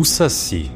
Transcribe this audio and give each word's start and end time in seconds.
O 0.00 0.04
Saci, 0.06 0.70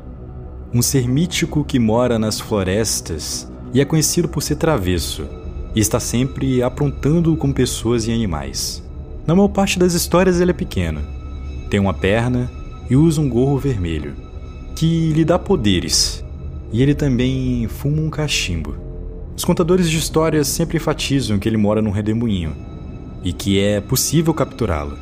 um 0.70 0.82
ser 0.82 1.08
mítico 1.08 1.64
que 1.64 1.78
mora 1.78 2.18
nas 2.18 2.38
florestas 2.38 3.50
e 3.72 3.80
é 3.80 3.84
conhecido 3.86 4.28
por 4.28 4.42
ser 4.42 4.56
travesso 4.56 5.26
e 5.74 5.80
está 5.80 5.98
sempre 5.98 6.62
aprontando 6.62 7.34
com 7.34 7.50
pessoas 7.50 8.06
e 8.06 8.12
animais. 8.12 8.84
Na 9.26 9.34
maior 9.34 9.48
parte 9.48 9.78
das 9.78 9.94
histórias 9.94 10.42
ele 10.42 10.50
é 10.50 10.54
pequeno, 10.54 11.00
tem 11.70 11.80
uma 11.80 11.94
perna 11.94 12.52
e 12.90 12.96
usa 12.96 13.18
um 13.18 13.26
gorro 13.30 13.56
vermelho, 13.56 14.14
que 14.76 15.10
lhe 15.14 15.24
dá 15.24 15.38
poderes, 15.38 16.22
e 16.70 16.82
ele 16.82 16.94
também 16.94 17.66
fuma 17.66 18.02
um 18.02 18.10
cachimbo. 18.10 18.76
Os 19.34 19.42
contadores 19.42 19.88
de 19.88 19.96
histórias 19.96 20.48
sempre 20.48 20.76
enfatizam 20.76 21.38
que 21.38 21.48
ele 21.48 21.56
mora 21.56 21.80
num 21.80 21.90
redemoinho 21.90 22.54
e 23.24 23.32
que 23.32 23.58
é 23.58 23.80
possível 23.80 24.34
capturá-lo. 24.34 24.98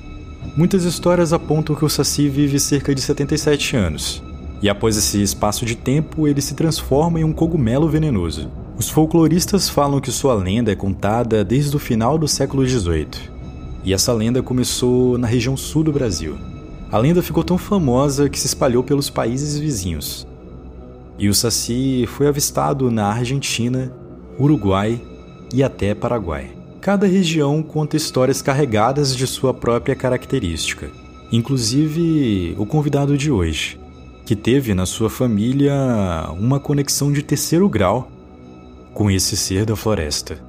Muitas 0.57 0.85
histórias 0.85 1.33
apontam 1.33 1.75
que 1.75 1.85
o 1.85 1.89
Saci 1.89 2.29
vive 2.29 2.61
cerca 2.61 2.95
de 2.95 3.01
77 3.01 3.77
anos, 3.77 4.23
e 4.61 4.69
após 4.69 4.97
esse 4.97 5.23
espaço 5.23 5.65
de 5.65 5.75
tempo 5.75 6.29
ele 6.29 6.43
se 6.43 6.55
transforma 6.55 7.19
em 7.19 7.25
um 7.25 7.33
cogumelo 7.33 7.89
venenoso. 7.89 8.51
Os 8.77 8.91
folcloristas 8.91 9.69
falam 9.69 10.01
que 10.01 10.11
sua 10.11 10.35
lenda 10.35 10.71
é 10.71 10.75
contada 10.77 11.43
desde 11.43 11.75
o 11.75 11.79
final 11.79 12.19
do 12.19 12.29
século 12.29 12.67
XVIII, 12.67 13.31
e 13.85 13.95
essa 13.95 14.13
lenda 14.13 14.43
começou 14.43 15.17
na 15.17 15.27
região 15.27 15.57
sul 15.57 15.83
do 15.83 15.93
Brasil. 15.93 16.37
A 16.91 16.99
lenda 16.99 17.23
ficou 17.23 17.43
tão 17.43 17.57
famosa 17.57 18.29
que 18.29 18.39
se 18.39 18.47
espalhou 18.47 18.83
pelos 18.83 19.09
países 19.09 19.59
vizinhos. 19.59 20.27
E 21.19 21.29
o 21.29 21.35
Saci 21.35 22.05
foi 22.07 22.27
avistado 22.29 22.91
na 22.91 23.07
Argentina, 23.07 23.91
Uruguai 24.39 25.01
e 25.55 25.63
até 25.63 25.95
Paraguai. 25.95 26.62
Cada 26.83 27.07
região 27.07 27.63
conta 27.63 27.97
histórias 27.97 28.43
carregadas 28.43 29.15
de 29.15 29.25
sua 29.25 29.55
própria 29.55 29.95
característica, 29.95 30.91
inclusive 31.31 32.57
o 32.59 32.67
convidado 32.67 33.17
de 33.17 33.31
hoje, 33.31 33.79
que 34.27 34.35
teve 34.35 34.75
na 34.75 34.85
sua 34.85 35.09
família 35.09 35.73
uma 36.37 36.59
conexão 36.59 37.13
de 37.13 37.23
terceiro 37.23 37.69
grau 37.69 38.11
com 38.93 39.09
esse 39.09 39.37
ser 39.37 39.65
da 39.65 39.77
floresta. 39.77 40.41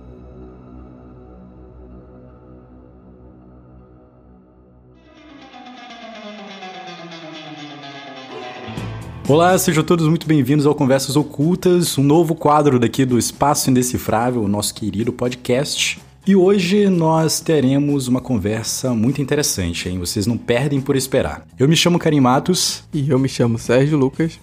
Olá, 9.29 9.55
sejam 9.59 9.83
todos 9.83 10.07
muito 10.07 10.25
bem-vindos 10.25 10.65
ao 10.65 10.73
Conversas 10.73 11.15
Ocultas, 11.15 11.95
um 11.99 12.03
novo 12.03 12.33
quadro 12.33 12.79
daqui 12.79 13.05
do 13.05 13.19
Espaço 13.19 13.69
Indecifrável, 13.69 14.47
nosso 14.47 14.73
querido 14.73 15.13
podcast. 15.13 16.01
E 16.25 16.37
hoje 16.37 16.87
nós 16.87 17.41
teremos 17.41 18.07
uma 18.07 18.21
conversa 18.21 18.93
muito 18.93 19.21
interessante, 19.21 19.89
hein? 19.89 19.99
Vocês 19.99 20.25
não 20.25 20.37
perdem 20.37 20.79
por 20.79 20.95
esperar. 20.95 21.45
Eu 21.59 21.67
me 21.67 21.75
chamo 21.75 21.99
Karim 21.99 22.21
Matos. 22.21 22.81
E 22.93 23.09
eu 23.09 23.19
me 23.19 23.27
chamo 23.27 23.59
Sérgio 23.59 23.97
Lucas. 23.97 24.39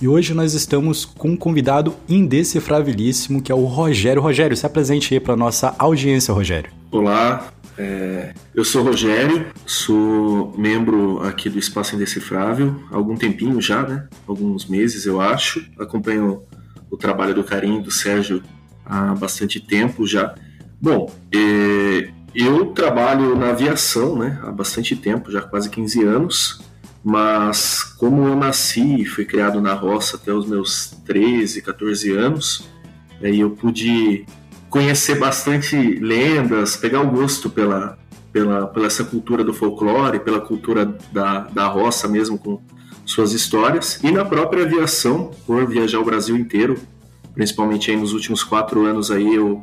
E 0.00 0.06
hoje 0.06 0.32
nós 0.32 0.54
estamos 0.54 1.04
com 1.04 1.30
um 1.30 1.36
convidado 1.36 1.96
indecifrabilíssimo, 2.08 3.42
que 3.42 3.50
é 3.50 3.54
o 3.54 3.64
Rogério. 3.64 4.22
Rogério, 4.22 4.56
se 4.56 4.64
apresente 4.64 5.12
aí 5.12 5.18
para 5.18 5.34
nossa 5.34 5.74
audiência, 5.76 6.32
Rogério. 6.32 6.70
Olá, 6.92 7.52
é, 7.76 8.32
eu 8.54 8.64
sou 8.64 8.84
Rogério, 8.84 9.46
sou 9.66 10.54
membro 10.56 11.20
aqui 11.24 11.50
do 11.50 11.58
Espaço 11.58 11.96
Indecifrável 11.96 12.80
há 12.92 12.96
algum 12.96 13.16
tempinho 13.16 13.60
já, 13.60 13.82
né? 13.82 14.06
Alguns 14.24 14.66
meses, 14.66 15.04
eu 15.04 15.20
acho. 15.20 15.68
Acompanho 15.80 16.44
o 16.88 16.96
trabalho 16.96 17.34
do 17.34 17.42
Carinho 17.42 17.80
e 17.80 17.82
do 17.82 17.90
Sérgio 17.90 18.40
há 18.86 19.12
bastante 19.16 19.58
tempo 19.58 20.06
já. 20.06 20.32
Bom, 20.84 21.10
é, 21.32 22.10
eu 22.34 22.66
trabalho 22.66 23.34
na 23.34 23.50
aviação, 23.50 24.18
né? 24.18 24.38
Há 24.42 24.52
bastante 24.52 24.94
tempo, 24.94 25.32
já 25.32 25.40
quase 25.40 25.70
15 25.70 26.04
anos 26.04 26.64
mas 27.04 27.84
como 27.98 28.26
eu 28.26 28.34
nasci 28.34 29.02
e 29.02 29.04
fui 29.04 29.26
criado 29.26 29.60
na 29.60 29.74
roça 29.74 30.16
até 30.16 30.32
os 30.32 30.46
meus 30.46 30.96
13, 31.04 31.60
14 31.60 32.10
anos, 32.12 32.66
aí 33.22 33.40
eu 33.40 33.50
pude 33.50 34.24
conhecer 34.70 35.18
bastante 35.18 35.76
lendas, 35.76 36.76
pegar 36.76 37.02
o 37.02 37.10
gosto 37.10 37.50
pela, 37.50 37.98
pela, 38.32 38.66
pela 38.68 38.86
essa 38.86 39.04
cultura 39.04 39.44
do 39.44 39.52
folclore, 39.52 40.18
pela 40.18 40.40
cultura 40.40 40.96
da, 41.12 41.40
da 41.40 41.66
roça 41.66 42.08
mesmo, 42.08 42.38
com 42.38 42.58
suas 43.04 43.34
histórias, 43.34 44.02
e 44.02 44.10
na 44.10 44.24
própria 44.24 44.64
aviação, 44.64 45.30
por 45.46 45.68
viajar 45.68 46.00
o 46.00 46.04
Brasil 46.04 46.34
inteiro, 46.34 46.78
principalmente 47.34 47.90
aí 47.90 47.98
nos 47.98 48.14
últimos 48.14 48.42
quatro 48.42 48.86
anos 48.86 49.10
aí, 49.10 49.34
eu 49.34 49.60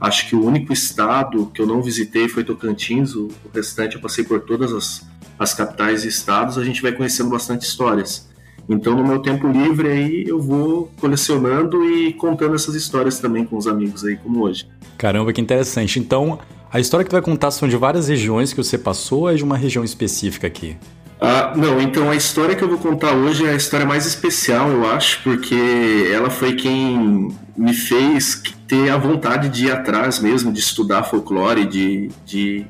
acho 0.00 0.28
que 0.28 0.36
o 0.36 0.44
único 0.44 0.72
estado 0.72 1.46
que 1.54 1.60
eu 1.60 1.66
não 1.66 1.82
visitei 1.82 2.28
foi 2.28 2.44
Tocantins, 2.44 3.14
o, 3.14 3.28
restante 3.54 3.96
eu 3.96 4.02
passei 4.02 4.24
por 4.24 4.40
todas 4.40 4.72
as 4.72 5.06
as 5.38 5.54
capitais 5.54 6.04
e 6.04 6.08
estados, 6.08 6.58
a 6.58 6.64
gente 6.64 6.80
vai 6.80 6.92
conhecendo 6.92 7.30
bastante 7.30 7.62
histórias. 7.62 8.28
Então, 8.68 8.96
no 8.96 9.06
meu 9.06 9.20
tempo 9.20 9.46
livre 9.46 9.88
aí, 9.88 10.24
eu 10.26 10.40
vou 10.40 10.90
colecionando 10.98 11.84
e 11.84 12.12
contando 12.14 12.54
essas 12.54 12.74
histórias 12.74 13.20
também 13.20 13.44
com 13.44 13.56
os 13.56 13.66
amigos 13.66 14.04
aí, 14.04 14.16
como 14.16 14.42
hoje. 14.42 14.66
Caramba, 14.98 15.32
que 15.32 15.40
interessante. 15.40 16.00
Então, 16.00 16.38
a 16.72 16.80
história 16.80 17.04
que 17.04 17.10
tu 17.10 17.12
vai 17.12 17.22
contar 17.22 17.52
são 17.52 17.68
de 17.68 17.76
várias 17.76 18.08
regiões 18.08 18.52
que 18.52 18.56
você 18.56 18.76
passou 18.76 19.20
ou 19.20 19.30
é 19.30 19.34
de 19.34 19.44
uma 19.44 19.56
região 19.56 19.84
específica 19.84 20.46
aqui? 20.46 20.76
Ah, 21.20 21.54
não, 21.56 21.80
então 21.80 22.10
a 22.10 22.16
história 22.16 22.54
que 22.54 22.62
eu 22.62 22.68
vou 22.68 22.78
contar 22.78 23.12
hoje 23.12 23.46
é 23.46 23.50
a 23.50 23.54
história 23.54 23.86
mais 23.86 24.04
especial, 24.04 24.68
eu 24.68 24.88
acho, 24.88 25.22
porque 25.22 26.10
ela 26.12 26.28
foi 26.28 26.54
quem 26.54 27.34
me 27.56 27.72
fez 27.72 28.42
ter 28.68 28.90
a 28.90 28.98
vontade 28.98 29.48
de 29.48 29.66
ir 29.66 29.72
atrás 29.72 30.18
mesmo, 30.18 30.52
de 30.52 30.60
estudar 30.60 31.04
folclore, 31.04 31.64
de, 31.64 32.10
de 32.26 32.66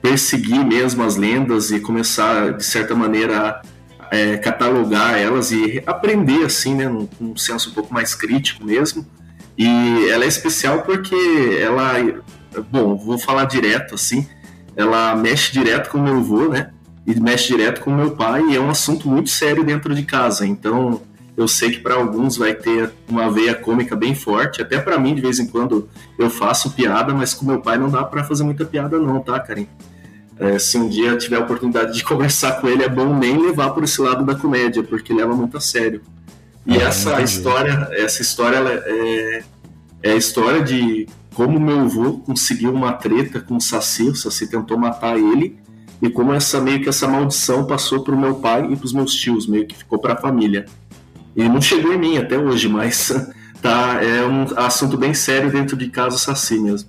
perseguir 0.00 0.64
mesmo 0.64 1.02
as 1.02 1.16
lendas 1.16 1.72
e 1.72 1.80
começar, 1.80 2.52
de 2.52 2.64
certa 2.64 2.94
maneira, 2.94 3.60
a 3.98 4.16
é, 4.16 4.36
catalogar 4.36 5.18
elas 5.18 5.50
e 5.50 5.82
aprender, 5.84 6.44
assim, 6.44 6.74
né, 6.74 6.88
num, 6.88 7.08
num 7.20 7.36
senso 7.36 7.70
um 7.70 7.72
pouco 7.72 7.92
mais 7.92 8.14
crítico 8.14 8.64
mesmo. 8.64 9.04
E 9.58 10.08
ela 10.08 10.24
é 10.24 10.28
especial 10.28 10.82
porque 10.82 11.14
ela, 11.60 11.94
bom, 12.70 12.96
vou 12.96 13.18
falar 13.18 13.46
direto, 13.46 13.96
assim, 13.96 14.26
ela 14.76 15.14
mexe 15.16 15.52
direto 15.52 15.90
com 15.90 15.98
o 15.98 16.02
meu 16.02 16.18
avô, 16.18 16.48
né, 16.48 16.70
e 17.06 17.18
mexe 17.18 17.48
direto 17.48 17.80
com 17.80 17.90
o 17.90 17.96
meu 17.96 18.12
pai, 18.12 18.42
e 18.50 18.56
é 18.56 18.60
um 18.60 18.70
assunto 18.70 19.08
muito 19.08 19.30
sério 19.30 19.64
dentro 19.64 19.94
de 19.94 20.02
casa. 20.02 20.46
Então, 20.46 21.00
eu 21.36 21.48
sei 21.48 21.70
que 21.70 21.78
para 21.78 21.94
alguns 21.94 22.36
vai 22.36 22.54
ter 22.54 22.92
uma 23.08 23.30
veia 23.30 23.54
cômica 23.54 23.96
bem 23.96 24.14
forte, 24.14 24.60
até 24.60 24.78
para 24.78 24.98
mim 24.98 25.14
de 25.14 25.20
vez 25.20 25.38
em 25.38 25.46
quando 25.46 25.88
eu 26.18 26.28
faço 26.28 26.70
piada, 26.72 27.14
mas 27.14 27.32
com 27.32 27.46
meu 27.46 27.60
pai 27.60 27.78
não 27.78 27.88
dá 27.88 28.04
para 28.04 28.24
fazer 28.24 28.44
muita 28.44 28.64
piada 28.64 28.98
não, 28.98 29.20
tá, 29.20 29.40
Karim? 29.40 29.66
É, 30.38 30.58
se 30.58 30.78
um 30.78 30.88
dia 30.88 31.16
tiver 31.16 31.36
a 31.36 31.40
oportunidade 31.40 31.94
de 31.94 32.02
conversar 32.04 32.60
com 32.60 32.68
ele, 32.68 32.82
é 32.82 32.88
bom 32.88 33.16
nem 33.16 33.38
levar 33.38 33.70
por 33.70 33.84
esse 33.84 34.00
lado 34.00 34.24
da 34.24 34.34
comédia, 34.34 34.82
porque 34.82 35.12
leva 35.12 35.34
muito 35.34 35.56
a 35.56 35.60
sério. 35.60 36.02
E 36.66 36.76
é, 36.76 36.82
essa 36.82 37.12
entendi. 37.12 37.24
história, 37.24 37.88
essa 37.92 38.22
história 38.22 38.58
é, 38.58 39.42
é 40.02 40.12
a 40.12 40.16
história 40.16 40.62
de 40.62 41.06
como 41.34 41.60
meu 41.60 41.80
avô 41.80 42.18
conseguiu 42.18 42.72
uma 42.72 42.92
treta 42.92 43.40
com 43.40 43.56
o 43.56 43.60
Saci, 43.60 44.08
o 44.08 44.14
Saci 44.14 44.46
tentou 44.46 44.76
matar 44.76 45.16
ele, 45.16 45.58
e 46.02 46.08
como 46.08 46.32
essa 46.32 46.60
meio 46.60 46.80
que 46.80 46.88
essa 46.88 47.06
maldição 47.06 47.66
passou 47.66 48.02
para 48.02 48.14
o 48.14 48.18
meu 48.18 48.36
pai 48.36 48.72
e 48.72 48.76
para 48.76 48.86
os 48.86 48.92
meus 48.92 49.14
tios, 49.14 49.46
meio 49.46 49.66
que 49.66 49.76
ficou 49.76 49.98
para 49.98 50.14
a 50.14 50.16
família. 50.16 50.66
E 51.36 51.48
não 51.48 51.60
chegou 51.60 51.92
em 51.92 51.98
mim 51.98 52.16
até 52.16 52.38
hoje, 52.38 52.68
mas 52.68 53.12
tá, 53.60 54.02
é 54.02 54.24
um 54.26 54.46
assunto 54.56 54.96
bem 54.96 55.14
sério 55.14 55.50
dentro 55.50 55.76
de 55.76 55.88
casa 55.88 56.16
Saci 56.18 56.58
mesmo. 56.58 56.88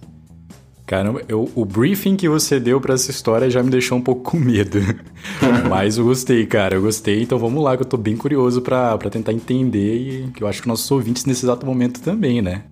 Caramba, 0.92 1.22
eu, 1.30 1.50
o 1.56 1.64
briefing 1.64 2.18
que 2.18 2.28
você 2.28 2.60
deu 2.60 2.82
para 2.82 2.96
essa 2.96 3.12
história 3.12 3.50
já 3.50 3.64
me 3.64 3.70
deixou 3.70 3.98
um 3.98 4.02
pouco 4.02 4.24
com 4.32 4.38
medo. 4.38 4.80
Mas 5.70 5.98
eu 5.98 6.04
gostei, 6.04 6.46
cara, 6.46 6.76
eu 6.76 6.82
gostei. 6.82 7.22
Então 7.22 7.40
vamos 7.40 7.64
lá, 7.64 7.78
que 7.78 7.84
eu 7.84 7.88
tô 7.88 7.96
bem 7.96 8.18
curioso 8.18 8.62
para 8.62 8.98
tentar 9.10 9.32
entender 9.32 9.96
e 9.96 10.32
que 10.32 10.44
eu 10.44 10.48
acho 10.48 10.62
que 10.62 10.68
nossos 10.68 10.92
ouvintes 10.92 11.26
nesse 11.26 11.46
exato 11.46 11.66
momento 11.66 12.02
também, 12.02 12.42
né? 12.42 12.64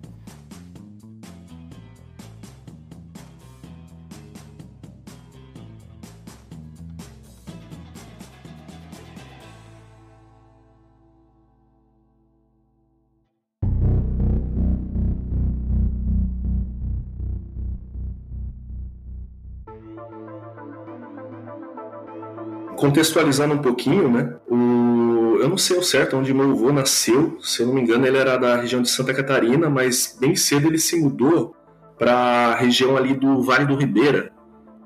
Contextualizando 22.90 23.54
um 23.54 23.58
pouquinho, 23.58 24.10
né? 24.10 24.34
O, 24.48 25.38
eu 25.40 25.48
não 25.48 25.56
sei 25.56 25.78
o 25.78 25.82
certo 25.82 26.16
onde 26.16 26.34
meu 26.34 26.50
avô 26.50 26.72
nasceu, 26.72 27.38
se 27.40 27.62
eu 27.62 27.68
não 27.68 27.74
me 27.74 27.80
engano, 27.80 28.04
ele 28.04 28.18
era 28.18 28.36
da 28.36 28.56
região 28.56 28.82
de 28.82 28.90
Santa 28.90 29.14
Catarina, 29.14 29.70
mas 29.70 30.16
bem 30.20 30.34
cedo 30.34 30.66
ele 30.66 30.78
se 30.78 31.00
mudou 31.00 31.54
para 31.96 32.12
a 32.12 32.56
região 32.56 32.96
ali 32.96 33.14
do 33.14 33.42
Vale 33.42 33.64
do 33.64 33.76
Ribeira, 33.76 34.32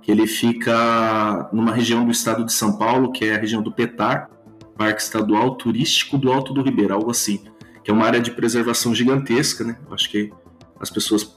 que 0.02 0.10
ele 0.10 0.26
fica 0.26 1.48
numa 1.50 1.72
região 1.72 2.04
do 2.04 2.10
estado 2.10 2.44
de 2.44 2.52
São 2.52 2.76
Paulo, 2.76 3.10
que 3.10 3.24
é 3.24 3.36
a 3.36 3.38
região 3.38 3.62
do 3.62 3.72
Petar, 3.72 4.28
Parque 4.76 5.00
Estadual 5.00 5.54
Turístico 5.54 6.18
do 6.18 6.30
Alto 6.30 6.52
do 6.52 6.62
Ribeira, 6.62 6.94
algo 6.94 7.10
assim, 7.10 7.42
que 7.82 7.90
é 7.90 7.94
uma 7.94 8.04
área 8.04 8.20
de 8.20 8.32
preservação 8.32 8.94
gigantesca, 8.94 9.64
né? 9.64 9.78
Acho 9.90 10.10
que 10.10 10.30
as 10.78 10.90
pessoas, 10.90 11.34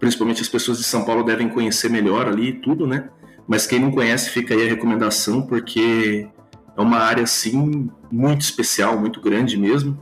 principalmente 0.00 0.40
as 0.40 0.48
pessoas 0.48 0.78
de 0.78 0.84
São 0.84 1.04
Paulo, 1.04 1.24
devem 1.24 1.48
conhecer 1.48 1.90
melhor 1.90 2.26
ali 2.26 2.54
tudo, 2.54 2.86
né? 2.86 3.10
Mas 3.46 3.66
quem 3.66 3.78
não 3.78 3.90
conhece, 3.90 4.30
fica 4.30 4.54
aí 4.54 4.66
a 4.66 4.68
recomendação, 4.68 5.42
porque 5.42 6.28
é 6.76 6.80
uma 6.80 6.98
área 6.98 7.22
assim 7.22 7.88
muito 8.10 8.42
especial, 8.42 8.98
muito 8.98 9.20
grande 9.20 9.56
mesmo. 9.56 9.98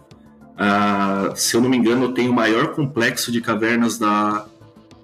Ah, 0.57 1.33
se 1.35 1.57
eu 1.57 1.61
não 1.61 1.69
me 1.69 1.77
engano, 1.77 2.15
tem 2.15 2.29
o 2.29 2.33
maior 2.33 2.75
complexo 2.75 3.31
de 3.31 3.41
cavernas 3.41 3.99
da, 3.99 4.47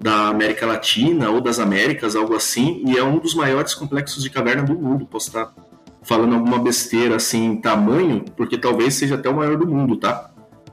da 0.00 0.28
América 0.28 0.64
Latina 0.64 1.28
ou 1.31 1.40
das 1.40 1.58
Américas, 1.58 2.16
algo 2.16 2.34
assim, 2.34 2.82
e 2.87 2.96
é 2.96 3.04
um 3.04 3.19
dos 3.19 3.34
maiores 3.34 3.75
complexos 3.75 4.22
de 4.22 4.31
caverna 4.31 4.62
do 4.62 4.75
mundo. 4.75 5.06
Posso 5.06 5.28
estar 5.28 5.52
falando 6.02 6.34
alguma 6.34 6.58
besteira 6.58 7.16
assim 7.16 7.44
em 7.44 7.56
tamanho, 7.60 8.25
porque 8.37 8.56
talvez 8.56 8.94
seja 8.94 9.16
até 9.16 9.28
o 9.28 9.37
maior 9.37 9.56
do 9.58 9.66
mundo, 9.66 9.96
tá? 9.96 10.31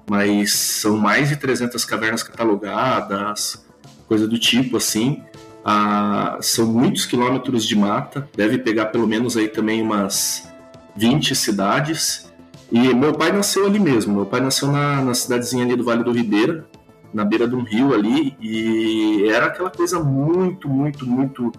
Mas 0.09 0.53
são 0.53 0.97
mais 0.97 1.27
de 1.27 1.35
300 1.35 1.83
cavernas 1.83 2.23
catalogadas, 2.23 3.65
coisa 4.07 4.25
do 4.27 4.39
tipo 4.39 4.77
assim. 4.77 5.21
Ah, 5.69 6.37
são 6.39 6.65
muitos 6.65 7.05
quilômetros 7.05 7.65
de 7.65 7.75
mata, 7.75 8.25
deve 8.33 8.57
pegar 8.57 8.85
pelo 8.85 9.05
menos 9.05 9.35
aí 9.35 9.49
também 9.49 9.81
umas 9.81 10.49
20 10.95 11.35
cidades. 11.35 12.31
E 12.71 12.93
meu 12.93 13.13
pai 13.13 13.33
nasceu 13.33 13.65
ali 13.65 13.77
mesmo, 13.77 14.15
meu 14.15 14.25
pai 14.25 14.39
nasceu 14.39 14.71
na, 14.71 15.01
na 15.01 15.13
cidadezinha 15.13 15.65
ali 15.65 15.75
do 15.75 15.83
Vale 15.83 16.05
do 16.05 16.13
Ribeira, 16.13 16.65
na 17.13 17.25
beira 17.25 17.45
de 17.45 17.53
um 17.53 17.63
rio 17.63 17.93
ali, 17.93 18.37
e 18.39 19.27
era 19.27 19.47
aquela 19.47 19.69
coisa 19.69 19.99
muito, 19.99 20.69
muito, 20.69 21.05
muito 21.05 21.51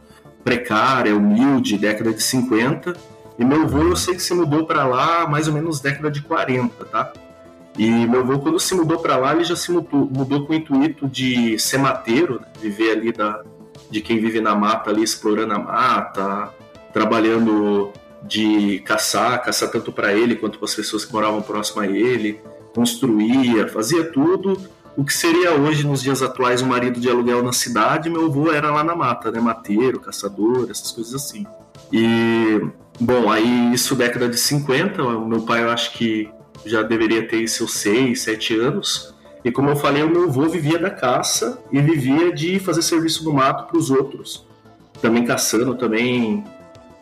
precária, 0.42 1.14
humilde, 1.14 1.76
década 1.76 2.10
de 2.10 2.22
50. 2.22 2.96
E 3.38 3.44
meu 3.44 3.64
avô, 3.64 3.82
eu 3.82 3.96
sei 3.96 4.14
que 4.14 4.22
se 4.22 4.32
mudou 4.32 4.64
para 4.64 4.86
lá 4.86 5.28
mais 5.28 5.48
ou 5.48 5.52
menos 5.52 5.80
década 5.80 6.10
de 6.10 6.22
40, 6.22 6.82
tá? 6.86 7.12
E 7.76 7.90
meu 8.06 8.20
avô, 8.20 8.38
quando 8.38 8.58
se 8.58 8.74
mudou 8.74 9.00
para 9.00 9.18
lá, 9.18 9.34
ele 9.34 9.44
já 9.44 9.54
se 9.54 9.70
mudou, 9.70 10.08
mudou, 10.10 10.46
com 10.46 10.54
o 10.54 10.56
intuito 10.56 11.06
de 11.06 11.58
ser 11.58 11.76
mateiro, 11.76 12.40
né? 12.40 12.46
viver 12.58 12.92
ali 12.92 13.12
da, 13.12 13.42
de 13.90 14.00
quem 14.00 14.20
vive 14.20 14.40
na 14.40 14.54
mata 14.54 14.90
ali, 14.90 15.02
explorando 15.02 15.54
a 15.54 15.58
mata, 15.58 16.50
trabalhando 16.92 17.92
de 18.22 18.80
caçar, 18.80 19.42
caçar 19.42 19.70
tanto 19.70 19.92
para 19.92 20.12
ele 20.12 20.36
quanto 20.36 20.58
para 20.58 20.66
as 20.66 20.74
pessoas 20.74 21.04
que 21.04 21.12
moravam 21.12 21.40
próximo 21.40 21.80
a 21.80 21.86
ele, 21.86 22.40
construía, 22.74 23.68
fazia 23.68 24.04
tudo. 24.04 24.60
O 24.96 25.04
que 25.04 25.14
seria 25.14 25.54
hoje, 25.54 25.86
nos 25.86 26.02
dias 26.02 26.22
atuais, 26.22 26.60
um 26.60 26.66
marido 26.66 26.98
de 26.98 27.08
aluguel 27.08 27.42
na 27.42 27.52
cidade, 27.52 28.10
meu 28.10 28.26
avô 28.26 28.50
era 28.50 28.70
lá 28.70 28.82
na 28.82 28.96
mata, 28.96 29.30
né? 29.30 29.40
Mateiro, 29.40 30.00
caçador, 30.00 30.68
essas 30.70 30.90
coisas 30.90 31.14
assim. 31.14 31.46
E, 31.92 32.60
bom, 32.98 33.30
aí 33.30 33.72
isso 33.72 33.94
década 33.94 34.28
de 34.28 34.36
50, 34.36 35.02
meu 35.20 35.42
pai 35.42 35.62
eu 35.62 35.70
acho 35.70 35.92
que 35.92 36.28
já 36.66 36.82
deveria 36.82 37.26
ter 37.26 37.46
seus 37.46 37.74
6, 37.74 38.20
7 38.20 38.58
anos. 38.58 39.14
E 39.48 39.50
como 39.50 39.70
eu 39.70 39.76
falei, 39.76 40.02
o 40.02 40.10
meu 40.10 40.24
avô 40.24 40.46
vivia 40.46 40.78
da 40.78 40.90
caça 40.90 41.58
e 41.72 41.80
vivia 41.80 42.30
de 42.30 42.60
fazer 42.60 42.82
serviço 42.82 43.24
no 43.24 43.32
mato 43.32 43.66
para 43.66 43.78
os 43.78 43.90
outros. 43.90 44.46
Também 45.00 45.24
caçando, 45.24 45.74
também 45.74 46.44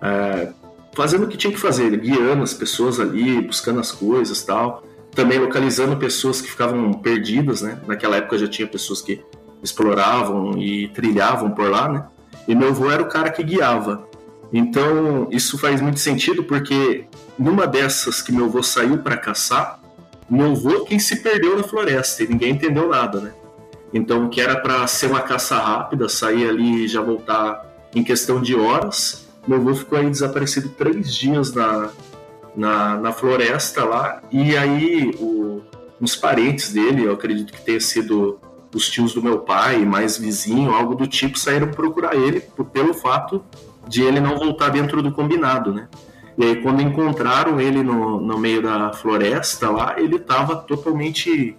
é, 0.01 0.53
fazendo 0.93 1.25
o 1.25 1.27
que 1.27 1.37
tinha 1.37 1.53
que 1.53 1.59
fazer, 1.59 1.99
guiando 1.99 2.45
as 2.45 2.55
pessoas 2.55 3.01
ali, 3.01 3.43
buscando 3.43 3.81
as 3.81 3.91
coisas 3.91 4.45
tal. 4.45 4.85
Também 5.11 5.41
localizando 5.41 5.97
pessoas 5.97 6.41
que 6.41 6.49
ficavam 6.49 6.93
perdidas, 6.93 7.63
né? 7.63 7.81
Naquela 7.85 8.19
época 8.19 8.39
já 8.39 8.47
tinha 8.47 8.69
pessoas 8.69 9.03
que 9.03 9.21
exploravam 9.61 10.57
e 10.57 10.87
trilhavam 10.91 11.51
por 11.51 11.69
lá, 11.69 11.89
né? 11.89 12.07
E 12.47 12.55
meu 12.55 12.69
avô 12.69 12.89
era 12.89 13.03
o 13.03 13.09
cara 13.09 13.29
que 13.29 13.43
guiava. 13.43 14.09
Então, 14.53 15.27
isso 15.33 15.59
faz 15.59 15.81
muito 15.81 15.99
sentido 15.99 16.45
porque 16.45 17.07
numa 17.37 17.67
dessas 17.67 18.23
que 18.23 18.31
meu 18.31 18.45
avô 18.45 18.63
saiu 18.63 18.99
para 18.99 19.17
caçar, 19.17 19.81
meu 20.29 20.53
avô 20.53 20.85
quem 20.85 20.99
se 20.99 21.23
perdeu 21.23 21.57
na 21.57 21.63
floresta 21.63 22.23
e 22.23 22.29
ninguém 22.29 22.53
entendeu 22.53 22.89
nada, 22.89 23.21
né? 23.21 23.33
Então, 23.93 24.29
que 24.29 24.41
era 24.41 24.57
para 24.57 24.87
ser 24.87 25.07
uma 25.07 25.21
caça 25.21 25.57
rápida, 25.57 26.09
sair 26.09 26.49
ali 26.49 26.85
e 26.85 26.89
já 26.89 27.01
voltar 27.01 27.65
em 27.95 28.03
questão 28.03 28.43
de 28.43 28.55
horas, 28.55 29.27
meu 29.47 29.59
avô 29.59 29.75
ficou 29.75 29.99
aí 29.99 30.11
desaparecido 30.11 30.69
três 30.71 31.15
dias 31.15 31.55
na, 31.55 31.91
na, 32.55 32.97
na 32.97 33.13
floresta 33.13 33.85
lá. 33.85 34.21
E 34.31 34.57
aí, 34.57 35.15
o, 35.21 35.63
uns 36.01 36.17
parentes 36.17 36.73
dele, 36.73 37.05
eu 37.05 37.13
acredito 37.13 37.53
que 37.53 37.61
tenha 37.61 37.81
sido 37.81 38.39
os 38.75 38.91
tios 38.91 39.15
do 39.15 39.23
meu 39.23 39.39
pai, 39.39 39.85
mais 39.85 40.19
vizinho, 40.19 40.73
algo 40.73 40.95
do 40.95 41.07
tipo, 41.07 41.39
saíram 41.39 41.69
procurar 41.69 42.15
ele 42.15 42.43
pelo 42.73 42.93
fato 42.93 43.43
de 43.89 44.03
ele 44.03 44.21
não 44.21 44.37
voltar 44.37 44.69
dentro 44.69 45.01
do 45.03 45.13
combinado, 45.13 45.73
né? 45.73 45.89
E 46.39 46.45
aí, 46.45 46.57
quando 46.63 46.83
encontraram 46.83 47.61
ele 47.61 47.83
no, 47.83 48.21
no 48.21 48.39
meio 48.39 48.63
da 48.63 48.93
floresta 48.93 49.71
lá, 49.71 49.95
ele 49.99 50.17
estava 50.17 50.57
totalmente 50.57 51.57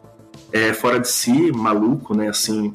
é, 0.52 0.74
fora 0.74 1.00
de 1.00 1.08
si, 1.08 1.52
maluco, 1.52 2.14
né? 2.14 2.30
Assim, 2.30 2.72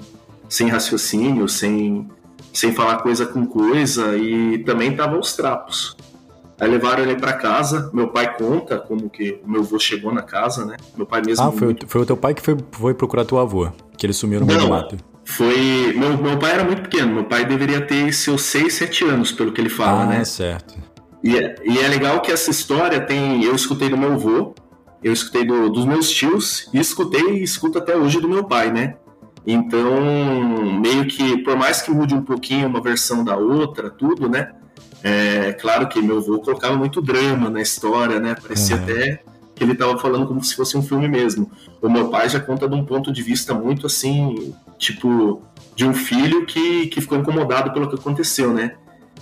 sem 0.49 0.69
raciocínio, 0.69 1.49
sem 1.49 2.09
sem 2.53 2.73
falar 2.73 2.99
coisa 2.99 3.25
com 3.25 3.47
coisa 3.47 4.17
e 4.17 4.59
também 4.59 4.95
tava 4.95 5.19
os 5.19 5.35
trapos. 5.35 5.97
Aí 6.61 6.71
levaram 6.71 7.03
ele 7.03 7.17
para 7.17 7.33
casa, 7.33 7.91
meu 7.93 8.09
pai 8.09 8.37
conta 8.37 8.79
como 8.79 9.09
que 9.11 9.41
o 9.43 9.51
meu 9.51 9.63
avô 9.63 9.79
chegou 9.79 10.13
na 10.13 10.23
casa, 10.23 10.65
né? 10.65 10.77
Meu 10.97 11.07
pai 11.07 11.23
mesmo... 11.25 11.45
Ah, 11.45 11.51
foi, 11.51 11.69
muito... 11.69 11.89
foi 11.89 12.03
o 12.03 12.07
teu 12.07 12.17
pai 12.17 12.35
que 12.35 12.43
foi, 12.43 12.57
foi 12.71 12.95
procurar 12.95 13.25
teu 13.25 13.39
avô, 13.39 13.69
que 13.97 14.07
ele 14.07 14.13
sumiu 14.13 14.41
no 14.41 14.47
meio 14.47 14.61
do 14.61 14.69
mato. 14.69 14.97
Foi... 15.25 15.93
Meu, 15.97 16.17
meu 16.19 16.39
pai 16.39 16.53
era 16.53 16.65
muito 16.65 16.83
pequeno, 16.83 17.15
meu 17.15 17.25
pai 17.25 17.45
deveria 17.45 17.81
ter 17.81 18.13
seus 18.13 18.43
6, 18.43 18.75
7 18.75 19.05
anos, 19.05 19.33
pelo 19.33 19.51
que 19.51 19.61
ele 19.61 19.71
fala, 19.71 20.03
ah, 20.03 20.07
né? 20.07 20.19
Ah, 20.21 20.25
certo. 20.25 20.75
E 21.23 21.37
é, 21.37 21.57
e 21.65 21.79
é 21.79 21.89
legal 21.89 22.21
que 22.21 22.33
essa 22.33 22.51
história 22.51 23.01
tem... 23.01 23.45
Eu 23.45 23.55
escutei 23.55 23.89
do 23.89 23.97
meu 23.97 24.15
avô, 24.15 24.55
eu 25.03 25.13
escutei 25.13 25.45
do, 25.45 25.69
dos 25.69 25.85
meus 25.85 26.11
tios, 26.11 26.69
e 26.73 26.79
escutei 26.79 27.39
e 27.39 27.43
escuto 27.43 27.79
até 27.79 27.97
hoje 27.97 28.21
do 28.21 28.29
meu 28.29 28.45
pai, 28.45 28.71
né? 28.73 28.97
Então, 29.47 30.01
meio 30.81 31.07
que, 31.07 31.39
por 31.39 31.57
mais 31.57 31.83
que 31.83 31.91
mude 31.91 32.15
um 32.15 32.23
pouquinho 32.23 32.69
uma 32.69 32.81
versão 32.81 33.25
da 33.25 33.37
outra, 33.37 33.91
tudo, 33.91 34.29
né? 34.29 34.53
É 35.03 35.53
claro 35.53 35.89
que 35.89 36.01
meu 36.01 36.19
avô 36.19 36.39
colocava 36.39 36.77
muito 36.77 37.03
drama 37.03 37.51
na 37.51 37.61
história, 37.61 38.21
né? 38.21 38.37
Parecia 38.41 38.77
uhum. 38.77 38.83
até 38.83 39.21
que 39.55 39.65
ele 39.65 39.73
estava 39.73 39.99
falando 39.99 40.27
como 40.27 40.43
se 40.43 40.55
fosse 40.55 40.77
um 40.77 40.83
filme 40.83 41.09
mesmo. 41.09 41.51
O 41.81 41.89
meu 41.89 42.09
pai 42.09 42.29
já 42.29 42.39
conta 42.39 42.69
de 42.69 42.75
um 42.75 42.85
ponto 42.85 43.13
de 43.13 43.23
vista 43.23 43.53
muito 43.53 43.87
assim, 43.87 44.55
tipo, 44.79 45.43
de 45.75 45.85
um 45.85 45.93
filho 45.93 46.47
que, 46.47 46.87
que 46.87 47.01
ficou 47.01 47.19
incomodado 47.19 47.73
pelo 47.73 47.89
que 47.89 47.97
aconteceu, 47.97 48.53
né? 48.53 48.77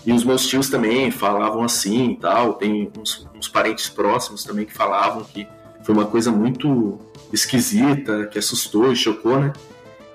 E 0.05 0.13
os 0.13 0.25
meus 0.25 0.47
tios 0.47 0.69
também 0.69 1.11
falavam 1.11 1.63
assim 1.63 2.13
e 2.13 2.17
tal. 2.17 2.55
Tem 2.55 2.91
uns, 2.99 3.29
uns 3.35 3.49
parentes 3.49 3.89
próximos 3.89 4.45
também 4.45 4.65
que 4.65 4.73
falavam 4.73 5.25
que 5.25 5.47
foi 5.83 5.95
uma 5.95 6.07
coisa 6.07 6.31
muito 6.31 6.99
esquisita, 7.33 8.27
que 8.27 8.39
assustou 8.39 8.93
e 8.93 8.97
chocou, 8.97 9.39
né? 9.39 9.53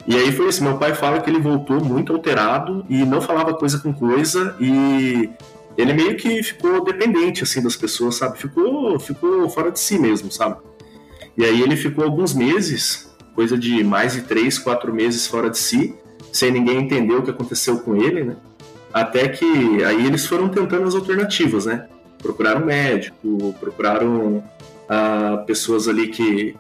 E 0.07 0.15
aí 0.15 0.31
foi 0.31 0.47
isso, 0.47 0.63
meu 0.63 0.77
pai 0.77 0.93
fala 0.93 1.19
que 1.19 1.29
ele 1.29 1.39
voltou 1.39 1.83
muito 1.83 2.13
alterado 2.13 2.85
e 2.87 3.03
não 3.03 3.19
falava 3.19 3.55
coisa 3.55 3.79
com 3.79 3.91
coisa 3.91 4.55
e 4.59 5.29
ele 5.75 5.93
meio 5.93 6.15
que 6.15 6.43
ficou 6.43 6.83
dependente 6.83 7.41
assim 7.41 7.61
das 7.61 7.75
pessoas, 7.75 8.15
sabe? 8.15 8.37
Ficou, 8.37 8.99
ficou 8.99 9.49
fora 9.49 9.71
de 9.71 9.79
si 9.79 9.97
mesmo, 9.97 10.31
sabe? 10.31 10.57
E 11.35 11.43
aí 11.43 11.61
ele 11.61 11.75
ficou 11.75 12.03
alguns 12.03 12.33
meses, 12.33 13.11
coisa 13.33 13.57
de 13.57 13.83
mais 13.83 14.13
de 14.13 14.21
três, 14.21 14.59
quatro 14.59 14.93
meses 14.93 15.25
fora 15.25 15.49
de 15.49 15.57
si, 15.57 15.95
sem 16.31 16.51
ninguém 16.51 16.83
entender 16.83 17.15
o 17.15 17.23
que 17.23 17.31
aconteceu 17.31 17.79
com 17.79 17.95
ele, 17.95 18.23
né? 18.23 18.35
Até 18.95 19.27
que 19.27 19.83
aí 19.83 20.07
eles 20.07 20.25
foram 20.25 20.47
tentando 20.47 20.87
as 20.87 20.95
alternativas, 20.95 21.65
né? 21.65 21.85
Procuraram 22.17 22.65
médico, 22.65 23.53
procuraram 23.59 24.41
ah, 24.87 25.43
pessoas 25.45 25.87
ali 25.87 26.07
que 26.07 26.55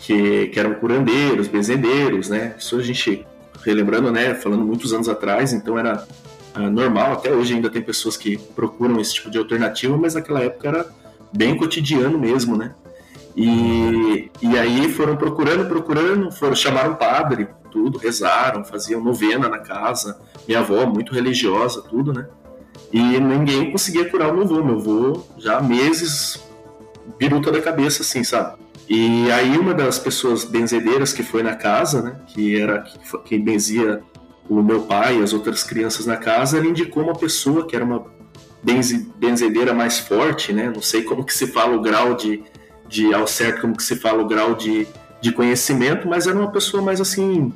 que, 0.00 0.46
que 0.48 0.58
eram 0.58 0.74
curandeiros, 0.74 1.48
benzedeiros, 1.48 2.28
né? 2.28 2.54
Isso 2.58 2.76
a 2.76 2.82
gente, 2.82 3.26
relembrando, 3.64 4.10
né, 4.10 4.34
falando 4.34 4.64
muitos 4.64 4.92
anos 4.92 5.08
atrás, 5.08 5.52
então 5.52 5.78
era 5.78 6.06
uh, 6.56 6.70
normal, 6.70 7.12
até 7.12 7.30
hoje 7.30 7.54
ainda 7.54 7.68
tem 7.68 7.82
pessoas 7.82 8.16
que 8.16 8.38
procuram 8.38 8.98
esse 9.00 9.14
tipo 9.14 9.30
de 9.30 9.38
alternativa, 9.38 9.96
mas 9.96 10.14
naquela 10.14 10.40
época 10.40 10.68
era 10.68 10.86
bem 11.32 11.56
cotidiano 11.56 12.18
mesmo, 12.18 12.56
né? 12.56 12.74
E, 13.36 14.30
e 14.42 14.58
aí 14.58 14.88
foram 14.88 15.16
procurando, 15.16 15.68
procurando, 15.68 16.32
foram, 16.32 16.54
chamaram 16.54 16.94
padre, 16.96 17.48
tudo, 17.70 17.98
rezaram, 17.98 18.64
faziam 18.64 19.02
novena 19.02 19.48
na 19.48 19.58
casa, 19.58 20.20
minha 20.46 20.60
avó 20.60 20.84
muito 20.86 21.14
religiosa, 21.14 21.82
tudo, 21.82 22.12
né? 22.12 22.26
E 22.92 23.00
ninguém 23.20 23.70
conseguia 23.70 24.08
curar 24.08 24.30
o 24.30 24.34
meu 24.34 24.44
avô, 24.44 24.64
meu 24.64 24.76
avô 24.76 25.22
já 25.38 25.58
há 25.58 25.62
meses 25.62 26.42
biruta 27.18 27.52
da 27.52 27.60
cabeça, 27.60 28.02
assim, 28.02 28.24
sabe? 28.24 28.58
E 28.88 29.30
aí 29.30 29.56
uma 29.56 29.72
das 29.72 29.98
pessoas 29.98 30.44
benzedeiras 30.44 31.12
que 31.12 31.22
foi 31.22 31.42
na 31.44 31.54
casa, 31.54 32.02
né, 32.02 32.16
que 32.26 32.60
era 32.60 32.84
quem 33.24 33.40
benzia 33.40 34.02
o 34.48 34.60
meu 34.62 34.82
pai 34.82 35.20
e 35.20 35.22
as 35.22 35.32
outras 35.32 35.62
crianças 35.62 36.06
na 36.06 36.16
casa, 36.16 36.58
ela 36.58 36.66
indicou 36.66 37.04
uma 37.04 37.14
pessoa 37.14 37.64
que 37.64 37.76
era 37.76 37.84
uma 37.84 38.04
benze, 38.60 39.08
benzedeira 39.16 39.72
mais 39.72 40.00
forte, 40.00 40.52
né? 40.52 40.72
Não 40.74 40.82
sei 40.82 41.04
como 41.04 41.24
que 41.24 41.32
se 41.32 41.46
fala 41.46 41.76
o 41.76 41.80
grau 41.80 42.16
de, 42.16 42.42
de 42.90 43.14
ao 43.14 43.26
certo 43.26 43.62
como 43.62 43.76
que 43.76 43.82
se 43.82 43.96
fala 43.96 44.20
o 44.20 44.26
grau 44.26 44.54
de, 44.54 44.86
de 45.20 45.32
conhecimento, 45.32 46.06
mas 46.08 46.26
era 46.26 46.36
uma 46.36 46.50
pessoa 46.50 46.82
mais 46.82 47.00
assim 47.00 47.52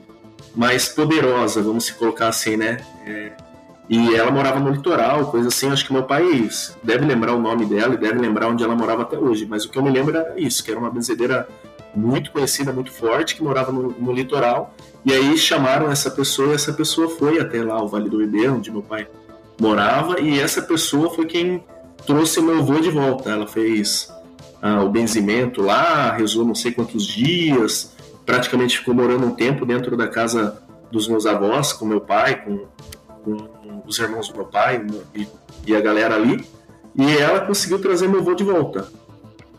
mais 0.54 0.88
poderosa, 0.88 1.60
vamos 1.60 1.86
se 1.86 1.94
colocar 1.94 2.28
assim, 2.28 2.56
né? 2.56 2.78
É, 3.04 3.32
e 3.88 4.14
ela 4.14 4.30
morava 4.30 4.58
no 4.60 4.70
litoral, 4.70 5.26
coisa 5.26 5.48
assim. 5.48 5.68
Acho 5.68 5.86
que 5.86 5.92
meu 5.92 6.04
pai 6.04 6.48
deve 6.82 7.04
lembrar 7.04 7.34
o 7.34 7.40
nome 7.40 7.66
dela 7.66 7.94
e 7.94 7.96
deve 7.96 8.18
lembrar 8.18 8.48
onde 8.48 8.64
ela 8.64 8.74
morava 8.74 9.02
até 9.02 9.18
hoje. 9.18 9.46
Mas 9.46 9.64
o 9.64 9.68
que 9.68 9.76
eu 9.76 9.82
me 9.82 9.90
lembro 9.90 10.16
era 10.16 10.38
isso, 10.38 10.64
que 10.64 10.70
era 10.70 10.80
uma 10.80 10.90
benzedeira 10.90 11.46
muito 11.94 12.30
conhecida, 12.30 12.72
muito 12.72 12.90
forte, 12.90 13.34
que 13.34 13.42
morava 13.42 13.70
no, 13.70 13.90
no 13.90 14.12
litoral. 14.12 14.74
E 15.04 15.12
aí 15.12 15.36
chamaram 15.36 15.90
essa 15.90 16.10
pessoa 16.10 16.52
e 16.52 16.54
essa 16.54 16.72
pessoa 16.72 17.10
foi 17.10 17.38
até 17.38 17.62
lá, 17.62 17.82
o 17.82 17.88
Vale 17.88 18.08
do 18.08 18.20
Ribeiro, 18.20 18.54
onde 18.54 18.70
meu 18.70 18.82
pai 18.82 19.06
morava. 19.60 20.20
E 20.20 20.40
essa 20.40 20.62
pessoa 20.62 21.10
foi 21.14 21.26
quem 21.26 21.62
trouxe 22.06 22.40
meu 22.40 22.58
avô 22.58 22.80
de 22.80 22.90
volta. 22.90 23.30
Ela 23.30 23.46
fez 23.46 24.10
ah, 24.66 24.82
o 24.82 24.88
benzimento 24.88 25.60
lá, 25.60 26.10
rezou 26.12 26.42
não 26.42 26.54
sei 26.54 26.72
quantos 26.72 27.06
dias, 27.06 27.94
praticamente 28.24 28.78
ficou 28.78 28.94
morando 28.94 29.26
um 29.26 29.34
tempo 29.34 29.66
dentro 29.66 29.94
da 29.94 30.08
casa 30.08 30.58
dos 30.90 31.06
meus 31.06 31.26
avós, 31.26 31.74
com 31.74 31.84
meu 31.84 32.00
pai, 32.00 32.42
com, 32.42 32.64
com 33.22 33.82
os 33.86 33.98
irmãos 33.98 34.30
do 34.30 34.36
meu 34.36 34.46
pai 34.46 34.86
e, 35.14 35.28
e 35.66 35.76
a 35.76 35.82
galera 35.82 36.14
ali. 36.14 36.42
E 36.96 37.14
ela 37.18 37.40
conseguiu 37.40 37.78
trazer 37.78 38.08
meu 38.08 38.20
avô 38.20 38.32
de 38.32 38.42
volta. 38.42 38.88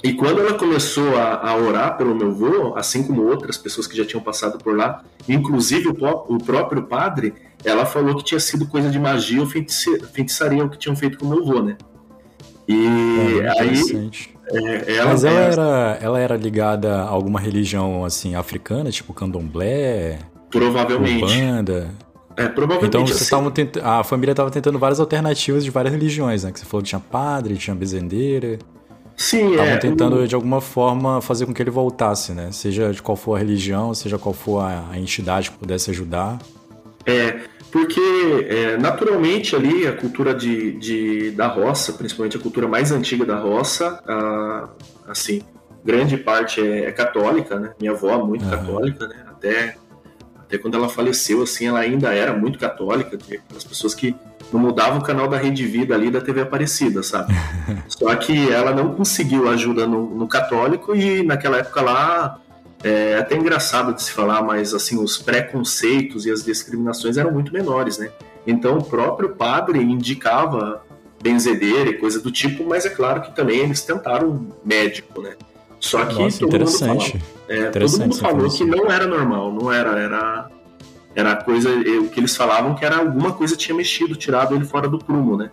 E 0.03 0.11
quando 0.13 0.41
ela 0.41 0.55
começou 0.55 1.15
a, 1.15 1.49
a, 1.51 1.55
orar 1.55 1.97
pelo 1.97 2.15
meu 2.15 2.29
avô, 2.29 2.75
assim 2.75 3.05
como 3.05 3.27
outras 3.27 3.59
pessoas 3.59 3.85
que 3.85 3.95
já 3.95 4.05
tinham 4.05 4.23
passado 4.23 4.57
por 4.57 4.75
lá, 4.75 5.03
inclusive 5.29 5.87
o, 5.87 6.35
o 6.35 6.43
próprio 6.43 6.81
padre, 6.81 7.35
ela 7.63 7.85
falou 7.85 8.15
que 8.15 8.23
tinha 8.23 8.39
sido 8.39 8.65
coisa 8.65 8.89
de 8.89 8.97
magia 8.97 9.39
ou 9.39 9.45
feitiçaria 9.45 10.65
o 10.65 10.69
que 10.69 10.79
tinham 10.79 10.95
feito 10.95 11.19
com 11.19 11.27
meu 11.27 11.43
avô, 11.43 11.61
né? 11.61 11.77
E 12.67 13.39
é, 13.41 13.61
aí. 13.61 14.11
É, 14.47 14.95
ela, 14.97 15.11
Mas 15.11 15.23
ela 15.23 15.39
é... 15.39 15.51
era, 15.51 15.99
ela 16.01 16.19
era 16.19 16.37
ligada 16.37 16.95
a 16.95 17.07
alguma 17.07 17.39
religião 17.39 18.05
assim 18.05 18.35
africana, 18.35 18.91
tipo 18.91 19.13
candomblé? 19.13 20.19
Provavelmente. 20.49 21.23
É, 22.37 22.47
provavelmente. 22.47 22.87
Então 22.87 23.03
assim. 23.03 23.51
tent... 23.51 23.77
a 23.83 24.03
família 24.03 24.31
estava 24.31 24.51
tentando 24.51 24.77
várias 24.77 24.99
alternativas 24.99 25.63
de 25.63 25.71
várias 25.71 25.93
religiões, 25.93 26.43
né? 26.43 26.51
Que 26.51 26.59
você 26.59 26.65
falou 26.65 26.83
que 26.83 26.89
tinha 26.89 26.99
padre, 26.99 27.55
tinha 27.55 27.75
bezendeira. 27.75 28.59
Sim, 29.17 29.51
Estavam 29.51 29.71
é. 29.71 29.77
tentando, 29.77 30.17
eu... 30.17 30.27
de 30.27 30.35
alguma 30.35 30.59
forma, 30.59 31.21
fazer 31.21 31.45
com 31.45 31.53
que 31.53 31.61
ele 31.61 31.71
voltasse, 31.71 32.33
né? 32.33 32.51
Seja 32.51 32.91
de 32.91 33.01
qual 33.01 33.15
for 33.15 33.35
a 33.35 33.39
religião, 33.39 33.93
seja 33.93 34.17
qual 34.17 34.33
for 34.33 34.59
a, 34.59 34.89
a 34.91 34.99
entidade 34.99 35.51
que 35.51 35.57
pudesse 35.57 35.89
ajudar. 35.91 36.37
É, 37.05 37.39
porque 37.75 37.99
é, 38.47 38.77
naturalmente 38.77 39.53
ali 39.53 39.85
a 39.85 39.91
cultura 39.91 40.33
de, 40.33 40.71
de, 40.77 41.31
da 41.31 41.47
roça, 41.47 41.91
principalmente 41.91 42.37
a 42.37 42.39
cultura 42.39 42.69
mais 42.69 42.89
antiga 42.89 43.25
da 43.25 43.35
roça, 43.37 44.01
a, 44.07 44.69
assim, 45.09 45.41
grande 45.83 46.15
parte 46.15 46.61
é, 46.61 46.85
é, 46.85 46.91
católica, 46.93 47.59
né? 47.59 47.73
Minha 47.77 47.91
avó 47.91 48.11
é 48.11 48.23
muito 48.23 48.45
uhum. 48.45 48.49
católica, 48.49 49.07
né? 49.09 49.25
Até, 49.29 49.75
até 50.39 50.57
quando 50.57 50.77
ela 50.77 50.87
faleceu, 50.87 51.43
assim, 51.43 51.67
ela 51.67 51.79
ainda 51.79 52.13
era 52.13 52.31
muito 52.31 52.57
católica, 52.57 53.17
as 53.53 53.65
pessoas 53.65 53.93
que 53.93 54.15
não 54.53 54.59
mudavam 54.61 54.99
o 54.99 55.03
canal 55.03 55.27
da 55.27 55.35
Rede 55.35 55.65
Vida 55.65 55.93
ali 55.95 56.09
da 56.09 56.21
TV 56.21 56.43
Aparecida, 56.43 57.03
sabe? 57.03 57.33
Só 57.89 58.15
que 58.15 58.53
ela 58.53 58.73
não 58.73 58.95
conseguiu 58.95 59.49
ajuda 59.49 59.85
no, 59.85 60.15
no 60.15 60.29
católico 60.29 60.95
e 60.95 61.23
naquela 61.23 61.57
época 61.57 61.81
lá 61.81 62.39
é 62.87 63.17
até 63.17 63.35
engraçado 63.35 63.95
de 63.95 64.03
se 64.03 64.11
falar, 64.11 64.43
mas 64.43 64.71
assim, 64.71 65.01
os 65.01 65.17
preconceitos 65.17 66.27
e 66.27 66.31
as 66.31 66.43
discriminações 66.43 67.17
eram 67.17 67.31
muito 67.31 67.51
menores, 67.51 67.97
né? 67.97 68.11
Então 68.45 68.77
o 68.77 68.83
próprio 68.83 69.29
padre 69.29 69.81
indicava 69.81 70.83
benzedeira 71.19 71.89
e 71.89 71.97
coisa 71.97 72.21
do 72.21 72.31
tipo, 72.31 72.63
mas 72.63 72.85
é 72.85 72.89
claro 72.89 73.23
que 73.23 73.35
também 73.35 73.61
eles 73.61 73.81
tentaram 73.81 74.47
médico, 74.63 75.19
né? 75.19 75.35
Só 75.79 76.05
que 76.05 76.13
Nossa, 76.13 76.39
todo 76.39 76.59
mundo 76.59 76.77
falou, 76.77 77.11
é, 77.49 77.69
todo 77.71 77.99
mundo 77.99 78.15
falou 78.17 78.49
que 78.51 78.63
não 78.63 78.91
era 78.91 79.07
normal, 79.07 79.51
não 79.51 79.73
era, 79.73 79.99
era 79.99 80.51
era 81.15 81.35
coisa, 81.37 81.69
o 81.69 82.09
que 82.09 82.19
eles 82.19 82.35
falavam 82.35 82.75
que 82.75 82.85
era 82.85 82.97
alguma 82.97 83.31
coisa 83.31 83.55
tinha 83.55 83.75
mexido, 83.75 84.15
tirado 84.15 84.53
ele 84.53 84.65
fora 84.65 84.87
do 84.87 84.99
prumo, 84.99 85.37
né? 85.37 85.49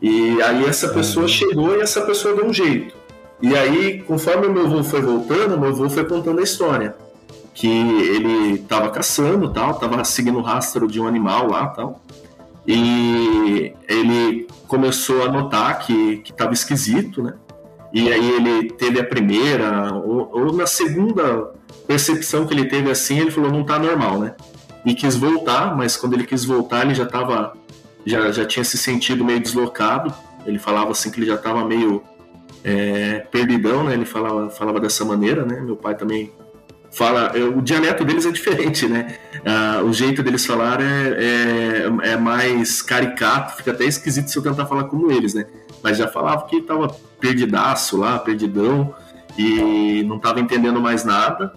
E 0.00 0.40
aí 0.42 0.64
essa 0.66 0.90
pessoa 0.90 1.26
chegou 1.26 1.76
e 1.76 1.80
essa 1.80 2.02
pessoa 2.02 2.36
deu 2.36 2.46
um 2.46 2.52
jeito. 2.52 2.94
E 3.44 3.54
aí, 3.54 4.00
conforme 4.00 4.46
o 4.46 4.52
meu 4.54 4.64
avô 4.64 4.82
foi 4.82 5.02
voltando, 5.02 5.60
meu 5.60 5.68
avô 5.68 5.90
foi 5.90 6.02
contando 6.06 6.40
a 6.40 6.42
história. 6.42 6.96
Que 7.52 7.68
ele 7.68 8.54
estava 8.54 8.88
caçando, 8.88 9.52
tal, 9.52 9.72
estava 9.72 10.02
seguindo 10.02 10.38
o 10.38 10.40
rastro 10.40 10.88
de 10.88 10.98
um 10.98 11.06
animal 11.06 11.50
lá, 11.50 11.66
tal. 11.66 12.00
E 12.66 13.74
ele 13.86 14.48
começou 14.66 15.24
a 15.24 15.28
notar 15.30 15.78
que 15.80 16.22
estava 16.24 16.54
esquisito, 16.54 17.22
né? 17.22 17.34
E 17.92 18.10
aí 18.10 18.30
ele 18.30 18.70
teve 18.70 18.98
a 18.98 19.04
primeira, 19.04 19.92
ou, 19.92 20.30
ou, 20.32 20.52
na 20.54 20.66
segunda 20.66 21.52
percepção 21.86 22.46
que 22.46 22.54
ele 22.54 22.64
teve 22.64 22.90
assim, 22.90 23.18
ele 23.18 23.30
falou, 23.30 23.52
não 23.52 23.62
tá 23.62 23.78
normal, 23.78 24.20
né? 24.20 24.34
E 24.86 24.94
quis 24.94 25.16
voltar, 25.16 25.76
mas 25.76 25.98
quando 25.98 26.14
ele 26.14 26.24
quis 26.24 26.46
voltar, 26.46 26.86
ele 26.86 26.94
já 26.94 27.04
tava, 27.04 27.52
já, 28.06 28.32
já 28.32 28.46
tinha 28.46 28.64
se 28.64 28.78
sentido 28.78 29.22
meio 29.22 29.38
deslocado. 29.38 30.14
Ele 30.46 30.58
falava 30.58 30.92
assim 30.92 31.10
que 31.10 31.18
ele 31.18 31.26
já 31.26 31.34
estava 31.34 31.62
meio 31.62 32.02
é, 32.64 33.20
perdidão, 33.30 33.84
né? 33.84 33.92
Ele 33.92 34.06
falava, 34.06 34.48
falava 34.48 34.80
dessa 34.80 35.04
maneira, 35.04 35.44
né? 35.44 35.60
Meu 35.60 35.76
pai 35.76 35.94
também 35.94 36.32
fala. 36.90 37.30
O 37.54 37.60
dialeto 37.60 38.04
deles 38.04 38.24
é 38.24 38.30
diferente, 38.30 38.88
né? 38.88 39.18
Ah, 39.44 39.82
o 39.84 39.92
jeito 39.92 40.22
deles 40.22 40.46
falar 40.46 40.80
é, 40.80 41.14
é, 41.18 42.12
é, 42.12 42.16
mais 42.16 42.80
caricato, 42.80 43.56
fica 43.58 43.72
até 43.72 43.84
esquisito 43.84 44.28
se 44.28 44.38
eu 44.38 44.42
tentar 44.42 44.64
falar 44.64 44.84
como 44.84 45.12
eles, 45.12 45.34
né? 45.34 45.44
Mas 45.82 45.98
já 45.98 46.08
falava 46.08 46.46
que 46.46 46.62
tava 46.62 46.88
perdidaço 47.20 47.98
lá, 47.98 48.18
perdidão, 48.18 48.94
e 49.36 50.02
não 50.04 50.18
tava 50.18 50.40
entendendo 50.40 50.80
mais 50.80 51.04
nada. 51.04 51.52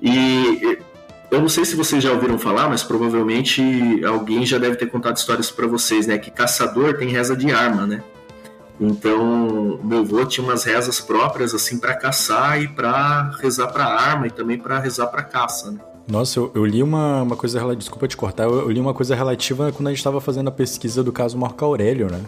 E 0.00 0.78
eu 1.30 1.40
não 1.40 1.48
sei 1.48 1.66
se 1.66 1.76
vocês 1.76 2.02
já 2.02 2.10
ouviram 2.10 2.38
falar, 2.38 2.68
mas 2.70 2.82
provavelmente 2.82 4.02
alguém 4.04 4.46
já 4.46 4.56
deve 4.56 4.76
ter 4.76 4.86
contado 4.86 5.18
histórias 5.18 5.50
para 5.50 5.66
vocês, 5.66 6.06
né? 6.06 6.16
Que 6.16 6.30
caçador 6.30 6.96
tem 6.96 7.08
reza 7.10 7.36
de 7.36 7.50
arma, 7.50 7.86
né? 7.86 8.02
Então, 8.80 9.78
meu 9.84 10.00
avô 10.00 10.24
tinha 10.24 10.44
umas 10.44 10.64
rezas 10.64 11.00
próprias 11.00 11.54
assim 11.54 11.78
para 11.78 11.94
caçar 11.94 12.60
e 12.60 12.68
para 12.68 13.30
rezar 13.40 13.68
para 13.68 13.84
arma 13.84 14.26
e 14.26 14.30
também 14.30 14.58
para 14.58 14.78
rezar 14.78 15.06
para 15.06 15.22
caça, 15.22 15.70
né? 15.70 15.78
Nossa, 16.06 16.38
eu, 16.38 16.50
eu, 16.54 16.66
li 16.66 16.82
uma, 16.82 17.22
uma 17.22 17.36
coisa, 17.36 17.74
desculpa 17.74 18.06
te 18.06 18.16
cortar, 18.16 18.44
eu, 18.44 18.60
eu 18.60 18.70
li 18.70 18.78
uma 18.78 18.92
coisa 18.92 19.14
relativa 19.14 19.72
quando 19.72 19.88
a 19.88 19.90
gente 19.90 19.98
estava 19.98 20.20
fazendo 20.20 20.48
a 20.48 20.52
pesquisa 20.52 21.02
do 21.02 21.12
caso 21.12 21.38
Marco 21.38 21.64
Aurélio, 21.64 22.10
né? 22.10 22.20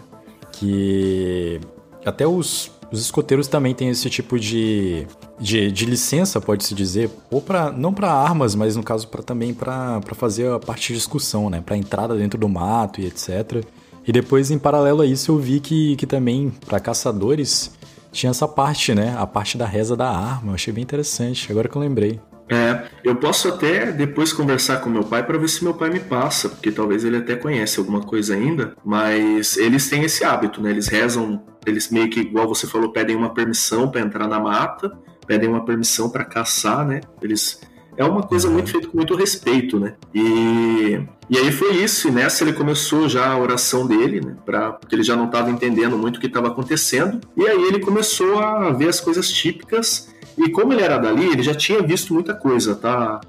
Que 0.51 1.59
até 2.03 2.25
os, 2.25 2.71
os 2.91 3.01
escoteiros 3.01 3.47
também 3.47 3.75
têm 3.75 3.89
esse 3.89 4.09
tipo 4.09 4.39
de, 4.39 5.05
de, 5.39 5.71
de 5.71 5.85
licença, 5.85 6.41
pode-se 6.41 6.73
dizer, 6.73 7.09
ou 7.29 7.39
para 7.39 7.71
não 7.71 7.93
para 7.93 8.11
armas, 8.11 8.55
mas 8.55 8.75
no 8.75 8.81
caso 8.81 9.07
para 9.09 9.21
também 9.21 9.53
para 9.53 10.01
fazer 10.15 10.51
a 10.51 10.59
parte 10.59 10.87
de 10.87 10.93
discussão, 10.95 11.49
né? 11.49 11.61
Para 11.63 11.77
entrada 11.77 12.15
dentro 12.15 12.39
do 12.39 12.49
mato 12.49 12.99
e 12.99 13.05
etc. 13.05 13.63
E 14.07 14.11
depois, 14.11 14.49
em 14.49 14.57
paralelo 14.57 15.01
a 15.01 15.05
isso, 15.05 15.33
eu 15.33 15.37
vi 15.37 15.59
que, 15.59 15.97
que 15.97 16.07
também, 16.07 16.49
para 16.65 16.79
caçadores, 16.79 17.77
tinha 18.09 18.29
essa 18.29 18.47
parte, 18.47 18.95
né? 18.95 19.13
A 19.19 19.27
parte 19.27 19.57
da 19.57 19.65
reza 19.65 19.97
da 19.97 20.09
arma. 20.09 20.51
Eu 20.51 20.55
achei 20.55 20.73
bem 20.73 20.81
interessante, 20.81 21.51
agora 21.51 21.67
que 21.67 21.75
eu 21.75 21.81
lembrei. 21.81 22.19
É, 22.49 22.87
eu 23.03 23.17
posso 23.17 23.49
até 23.49 23.91
depois 23.91 24.31
conversar 24.31 24.77
com 24.77 24.89
meu 24.89 25.03
pai 25.03 25.21
para 25.25 25.37
ver 25.37 25.49
se 25.49 25.61
meu 25.61 25.73
pai 25.73 25.89
me 25.89 25.99
passa, 25.99 26.47
porque 26.47 26.71
talvez 26.71 27.03
ele 27.03 27.17
até 27.17 27.35
conhece 27.35 27.77
alguma 27.77 27.99
coisa 27.99 28.33
ainda, 28.35 28.73
mas 28.85 29.57
eles 29.57 29.89
têm 29.89 30.03
esse 30.03 30.23
hábito, 30.23 30.61
né? 30.61 30.69
Eles 30.69 30.87
rezam, 30.87 31.43
eles 31.65 31.91
meio 31.91 32.09
que, 32.09 32.21
igual 32.21 32.47
você 32.47 32.65
falou, 32.65 32.93
pedem 32.93 33.17
uma 33.17 33.33
permissão 33.33 33.91
para 33.91 33.99
entrar 33.99 34.29
na 34.29 34.39
mata, 34.39 34.97
pedem 35.25 35.49
uma 35.49 35.65
permissão 35.65 36.09
para 36.09 36.23
caçar, 36.23 36.87
né? 36.87 37.01
Eles 37.21 37.59
é 37.97 38.05
uma 38.05 38.21
coisa 38.21 38.49
muito 38.49 38.69
feita 38.69 38.87
com 38.87 38.95
muito 38.95 39.15
respeito, 39.15 39.79
né? 39.79 39.95
E, 40.13 41.01
e 41.29 41.37
aí 41.37 41.51
foi 41.51 41.77
isso, 41.83 42.07
e 42.07 42.11
nessa 42.11 42.43
ele 42.43 42.53
começou 42.53 43.09
já 43.09 43.31
a 43.31 43.37
oração 43.37 43.87
dele, 43.87 44.21
né? 44.21 44.35
Pra, 44.45 44.71
porque 44.71 44.93
ele 44.93 45.03
já 45.03 45.15
não 45.15 45.25
estava 45.25 45.49
entendendo 45.49 45.97
muito 45.97 46.17
o 46.17 46.19
que 46.19 46.27
estava 46.27 46.47
acontecendo. 46.47 47.19
E 47.35 47.45
aí 47.45 47.63
ele 47.63 47.79
começou 47.79 48.39
a 48.39 48.69
ver 48.69 48.87
as 48.87 49.01
coisas 49.01 49.29
típicas. 49.29 50.13
E 50.37 50.49
como 50.49 50.71
ele 50.71 50.83
era 50.83 50.99
dali, 50.99 51.25
ele 51.25 51.41
já 51.41 51.55
tinha 51.55 51.81
visto 51.81 52.13
muita 52.13 52.35
coisa, 52.35 52.75
tá, 52.75 53.19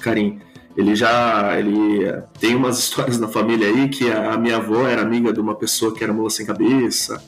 Karim? 0.00 0.40
Ele 0.76 0.96
já 0.96 1.56
ele 1.58 2.04
tem 2.40 2.56
umas 2.56 2.78
histórias 2.78 3.18
na 3.18 3.28
família 3.28 3.68
aí 3.68 3.88
que 3.88 4.10
a, 4.10 4.36
minha 4.36 4.56
avó 4.56 4.86
era 4.86 5.02
amiga 5.02 5.32
de 5.32 5.40
uma 5.40 5.54
pessoa 5.54 5.94
que 5.94 6.02
era 6.02 6.12
mula 6.12 6.30
sem 6.30 6.44
cabeça. 6.44 7.22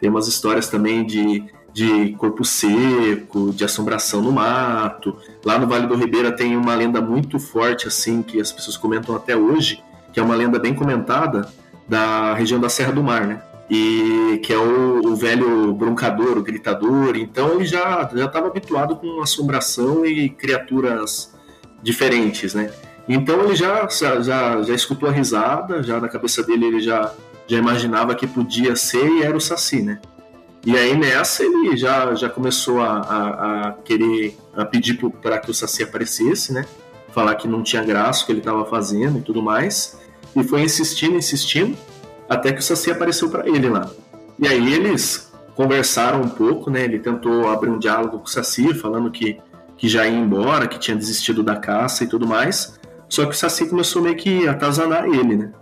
Tem 0.00 0.08
umas 0.08 0.28
histórias 0.28 0.68
também 0.68 1.04
de 1.04 1.44
de 1.72 2.12
corpo 2.14 2.44
seco, 2.44 3.52
de 3.52 3.64
assombração 3.64 4.22
no 4.22 4.32
mato. 4.32 5.16
Lá 5.44 5.58
no 5.58 5.66
Vale 5.66 5.86
do 5.86 5.94
Ribeira 5.94 6.32
tem 6.32 6.56
uma 6.56 6.74
lenda 6.74 7.00
muito 7.00 7.38
forte, 7.38 7.86
assim, 7.86 8.22
que 8.22 8.40
as 8.40 8.50
pessoas 8.50 8.76
comentam 8.76 9.14
até 9.14 9.36
hoje, 9.36 9.82
que 10.12 10.18
é 10.18 10.22
uma 10.22 10.34
lenda 10.34 10.58
bem 10.58 10.74
comentada 10.74 11.48
da 11.86 12.34
região 12.34 12.60
da 12.60 12.68
Serra 12.68 12.92
do 12.92 13.02
Mar, 13.02 13.26
né? 13.26 13.42
E 13.70 14.40
que 14.42 14.52
é 14.52 14.58
o, 14.58 15.06
o 15.06 15.14
velho 15.14 15.72
broncador, 15.74 16.38
o 16.38 16.42
gritador. 16.42 17.16
Então 17.16 17.54
ele 17.54 17.66
já 17.66 18.08
estava 18.14 18.46
habituado 18.46 18.96
com 18.96 19.20
assombração 19.20 20.04
e 20.06 20.30
criaturas 20.30 21.34
diferentes, 21.82 22.54
né? 22.54 22.72
Então 23.08 23.42
ele 23.44 23.54
já, 23.54 23.86
já, 23.88 24.62
já 24.62 24.74
escutou 24.74 25.08
a 25.08 25.12
risada, 25.12 25.82
já 25.82 26.00
na 26.00 26.08
cabeça 26.08 26.42
dele 26.42 26.66
ele 26.66 26.80
já, 26.80 27.12
já 27.46 27.56
imaginava 27.56 28.14
que 28.14 28.26
podia 28.26 28.76
ser 28.76 29.06
e 29.06 29.22
era 29.22 29.36
o 29.36 29.40
Saci, 29.40 29.82
né? 29.82 29.98
E 30.66 30.76
aí 30.76 30.96
nessa 30.96 31.42
ele 31.42 31.76
já, 31.76 32.14
já 32.14 32.28
começou 32.28 32.80
a, 32.80 32.98
a, 32.98 33.68
a 33.68 33.72
querer 33.72 34.36
a 34.56 34.64
pedir 34.64 34.98
para 35.22 35.38
que 35.38 35.50
o 35.50 35.54
Saci 35.54 35.82
aparecesse, 35.82 36.52
né? 36.52 36.64
Falar 37.12 37.34
que 37.36 37.48
não 37.48 37.62
tinha 37.62 37.82
graça 37.82 38.22
o 38.22 38.26
que 38.26 38.32
ele 38.32 38.40
estava 38.40 38.64
fazendo 38.64 39.18
e 39.18 39.22
tudo 39.22 39.42
mais. 39.42 39.98
E 40.34 40.42
foi 40.42 40.62
insistindo, 40.62 41.16
insistindo, 41.16 41.76
até 42.28 42.52
que 42.52 42.60
o 42.60 42.62
Saci 42.62 42.90
apareceu 42.90 43.30
para 43.30 43.48
ele 43.48 43.68
lá. 43.68 43.90
E 44.38 44.46
aí 44.46 44.72
eles 44.74 45.32
conversaram 45.54 46.20
um 46.20 46.28
pouco, 46.28 46.70
né? 46.70 46.84
Ele 46.84 46.98
tentou 46.98 47.48
abrir 47.48 47.70
um 47.70 47.78
diálogo 47.78 48.18
com 48.18 48.24
o 48.24 48.28
Saci, 48.28 48.74
falando 48.74 49.10
que, 49.10 49.40
que 49.76 49.88
já 49.88 50.06
ia 50.06 50.16
embora, 50.16 50.68
que 50.68 50.78
tinha 50.78 50.96
desistido 50.96 51.42
da 51.42 51.56
caça 51.56 52.04
e 52.04 52.06
tudo 52.06 52.26
mais. 52.26 52.78
Só 53.08 53.24
que 53.24 53.32
o 53.32 53.36
Saci 53.36 53.66
começou 53.66 54.02
meio 54.02 54.16
que 54.16 54.46
a 54.46 54.52
atazanar 54.52 55.06
ele, 55.06 55.36
né? 55.36 55.52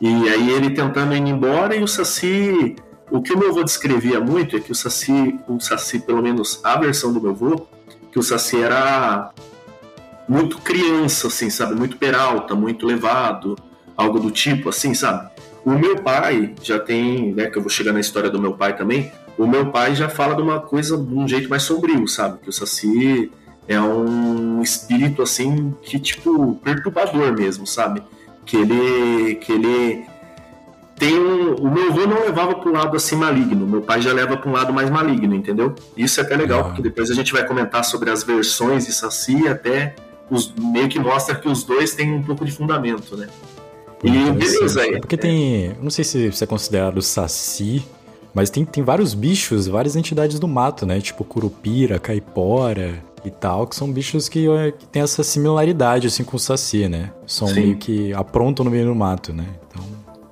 E 0.00 0.28
aí 0.28 0.50
ele 0.50 0.70
tentando 0.70 1.14
ir 1.14 1.20
embora 1.20 1.74
e 1.74 1.82
o 1.82 1.88
Saci 1.88 2.76
o 3.12 3.20
que 3.20 3.34
o 3.34 3.38
meu 3.38 3.50
avô 3.50 3.62
descrevia 3.62 4.18
muito 4.20 4.56
é 4.56 4.60
que 4.60 4.72
o 4.72 4.74
Saci, 4.74 5.38
o 5.46 5.60
Saci, 5.60 5.98
pelo 5.98 6.22
menos 6.22 6.60
a 6.64 6.78
versão 6.78 7.12
do 7.12 7.20
meu 7.20 7.32
avô, 7.32 7.66
que 8.10 8.18
o 8.18 8.22
Saci 8.22 8.62
era 8.62 9.30
muito 10.26 10.56
criança, 10.58 11.26
assim, 11.26 11.50
sabe? 11.50 11.74
Muito 11.74 11.98
peralta, 11.98 12.54
muito 12.54 12.86
levado, 12.86 13.54
algo 13.94 14.18
do 14.18 14.30
tipo, 14.30 14.70
assim, 14.70 14.94
sabe? 14.94 15.30
O 15.62 15.72
meu 15.72 15.96
pai 15.96 16.54
já 16.62 16.78
tem, 16.78 17.34
né, 17.34 17.50
que 17.50 17.58
eu 17.58 17.62
vou 17.62 17.70
chegar 17.70 17.92
na 17.92 18.00
história 18.00 18.30
do 18.30 18.40
meu 18.40 18.54
pai 18.54 18.74
também, 18.74 19.12
o 19.36 19.46
meu 19.46 19.70
pai 19.70 19.94
já 19.94 20.08
fala 20.08 20.34
de 20.34 20.40
uma 20.40 20.60
coisa 20.60 20.96
de 20.96 21.14
um 21.14 21.28
jeito 21.28 21.50
mais 21.50 21.64
sombrio, 21.64 22.08
sabe? 22.08 22.38
Que 22.38 22.48
o 22.48 22.52
Saci 22.52 23.30
é 23.68 23.78
um 23.78 24.62
espírito, 24.62 25.20
assim, 25.20 25.74
que, 25.82 25.98
tipo, 25.98 26.54
perturbador 26.64 27.30
mesmo, 27.32 27.66
sabe? 27.66 28.02
Que 28.46 28.56
ele, 28.56 29.34
que 29.34 29.52
ele 29.52 30.06
tem 31.02 31.18
um, 31.18 31.56
o 31.56 31.68
meu 31.68 31.90
avô 31.90 32.06
não 32.06 32.20
levava 32.20 32.54
para 32.54 32.70
um 32.70 32.72
lado 32.74 32.96
assim 32.96 33.16
maligno, 33.16 33.66
meu 33.66 33.82
pai 33.82 34.00
já 34.00 34.12
leva 34.12 34.36
para 34.36 34.48
um 34.48 34.52
lado 34.52 34.72
mais 34.72 34.88
maligno, 34.88 35.34
entendeu? 35.34 35.74
Isso 35.96 36.20
é 36.20 36.22
até 36.22 36.36
legal, 36.36 36.60
ah. 36.60 36.64
porque 36.66 36.80
depois 36.80 37.10
a 37.10 37.14
gente 37.14 37.32
vai 37.32 37.44
comentar 37.44 37.84
sobre 37.84 38.08
as 38.08 38.22
versões 38.22 38.86
de 38.86 38.92
Saci 38.92 39.48
até 39.48 39.96
os, 40.30 40.54
meio 40.56 40.88
que 40.88 41.00
mostra 41.00 41.34
que 41.34 41.48
os 41.48 41.64
dois 41.64 41.92
têm 41.92 42.12
um 42.12 42.22
pouco 42.22 42.44
de 42.44 42.52
fundamento, 42.52 43.16
né? 43.16 43.26
E 44.04 44.10
beleza 44.10 44.80
aí. 44.80 44.94
É 44.94 45.00
porque 45.00 45.16
tem. 45.16 45.76
Não 45.82 45.90
sei 45.90 46.04
se 46.04 46.30
você 46.30 46.44
é 46.44 46.46
considerado 46.46 47.02
Saci, 47.02 47.84
mas 48.32 48.48
tem, 48.48 48.64
tem 48.64 48.84
vários 48.84 49.12
bichos, 49.12 49.66
várias 49.66 49.96
entidades 49.96 50.38
do 50.38 50.46
mato, 50.46 50.86
né? 50.86 51.00
Tipo 51.00 51.24
Curupira, 51.24 51.98
Caipora 51.98 53.02
e 53.24 53.30
tal, 53.30 53.66
que 53.66 53.74
são 53.74 53.90
bichos 53.90 54.28
que, 54.28 54.48
é, 54.48 54.70
que 54.70 54.86
tem 54.86 55.02
essa 55.02 55.24
similaridade 55.24 56.06
assim 56.06 56.22
com 56.22 56.36
o 56.36 56.40
Saci, 56.40 56.88
né? 56.88 57.10
São 57.26 57.48
Sim. 57.48 57.54
meio 57.54 57.76
que 57.76 58.12
aprontam 58.14 58.64
no 58.64 58.70
meio 58.70 58.86
do 58.86 58.94
mato, 58.94 59.32
né? 59.32 59.46
Então. 59.66 59.84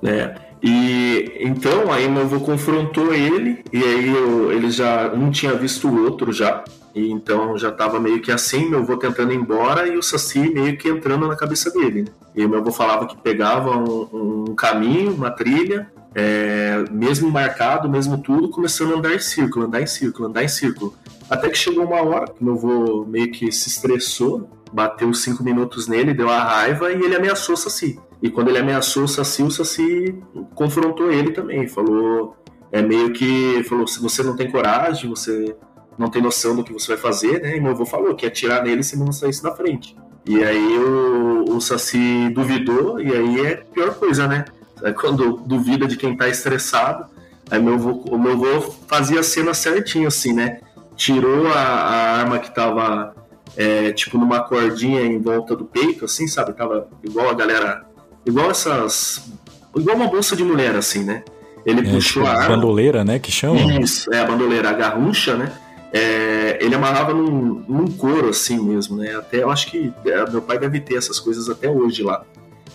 É. 0.09 0.50
E 0.63 1.37
então 1.39 1.91
aí 1.91 2.07
meu 2.07 2.21
avô 2.21 2.39
confrontou 2.39 3.13
ele, 3.13 3.63
e 3.73 3.83
aí 3.83 4.09
eu, 4.09 4.51
ele 4.51 4.69
já 4.69 5.11
um 5.11 5.31
tinha 5.31 5.53
visto 5.53 5.87
o 5.87 6.03
outro 6.03 6.31
já. 6.31 6.63
E 6.93 7.09
então 7.09 7.57
já 7.57 7.69
estava 7.69 7.99
meio 7.99 8.21
que 8.21 8.31
assim, 8.31 8.69
meu 8.69 8.79
avô 8.79 8.97
tentando 8.97 9.31
ir 9.31 9.37
embora 9.37 9.87
e 9.87 9.97
o 9.97 10.03
Saci 10.03 10.39
meio 10.39 10.77
que 10.77 10.89
entrando 10.89 11.27
na 11.27 11.35
cabeça 11.35 11.71
dele. 11.71 12.03
Né? 12.03 12.07
E 12.35 12.47
meu 12.47 12.59
avô 12.59 12.71
falava 12.71 13.07
que 13.07 13.17
pegava 13.17 13.75
um, 13.75 14.45
um 14.49 14.55
caminho, 14.55 15.13
uma 15.13 15.31
trilha, 15.31 15.89
é, 16.13 16.83
mesmo 16.91 17.31
marcado, 17.31 17.89
mesmo 17.89 18.17
tudo, 18.17 18.49
começando 18.49 18.93
a 18.93 18.97
andar 18.97 19.15
em 19.15 19.19
círculo, 19.19 19.65
andar 19.65 19.81
em 19.81 19.87
círculo, 19.87 20.27
andar 20.27 20.43
em 20.43 20.47
círculo. 20.47 20.93
Até 21.29 21.49
que 21.49 21.57
chegou 21.57 21.85
uma 21.85 22.01
hora 22.01 22.27
que 22.27 22.43
meu 22.43 22.53
avô 22.53 23.05
meio 23.05 23.31
que 23.31 23.51
se 23.51 23.69
estressou, 23.69 24.49
bateu 24.71 25.13
cinco 25.13 25.43
minutos 25.43 25.87
nele, 25.87 26.13
deu 26.13 26.29
a 26.29 26.43
raiva 26.43 26.91
e 26.91 27.01
ele 27.01 27.15
ameaçou 27.15 27.55
o 27.55 27.57
Saci. 27.57 27.97
E 28.21 28.29
quando 28.29 28.49
ele 28.49 28.59
ameaçou 28.59 29.03
o 29.03 29.07
Saci, 29.07 29.41
o 29.41 29.51
Saci 29.51 30.15
confrontou 30.53 31.11
ele 31.11 31.31
também, 31.31 31.67
falou 31.67 32.35
é 32.71 32.81
meio 32.81 33.11
que 33.11 33.63
falou 33.63 33.85
se 33.85 34.01
você 34.01 34.23
não 34.23 34.35
tem 34.35 34.49
coragem, 34.49 35.09
você 35.09 35.55
não 35.97 36.09
tem 36.09 36.21
noção 36.21 36.55
do 36.55 36.63
que 36.63 36.71
você 36.71 36.93
vai 36.93 36.97
fazer, 36.97 37.41
né? 37.41 37.57
E 37.57 37.59
meu 37.59 37.71
avô 37.71 37.85
falou 37.85 38.15
que 38.15 38.25
ia 38.25 38.29
atirar 38.29 38.63
nele 38.63 38.81
se 38.81 38.97
não 38.97 39.11
saísse 39.11 39.43
da 39.43 39.53
frente. 39.53 39.95
E 40.25 40.41
aí 40.43 40.77
o, 40.77 41.55
o 41.55 41.59
Saci 41.61 42.29
duvidou, 42.29 43.01
e 43.01 43.11
aí 43.11 43.45
é 43.45 43.55
pior 43.55 43.93
coisa, 43.95 44.27
né? 44.27 44.45
É 44.83 44.93
quando 44.93 45.37
duvida 45.45 45.85
de 45.85 45.97
quem 45.97 46.15
tá 46.15 46.29
estressado. 46.29 47.05
Aí 47.49 47.61
meu 47.61 47.73
avô, 47.73 47.91
o 48.09 48.17
meu 48.17 48.31
avô 48.33 48.61
fazia 48.87 49.19
a 49.19 49.23
cena 49.23 49.53
certinho, 49.53 50.07
assim, 50.07 50.31
né? 50.31 50.61
Tirou 50.95 51.47
a, 51.47 51.59
a 51.59 52.19
arma 52.19 52.39
que 52.39 52.53
tava, 52.53 53.13
é, 53.57 53.91
tipo, 53.91 54.17
numa 54.17 54.39
cordinha 54.41 55.01
em 55.01 55.19
volta 55.19 55.55
do 55.55 55.65
peito, 55.65 56.05
assim, 56.05 56.27
sabe? 56.27 56.53
Tava 56.53 56.87
igual 57.03 57.29
a 57.29 57.33
galera. 57.33 57.85
Igual 58.25 58.51
essas. 58.51 59.31
Igual 59.75 59.95
uma 59.95 60.07
bolsa 60.07 60.35
de 60.35 60.43
mulher, 60.43 60.75
assim, 60.75 61.03
né? 61.03 61.23
Ele 61.65 61.87
é, 61.87 61.93
puxou 61.93 62.23
tipo, 62.23 62.25
a 62.25 62.41
arma. 62.41 62.55
Bandoleira, 62.55 63.03
né? 63.03 63.19
Que 63.19 63.31
chama? 63.31 63.59
Isso, 63.79 64.13
é 64.13 64.19
a 64.19 64.25
bandoleira, 64.25 64.69
a 64.69 64.73
garrucha, 64.73 65.35
né? 65.35 65.51
é, 65.91 66.57
ele 66.61 66.73
amarrava 66.73 67.13
num, 67.13 67.63
num 67.67 67.87
couro 67.87 68.29
assim 68.29 68.59
mesmo, 68.59 68.97
né? 68.97 69.15
Até 69.15 69.43
eu 69.43 69.51
acho 69.51 69.67
que 69.67 69.93
é, 70.05 70.29
meu 70.29 70.41
pai 70.41 70.57
deve 70.57 70.79
ter 70.79 70.95
essas 70.95 71.19
coisas 71.19 71.49
até 71.49 71.69
hoje 71.69 72.01
lá. 72.01 72.23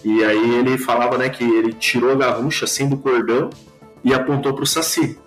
E 0.04 0.22
aí 0.22 0.54
ele 0.56 0.76
falava, 0.76 1.16
né, 1.16 1.28
que 1.28 1.42
ele 1.42 1.72
tirou 1.72 2.12
a 2.12 2.14
garrucha 2.14 2.64
assim 2.66 2.88
do 2.88 2.96
cordão 2.96 3.50
e 4.04 4.12
apontou 4.12 4.52
pro 4.52 4.66
Saci. 4.66 5.18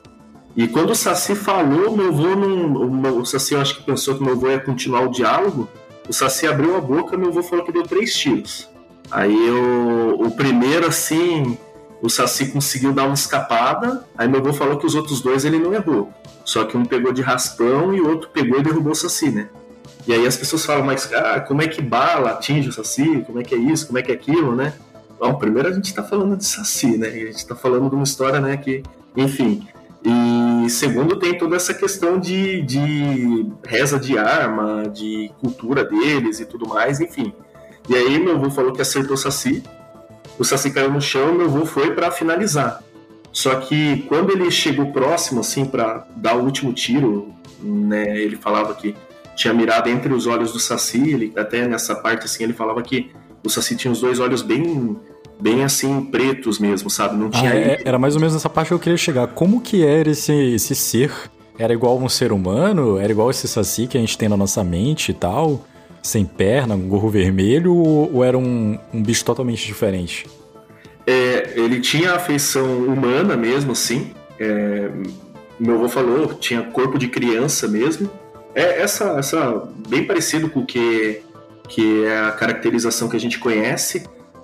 E 0.56 0.68
quando 0.68 0.92
o 0.92 0.96
Saci 0.96 1.36
falou, 1.36 1.98
meu 1.98 2.10
avô 2.10 2.36
não. 2.36 3.20
O 3.20 3.26
Saci 3.26 3.56
eu 3.56 3.62
acho 3.62 3.78
que 3.78 3.84
pensou 3.84 4.16
que 4.16 4.24
meu 4.24 4.34
avô 4.34 4.50
ia 4.50 4.60
continuar 4.60 5.02
o 5.02 5.10
diálogo. 5.10 5.68
O 6.08 6.14
Saci 6.14 6.48
abriu 6.48 6.78
a 6.78 6.82
boca 6.82 7.18
meu 7.18 7.30
avô 7.30 7.42
falou 7.42 7.66
que 7.66 7.72
deu 7.72 7.84
três 7.84 8.16
tiros. 8.16 8.70
Aí 9.12 9.48
eu, 9.48 10.18
o 10.20 10.32
primeiro, 10.32 10.88
assim, 10.88 11.58
o 12.02 12.10
Saci 12.10 12.48
conseguiu 12.48 12.94
dar 12.94 13.06
uma 13.06 13.14
escapada. 13.14 14.04
Aí 14.18 14.28
meu 14.28 14.40
avô 14.40 14.54
falou 14.54 14.78
que 14.78 14.86
os 14.86 14.96
outros 14.96 15.22
dois 15.22 15.46
ele 15.46 15.60
não 15.60 15.74
errou. 15.74 16.12
Só 16.46 16.64
que 16.66 16.78
um 16.78 16.86
pegou 16.86 17.12
de 17.12 17.22
raspão 17.22 17.94
e 17.94 18.02
o 18.02 18.10
outro 18.10 18.30
pegou 18.30 18.60
e 18.60 18.64
derrubou 18.64 18.94
o 18.94 18.96
Saci, 18.96 19.30
né? 19.30 19.50
E 20.08 20.14
aí 20.14 20.26
as 20.26 20.38
pessoas 20.38 20.66
falam, 20.66 20.86
mas 20.86 21.12
ah, 21.14 21.40
como 21.42 21.62
é 21.62 21.68
que 21.68 21.82
bala 21.82 22.32
atinge 22.32 22.70
o 22.70 22.74
Saci? 22.74 23.24
Como 23.26 23.40
é 23.40 23.44
que 23.44 23.54
é 23.54 23.58
isso? 23.58 23.88
Como 23.88 24.00
é 24.00 24.02
que 24.02 24.12
é 24.12 24.16
aquilo, 24.16 24.56
né? 24.56 24.74
Bom, 25.20 25.36
primeiro 25.36 25.68
a 25.68 25.72
gente 25.72 25.94
tá 25.94 26.02
falando 26.02 26.38
de 26.38 26.46
Saci, 26.46 26.98
né? 26.98 27.08
A 27.08 27.12
gente 27.12 27.46
tá 27.46 27.56
falando 27.56 27.90
de 27.90 27.96
uma 27.96 28.04
história, 28.04 28.40
né, 28.40 28.56
que, 28.58 28.82
enfim. 29.16 29.68
E 30.04 30.70
segundo, 30.70 31.18
tem 31.18 31.38
toda 31.38 31.58
essa 31.58 31.74
questão 31.74 32.18
de, 32.18 32.62
de 32.62 33.46
reza 33.66 34.00
de 34.00 34.18
arma, 34.18 34.84
de 34.88 35.30
cultura 35.42 35.84
deles 35.84 36.40
e 36.40 36.46
tudo 36.46 36.68
mais, 36.70 37.02
enfim. 37.02 37.34
E 37.90 37.96
aí 37.96 38.20
meu 38.20 38.36
avô 38.36 38.52
falou 38.52 38.72
que 38.72 38.82
acertou 38.82 39.16
o 39.16 39.18
Saci, 39.18 39.64
o 40.38 40.44
Saci 40.46 40.72
caiu 40.72 40.92
no 40.92 41.02
chão, 41.02 41.34
meu 41.34 41.48
avô 41.48 41.66
foi 41.66 41.92
para 41.92 42.12
finalizar. 42.12 42.82
Só 43.32 43.56
que 43.56 44.04
quando 44.08 44.32
ele 44.32 44.50
chegou 44.52 44.92
próximo, 44.92 45.42
assim, 45.42 45.66
para 45.66 46.08
dar 46.16 46.36
o 46.36 46.44
último 46.44 46.72
tiro, 46.72 47.34
né, 47.62 48.18
ele 48.20 48.36
falava 48.36 48.74
que 48.76 48.96
tinha 49.36 49.54
mirado 49.54 49.90
entre 49.90 50.14
os 50.14 50.28
olhos 50.28 50.52
do 50.52 50.60
Saci, 50.60 51.12
ele, 51.12 51.34
até 51.36 51.68
nessa 51.68 51.96
parte, 51.96 52.26
assim, 52.26 52.44
ele 52.44 52.54
falava 52.54 52.82
que 52.82 53.12
o 53.44 53.50
Saci 53.50 53.76
tinha 53.76 53.92
os 53.92 54.02
dois 54.02 54.20
olhos 54.20 54.42
bem, 54.42 54.98
bem 55.40 55.64
assim, 55.64 56.02
pretos 56.02 56.60
mesmo, 56.60 56.90
sabe? 56.90 57.18
Não 57.18 57.30
tinha... 57.30 57.52
Ah, 57.52 57.56
é, 57.56 57.82
era 57.86 57.98
mais 57.98 58.16
ou 58.16 58.22
menos 58.22 58.36
essa 58.36 58.50
parte 58.50 58.70
que 58.70 58.74
eu 58.74 58.80
queria 58.80 58.98
chegar. 58.98 59.28
Como 59.28 59.62
que 59.62 59.86
era 59.86 60.10
esse, 60.10 60.34
esse 60.34 60.76
ser? 60.76 61.12
Era 61.58 61.74
igual 61.74 61.98
um 61.98 62.10
ser 62.10 62.32
humano? 62.32 62.98
Era 62.98 63.12
igual 63.12 63.30
esse 63.30 63.48
Saci 63.48 63.88
que 63.88 63.98
a 63.98 64.02
gente 64.02 64.18
tem 64.18 64.30
na 64.30 64.38
nossa 64.38 64.64
mente 64.64 65.12
e 65.12 65.14
tal? 65.14 65.66
Sem 66.02 66.26
perna, 66.26 66.76
um 66.76 66.88
gorro 66.88 67.10
vermelho? 67.10 67.76
Ou, 67.76 68.16
ou 68.16 68.24
era 68.24 68.38
um, 68.38 68.78
um 68.94 69.02
bicho 69.02 69.24
totalmente 69.26 69.66
diferente? 69.66 70.28
É, 71.06 71.54
ele 71.56 71.80
tinha 71.80 72.14
a 72.14 72.20
feição 72.20 72.84
humana 72.84 73.36
mesmo, 73.36 73.72
assim. 73.72 74.12
É, 74.40 74.90
meu 75.60 75.76
avô 75.76 75.90
falou, 75.90 76.34
tinha 76.36 76.62
corpo 76.62 76.98
de 76.98 77.08
criança 77.08 77.68
mesmo. 77.68 78.10
É 78.56 78.82
essa, 78.82 79.18
essa 79.18 79.68
bem 79.88 80.06
parecido 80.06 80.50
com 80.50 80.62
o 80.62 80.66
que, 80.66 81.22
que 81.68 82.06
é 82.06 82.20
a 82.20 82.32
caracterização 82.32 83.10
que 83.10 83.18
a 83.18 83.20
gente 83.20 83.40
conhece. 83.40 84.04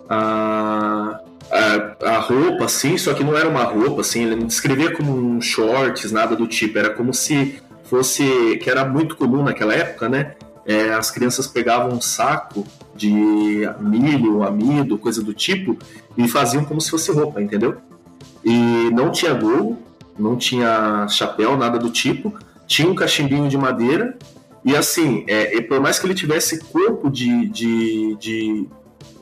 A, 0.10 1.22
a, 1.52 1.96
a, 2.16 2.20
roupa, 2.20 2.66
assim, 2.66 2.98
só 2.98 3.14
que 3.14 3.24
não 3.24 3.38
era 3.38 3.48
uma 3.48 3.64
roupa, 3.64 4.02
assim, 4.02 4.24
ele 4.24 4.36
não 4.36 4.48
descrevia 4.48 4.92
como 4.92 5.16
um 5.16 5.40
shorts, 5.42 6.12
nada 6.12 6.36
do 6.36 6.48
tipo. 6.48 6.78
Era 6.78 6.90
como 6.90 7.14
se 7.14 7.60
fosse, 7.84 8.58
que 8.62 8.70
era 8.70 8.84
muito 8.86 9.16
comum 9.16 9.44
naquela 9.44 9.74
época, 9.74 10.10
né? 10.10 10.34
É, 10.66 10.94
as 10.94 11.12
crianças 11.12 11.48
pegavam 11.48 11.96
um 11.96 12.02
saco 12.02 12.66
de 12.96 13.12
milho, 13.80 14.44
amido, 14.44 14.98
coisa 14.98 15.22
do 15.22 15.34
tipo, 15.34 15.78
e 16.18 16.28
faziam 16.28 16.64
como 16.64 16.82
se 16.82 16.90
fosse 16.90 17.12
roupa, 17.12 17.42
entendeu? 17.42 17.78
E 18.44 18.90
não 18.92 19.12
tinha 19.12 19.34
gorro, 19.34 19.78
não 20.18 20.36
tinha 20.36 21.08
chapéu, 21.08 21.58
nada 21.58 21.78
do 21.78 21.90
tipo, 21.90 22.34
tinha 22.66 22.90
um 22.90 22.96
cachimbinho 22.96 23.48
de 23.50 23.58
madeira, 23.58 24.18
e 24.64 24.76
assim, 24.76 25.24
é, 25.28 25.56
e 25.56 25.62
por 25.62 25.80
mais 25.80 26.00
que 26.00 26.08
ele 26.08 26.16
tivesse 26.16 26.60
corpo 26.66 27.10
de, 27.10 27.48
de, 27.50 28.16
de 28.16 28.68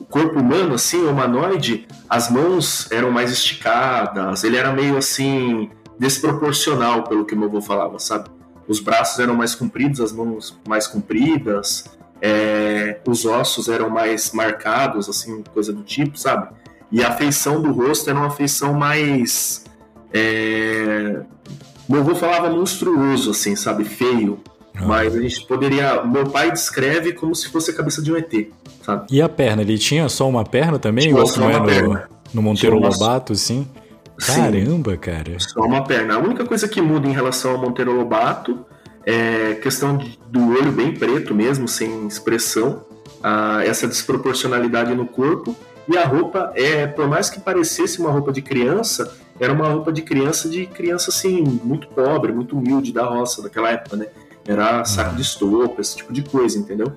corpo 0.08 0.38
humano, 0.38 0.74
assim, 0.74 1.04
humanoide, 1.04 1.86
as 2.08 2.30
mãos 2.30 2.90
eram 2.90 3.10
mais 3.10 3.30
esticadas, 3.30 4.44
ele 4.44 4.56
era 4.56 4.72
meio 4.72 4.96
assim, 4.96 5.68
desproporcional, 5.98 7.04
pelo 7.04 7.24
que 7.26 7.34
meu 7.34 7.48
avô 7.48 7.60
falava, 7.60 7.98
sabe? 7.98 8.30
Os 8.66 8.80
braços 8.80 9.18
eram 9.18 9.34
mais 9.34 9.54
compridos, 9.54 10.00
as 10.00 10.12
mãos 10.12 10.58
mais 10.66 10.86
compridas, 10.86 11.84
é, 12.20 13.00
os 13.06 13.24
ossos 13.24 13.68
eram 13.68 13.90
mais 13.90 14.32
marcados, 14.32 15.08
assim, 15.08 15.42
coisa 15.52 15.72
do 15.72 15.82
tipo, 15.82 16.18
sabe? 16.18 16.48
E 16.90 17.02
a 17.02 17.12
feição 17.12 17.60
do 17.60 17.72
rosto 17.72 18.08
era 18.08 18.18
uma 18.18 18.30
feição 18.30 18.72
mais. 18.72 19.64
É... 20.12 21.22
Meu 21.88 22.00
avô 22.00 22.14
falava 22.14 22.48
monstruoso, 22.48 23.32
assim, 23.32 23.56
sabe? 23.56 23.84
Feio. 23.84 24.38
Ah. 24.74 24.86
Mas 24.86 25.14
a 25.14 25.20
gente 25.20 25.44
poderia. 25.46 26.04
Meu 26.04 26.26
pai 26.30 26.50
descreve 26.52 27.12
como 27.12 27.34
se 27.34 27.48
fosse 27.48 27.72
a 27.72 27.74
cabeça 27.74 28.00
de 28.00 28.12
um 28.12 28.16
ET, 28.16 28.32
sabe? 28.82 29.06
E 29.10 29.20
a 29.20 29.28
perna? 29.28 29.62
Ele 29.62 29.76
tinha 29.76 30.08
só 30.08 30.28
uma 30.28 30.44
perna 30.44 30.78
também? 30.78 31.08
Tinha 31.08 31.12
igual 31.12 31.28
como 31.28 31.50
é 31.50 31.82
no, 31.82 32.00
no 32.32 32.42
Monteiro 32.42 32.78
uma... 32.78 32.88
Lobato, 32.88 33.32
assim? 33.32 33.66
Caramba, 34.18 34.92
Sim, 34.92 34.98
cara. 34.98 35.36
Só 35.38 35.60
uma 35.62 35.84
perna. 35.84 36.14
A 36.14 36.18
única 36.18 36.44
coisa 36.44 36.68
que 36.68 36.80
muda 36.80 37.08
em 37.08 37.12
relação 37.12 37.52
ao 37.52 37.58
Monteiro 37.58 37.92
Lobato 37.92 38.64
é 39.04 39.54
questão 39.54 39.98
do 40.28 40.50
olho 40.50 40.72
bem 40.72 40.94
preto 40.94 41.34
mesmo, 41.34 41.68
sem 41.68 42.06
expressão, 42.06 42.84
ah, 43.22 43.62
essa 43.64 43.86
desproporcionalidade 43.86 44.94
no 44.94 45.06
corpo. 45.06 45.54
E 45.86 45.98
a 45.98 46.04
roupa, 46.04 46.52
é 46.54 46.86
por 46.86 47.06
mais 47.06 47.28
que 47.28 47.38
parecesse 47.38 48.00
uma 48.00 48.10
roupa 48.10 48.32
de 48.32 48.40
criança, 48.40 49.18
era 49.38 49.52
uma 49.52 49.68
roupa 49.68 49.92
de 49.92 50.00
criança, 50.00 50.48
de 50.48 50.66
criança 50.66 51.10
assim, 51.10 51.42
muito 51.62 51.88
pobre, 51.88 52.32
muito 52.32 52.56
humilde 52.56 52.92
da 52.92 53.04
roça 53.04 53.42
daquela 53.42 53.70
época, 53.70 53.96
né? 53.96 54.06
Era 54.46 54.84
saco 54.84 55.16
de 55.16 55.22
estopa, 55.22 55.80
esse 55.80 55.96
tipo 55.96 56.12
de 56.12 56.22
coisa, 56.22 56.58
entendeu? 56.58 56.92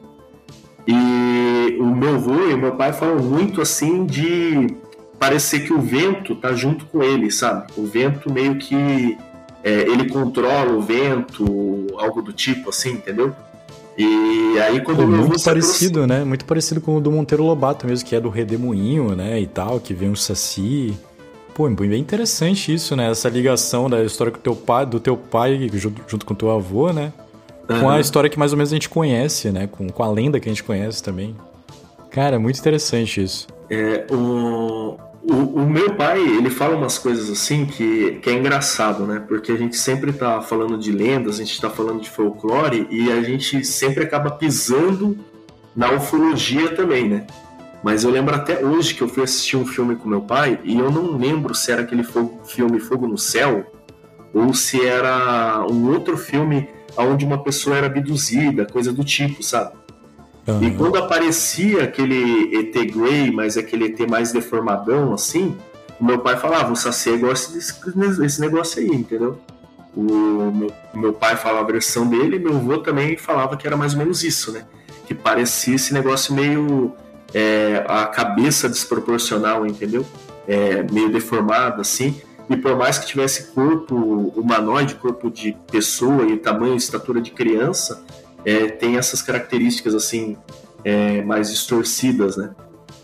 E 0.88 1.78
o 1.80 1.86
meu 1.86 2.16
avô 2.16 2.48
e 2.50 2.54
o 2.54 2.58
meu 2.58 2.76
pai 2.76 2.94
falam 2.94 3.20
muito 3.20 3.62
assim 3.62 4.06
de 4.06 4.78
parecer 5.20 5.62
que 5.62 5.74
o 5.74 5.82
vento 5.82 6.36
tá 6.36 6.54
junto 6.54 6.86
com 6.86 7.04
ele, 7.04 7.32
sabe? 7.32 7.72
O 7.76 7.86
vento 7.86 8.32
meio 8.32 8.58
que 8.58 9.18
é, 9.64 9.82
ele 9.82 10.10
controla 10.10 10.72
o 10.72 10.82
vento, 10.82 11.88
algo 11.98 12.22
do 12.22 12.32
tipo 12.32 12.70
assim, 12.70 12.92
entendeu? 12.92 13.34
E 13.98 14.60
aí 14.60 14.80
quando 14.82 14.98
Pô, 14.98 15.08
muito 15.08 15.44
parecido, 15.44 16.06
né? 16.06 16.24
Muito 16.24 16.46
parecido 16.46 16.80
com 16.80 16.98
o 16.98 17.02
do 17.02 17.12
Monteiro 17.12 17.44
Lobato 17.44 17.88
mesmo, 17.88 18.08
que 18.08 18.16
é 18.16 18.20
do 18.20 18.30
Redemoinho, 18.30 19.16
né, 19.16 19.42
e 19.42 19.48
tal, 19.48 19.80
que 19.80 19.94
vem 19.94 20.12
o 20.12 20.16
Saci. 20.16 20.96
Pô, 21.56 21.68
bem 21.68 22.00
interessante 22.00 22.72
isso, 22.72 22.96
né? 22.96 23.10
Essa 23.10 23.28
ligação 23.28 23.90
da 23.90 24.04
história 24.04 24.32
com 24.32 24.40
teu 24.40 24.56
pai, 24.56 24.86
do 24.86 25.00
teu 25.00 25.18
pai 25.18 25.68
junto, 25.74 26.02
junto 26.08 26.26
com 26.26 26.36
teu 26.36 26.52
avô, 26.52 26.94
né? 26.94 27.12
Uhum. 27.68 27.80
Com 27.80 27.90
a 27.90 28.00
história 28.00 28.30
que 28.30 28.38
mais 28.38 28.52
ou 28.52 28.58
menos 28.58 28.72
a 28.72 28.76
gente 28.76 28.88
conhece, 28.88 29.50
né? 29.50 29.66
Com, 29.66 29.90
com 29.90 30.04
a 30.04 30.12
lenda 30.12 30.40
que 30.40 30.48
a 30.48 30.52
gente 30.52 30.64
conhece 30.64 31.02
também. 31.02 31.36
Cara, 32.12 32.40
muito 32.40 32.60
interessante 32.60 33.24
isso. 33.24 33.48
É, 33.70 34.06
o, 34.12 34.98
o, 35.30 35.62
o, 35.62 35.70
meu 35.70 35.94
pai, 35.96 36.20
ele 36.20 36.50
fala 36.50 36.76
umas 36.76 36.98
coisas 36.98 37.30
assim 37.30 37.66
que, 37.66 38.20
que 38.22 38.30
é 38.30 38.34
engraçado, 38.34 39.06
né? 39.06 39.24
Porque 39.28 39.52
a 39.52 39.58
gente 39.58 39.76
sempre 39.76 40.14
tá 40.14 40.42
falando 40.42 40.78
de 40.78 40.92
lendas, 40.92 41.36
a 41.36 41.44
gente 41.44 41.60
tá 41.60 41.70
falando 41.70 42.02
de 42.02 42.10
folclore 42.10 42.88
e 42.90 43.12
a 43.12 43.22
gente 43.22 43.64
sempre 43.66 44.04
acaba 44.04 44.32
pisando 44.32 45.18
na 45.76 45.92
ufologia 45.92 46.74
também, 46.76 47.10
né? 47.10 47.28
Mas 47.84 48.04
eu 48.04 48.10
lembro 48.10 48.36
até 48.36 48.64
hoje 48.64 48.94
que 48.94 49.02
eu 49.02 49.10
fui 49.10 49.24
assistir 49.24 49.58
um 49.58 49.66
filme 49.66 49.96
com 49.96 50.08
meu 50.08 50.22
pai 50.22 50.60
e 50.64 50.80
eu 50.80 50.90
não 50.90 51.18
lembro 51.18 51.54
se 51.54 51.72
era 51.72 51.82
aquele 51.82 52.04
filme 52.46 52.80
Fogo 52.80 53.08
no 53.08 53.18
Céu 53.18 53.72
ou 54.34 54.54
se 54.54 54.86
era 54.86 55.66
um 55.70 55.92
outro 55.92 56.18
filme 56.18 56.70
onde 56.98 57.26
uma 57.26 57.44
pessoa 57.44 57.76
era 57.76 57.88
abduzida, 57.88 58.66
coisa 58.66 58.92
do 58.92 59.04
tipo, 59.04 59.44
sabe? 59.44 59.78
Uhum. 60.48 60.64
E 60.64 60.72
quando 60.72 60.98
aparecia 60.98 61.84
aquele 61.84 62.58
ET 62.58 62.74
Grey, 62.94 63.32
mas 63.32 63.58
aquele 63.58 63.86
ET 63.86 64.00
mais 64.10 64.32
deformadão, 64.32 65.14
assim, 65.14 65.58
o 66.00 66.06
meu 66.06 66.20
pai 66.20 66.38
falava, 66.38 66.72
o 66.72 66.76
Saci 66.76 67.18
gosta 67.18 67.54
desse, 67.54 68.40
negócio 68.40 68.82
aí, 68.82 68.88
entendeu? 68.88 69.38
O 69.96 70.52
meu, 70.52 70.72
meu 70.94 71.14
pai 71.14 71.36
falava 71.36 71.68
a 71.68 71.72
versão 71.72 72.08
dele, 72.08 72.40
meu 72.40 72.56
avô 72.56 72.78
também 72.78 73.18
falava 73.18 73.58
que 73.58 73.68
era 73.68 73.76
mais 73.76 73.94
ou 73.94 74.00
menos 74.00 74.24
isso, 74.24 74.52
né? 74.52 74.66
Que 75.06 75.14
parecia 75.14 75.76
esse 75.76 75.94
negócio 75.94 76.34
meio 76.34 76.94
é, 77.34 77.84
a 77.88 78.06
cabeça 78.06 78.70
desproporcional, 78.70 79.66
entendeu? 79.66 80.06
É, 80.48 80.84
meio 80.84 81.12
deformado, 81.12 81.82
assim. 81.82 82.22
E 82.50 82.56
por 82.56 82.78
mais 82.78 82.98
que 82.98 83.08
tivesse 83.08 83.48
corpo 83.48 83.96
humanoide, 84.36 84.96
corpo 84.96 85.30
de 85.30 85.58
pessoa 85.70 86.26
e 86.26 86.38
tamanho 86.38 86.76
estatura 86.76 87.20
de 87.20 87.32
criança, 87.32 88.06
é, 88.48 88.70
tem 88.70 88.96
essas 88.96 89.22
características 89.22 89.94
assim 89.94 90.38
é, 90.86 91.22
mais 91.22 91.50
distorcidas, 91.50 92.38
né? 92.38 92.56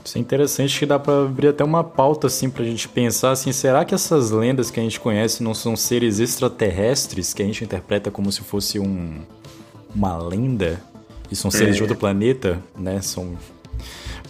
Isso 0.06 0.17
é 0.17 0.21
interessante 0.21 0.79
que 0.79 0.86
dá 0.86 0.97
para 0.97 1.23
abrir 1.23 1.49
até 1.49 1.65
uma 1.65 1.84
pauta 1.84 2.27
assim 2.27 2.49
para 2.49 2.63
a 2.63 2.65
gente 2.65 2.88
pensar 2.88 3.32
assim, 3.32 3.51
será 3.51 3.84
que 3.84 3.93
essas 3.93 4.32
lendas 4.32 4.71
que 4.71 4.79
a 4.79 4.84
gente 4.84 4.99
conhece 5.01 5.43
não 5.43 5.53
são 5.53 5.75
seres 5.75 6.19
extraterrestres 6.19 7.34
que 7.34 7.43
a 7.43 7.45
gente 7.45 7.62
interpreta 7.62 8.10
como 8.10 8.32
se 8.32 8.41
fosse 8.41 8.79
um 8.79 9.19
uma 9.93 10.17
lenda 10.17 10.82
e 11.29 11.36
são 11.36 11.51
seres 11.51 11.73
é. 11.73 11.77
de 11.77 11.82
outro 11.84 11.97
planeta, 11.97 12.63
né? 12.77 13.01
São 13.01 13.38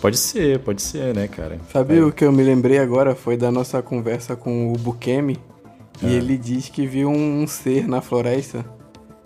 Pode 0.01 0.17
ser, 0.17 0.59
pode 0.59 0.81
ser, 0.81 1.15
né, 1.15 1.27
cara? 1.27 1.59
Sabe 1.71 1.97
é. 1.97 2.03
o 2.03 2.11
que 2.11 2.25
eu 2.25 2.31
me 2.31 2.43
lembrei 2.43 2.79
agora? 2.79 3.15
Foi 3.15 3.37
da 3.37 3.51
nossa 3.51 3.81
conversa 3.81 4.35
com 4.35 4.73
o 4.73 4.77
Bukemi. 4.77 5.39
E 6.01 6.07
ah. 6.07 6.09
ele 6.09 6.37
diz 6.37 6.69
que 6.69 6.87
viu 6.87 7.09
um 7.09 7.47
ser 7.47 7.87
na 7.87 8.01
floresta 8.01 8.65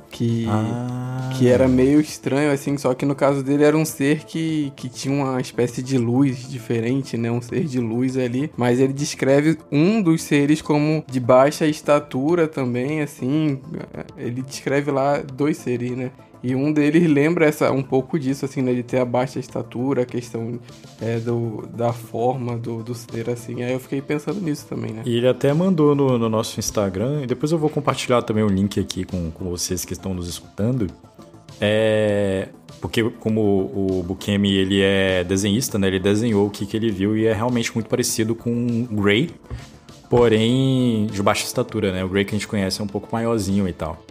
que, 0.10 0.46
ah. 0.50 1.30
que 1.38 1.48
era 1.48 1.67
meio 1.67 2.00
estranho, 2.00 2.52
assim, 2.52 2.78
só 2.78 2.93
que 2.93 3.06
no 3.06 3.15
caso 3.15 3.43
dele 3.43 3.63
era 3.63 3.78
um 3.78 3.86
ser 3.86 4.24
que, 4.26 4.72
que 4.76 4.89
tinha 4.89 5.13
uma 5.13 5.39
espécie 5.39 5.82
de 5.82 5.98
luz 5.98 6.50
diferente, 6.50 7.17
né? 7.17 7.32
Um 7.32 7.41
ser 7.41 7.65
de 7.65 7.80
luz 7.80 8.17
ali. 8.17 8.52
Mas 8.58 8.80
ele 8.80 8.93
descreve 8.93 9.58
um 9.72 10.02
dos 10.02 10.22
seres 10.22 10.62
como 10.62 11.04
de 11.10 11.20
baixa 11.20 11.65
estatura 11.65 12.48
também, 12.48 13.02
assim. 13.02 13.60
Ele 14.17 14.41
descreve 14.41 14.91
lá 14.91 15.20
dois 15.20 15.58
seres, 15.58 15.91
né? 15.91 16.12
E 16.43 16.56
um 16.56 16.71
deles 16.71 17.10
lembra 17.10 17.45
essa, 17.45 17.71
um 17.71 17.82
pouco 17.82 18.19
disso, 18.19 18.45
assim, 18.45 18.62
né? 18.62 18.73
De 18.73 18.84
ter 18.84 19.00
a 19.00 19.06
baixa 19.06 19.39
estatura, 19.39 20.04
a 20.04 20.06
questão 20.06 20.60
é, 21.02 21.19
do, 21.19 21.67
da 21.73 21.91
forma 21.91 22.56
do, 22.58 22.84
do 22.84 22.93
ser, 22.93 23.30
assim. 23.30 23.63
Aí 23.63 23.73
eu 23.73 23.80
fiquei 23.80 24.02
pensando 24.02 24.39
nisso 24.39 24.67
também, 24.67 24.91
né? 24.91 25.02
E 25.06 25.17
ele 25.17 25.28
até 25.28 25.54
mandou 25.54 25.95
no, 25.95 26.17
no 26.17 26.30
nosso 26.30 26.60
Instagram, 26.60 27.23
e 27.23 27.28
depois 27.28 27.52
eu 27.52 27.58
vou 27.58 27.69
compartilhar 27.69 28.21
também 28.21 28.43
o 28.43 28.47
link 28.47 28.80
aqui 28.80 29.04
com, 29.04 29.32
com 29.32 29.50
vocês 29.50 29.84
que 29.84 29.93
estão 29.93 30.13
nos 30.13 30.28
escutando. 30.28 30.88
É... 31.60 32.50
Porque 32.80 33.04
como 33.19 33.41
o 33.41 34.04
Bukemi, 34.04 34.54
ele 34.54 34.82
é 34.82 35.23
desenhista, 35.23 35.80
né? 35.80 35.88
Ele 35.88 36.00
desenhou 36.00 36.45
o 36.45 36.50
que, 36.52 36.65
que 36.67 36.78
ele 36.78 36.91
viu 36.91 37.17
e 37.17 37.26
é 37.26 37.34
realmente 37.34 37.73
muito 37.73 37.89
parecido 37.89 38.36
com 38.36 38.52
o 38.52 39.02
Grey, 39.02 39.32
porém 40.08 41.08
de 41.08 41.23
baixa 41.23 41.43
estatura, 41.43 41.91
né? 41.91 42.04
O 42.04 42.10
Grey 42.10 42.23
que 42.23 42.36
a 42.36 42.38
gente 42.38 42.47
conhece 42.47 42.80
é 42.80 42.84
um 42.84 42.88
pouco 42.88 43.10
maiorzinho 43.12 43.67
e 43.67 43.73
tal. 43.73 44.06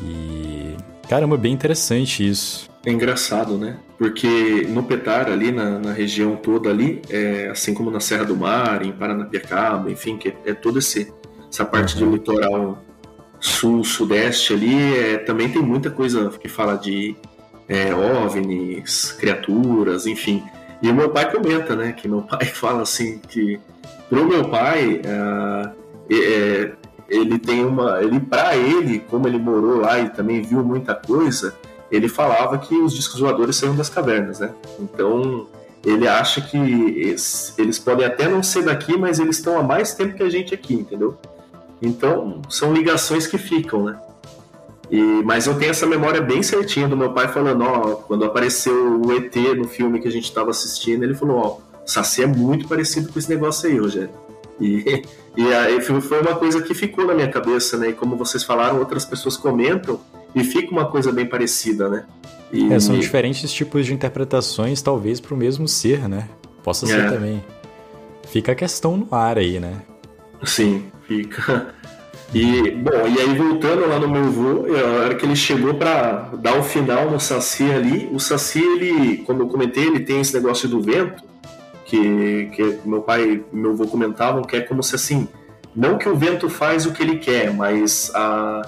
E 0.00 0.74
Caramba, 1.12 1.36
bem 1.36 1.52
interessante 1.52 2.26
isso. 2.26 2.70
É 2.86 2.90
engraçado, 2.90 3.58
né? 3.58 3.76
Porque 3.98 4.66
no 4.70 4.82
Petar, 4.82 5.30
ali 5.30 5.52
na, 5.52 5.78
na 5.78 5.92
região 5.92 6.36
toda 6.36 6.70
ali, 6.70 7.02
é, 7.10 7.50
assim 7.50 7.74
como 7.74 7.90
na 7.90 8.00
Serra 8.00 8.24
do 8.24 8.34
Mar, 8.34 8.82
em 8.82 8.92
Paranapiacaba, 8.92 9.90
enfim, 9.90 10.16
que 10.16 10.30
é, 10.30 10.36
é 10.46 10.54
toda 10.54 10.78
essa 10.78 11.66
parte 11.66 12.02
uhum. 12.02 12.08
do 12.08 12.16
litoral 12.16 12.82
sul, 13.38 13.84
sudeste 13.84 14.54
ali, 14.54 14.74
é, 14.96 15.18
também 15.18 15.50
tem 15.50 15.60
muita 15.60 15.90
coisa 15.90 16.30
que 16.30 16.48
fala 16.48 16.76
de 16.76 17.14
é, 17.68 17.94
OVNIs, 17.94 19.12
criaturas, 19.12 20.06
enfim. 20.06 20.42
E 20.80 20.88
o 20.88 20.94
meu 20.94 21.10
pai 21.10 21.30
comenta, 21.30 21.76
né? 21.76 21.92
Que 21.92 22.08
meu 22.08 22.22
pai 22.24 22.46
fala 22.46 22.80
assim 22.80 23.18
que 23.18 23.60
pro 24.08 24.26
meu 24.26 24.48
pai, 24.48 25.02
uh, 25.04 25.70
é, 26.10 26.72
ele 27.12 27.38
tem 27.38 27.64
uma. 27.64 28.02
Ele, 28.02 28.18
para 28.18 28.56
ele, 28.56 29.00
como 29.00 29.28
ele 29.28 29.38
morou 29.38 29.80
lá 29.80 30.00
e 30.00 30.08
também 30.08 30.40
viu 30.40 30.64
muita 30.64 30.94
coisa, 30.94 31.54
ele 31.90 32.08
falava 32.08 32.56
que 32.56 32.74
os 32.74 32.94
discos 32.94 33.20
voadores 33.20 33.56
saíam 33.56 33.76
das 33.76 33.90
cavernas, 33.90 34.40
né? 34.40 34.50
Então 34.80 35.46
ele 35.84 36.08
acha 36.08 36.40
que 36.40 36.56
eles, 36.56 37.54
eles 37.58 37.78
podem 37.78 38.06
até 38.06 38.26
não 38.28 38.42
ser 38.42 38.64
daqui, 38.64 38.96
mas 38.96 39.18
eles 39.18 39.36
estão 39.36 39.58
há 39.58 39.62
mais 39.62 39.92
tempo 39.92 40.14
que 40.14 40.22
a 40.22 40.30
gente 40.30 40.54
aqui, 40.54 40.74
entendeu? 40.74 41.18
Então 41.82 42.40
são 42.48 42.72
ligações 42.72 43.26
que 43.26 43.36
ficam, 43.36 43.84
né? 43.84 44.00
E, 44.90 45.00
mas 45.22 45.46
eu 45.46 45.58
tenho 45.58 45.70
essa 45.70 45.86
memória 45.86 46.20
bem 46.20 46.42
certinha 46.42 46.88
do 46.88 46.96
meu 46.96 47.12
pai 47.12 47.28
falando, 47.28 47.62
ó, 47.64 47.94
quando 47.96 48.24
apareceu 48.24 49.02
o 49.02 49.12
ET 49.12 49.34
no 49.56 49.68
filme 49.68 50.00
que 50.00 50.08
a 50.08 50.10
gente 50.10 50.24
estava 50.24 50.50
assistindo, 50.50 51.02
ele 51.02 51.14
falou, 51.14 51.36
ó, 51.38 51.72
Saci 51.84 52.22
é 52.22 52.26
muito 52.26 52.68
parecido 52.68 53.12
com 53.12 53.18
esse 53.18 53.28
negócio 53.28 53.68
aí, 53.68 53.78
Rogério. 53.78 54.21
E, 54.60 55.02
e 55.36 55.54
aí 55.54 55.80
foi 55.80 56.20
uma 56.20 56.36
coisa 56.36 56.62
que 56.62 56.74
ficou 56.74 57.06
na 57.06 57.14
minha 57.14 57.28
cabeça, 57.28 57.76
né? 57.76 57.90
E 57.90 57.92
como 57.92 58.16
vocês 58.16 58.44
falaram, 58.44 58.78
outras 58.78 59.04
pessoas 59.04 59.36
comentam 59.36 60.00
e 60.34 60.44
fica 60.44 60.70
uma 60.70 60.86
coisa 60.86 61.12
bem 61.12 61.26
parecida, 61.26 61.88
né? 61.88 62.04
E... 62.52 62.72
É, 62.72 62.78
são 62.78 62.98
diferentes 62.98 63.52
tipos 63.52 63.86
de 63.86 63.94
interpretações, 63.94 64.82
talvez, 64.82 65.20
para 65.20 65.34
o 65.34 65.36
mesmo 65.36 65.66
ser, 65.66 66.08
né? 66.08 66.28
Possa 66.62 66.86
ser 66.86 67.00
é. 67.00 67.10
também. 67.10 67.44
Fica 68.28 68.52
a 68.52 68.54
questão 68.54 68.96
no 68.96 69.08
ar 69.14 69.38
aí, 69.38 69.58
né? 69.58 69.82
Sim, 70.44 70.84
fica. 71.06 71.74
E, 72.34 72.70
bom, 72.70 73.06
e 73.14 73.20
aí 73.20 73.36
voltando 73.36 73.86
lá 73.86 73.98
no 73.98 74.08
meu 74.08 74.24
voo, 74.30 74.64
a 74.74 75.02
hora 75.02 75.14
que 75.14 75.26
ele 75.26 75.36
chegou 75.36 75.74
para 75.74 76.30
dar 76.40 76.58
o 76.58 76.62
final 76.62 77.10
no 77.10 77.20
Saci 77.20 77.70
ali, 77.70 78.08
o 78.10 78.18
Saci, 78.18 78.58
ele, 78.58 79.18
como 79.18 79.42
eu 79.42 79.48
comentei, 79.48 79.86
ele 79.86 80.00
tem 80.00 80.20
esse 80.20 80.32
negócio 80.32 80.66
do 80.66 80.80
vento, 80.80 81.22
que, 81.92 82.46
que 82.54 82.78
meu 82.86 83.02
pai 83.02 83.22
e 83.22 83.44
meu 83.54 83.72
avô 83.72 83.86
comentavam, 83.86 84.42
que 84.42 84.56
é 84.56 84.62
como 84.62 84.82
se 84.82 84.94
assim, 84.94 85.28
não 85.76 85.98
que 85.98 86.08
o 86.08 86.16
vento 86.16 86.48
faz 86.48 86.86
o 86.86 86.92
que 86.92 87.02
ele 87.02 87.18
quer, 87.18 87.52
mas 87.52 88.10
a, 88.14 88.62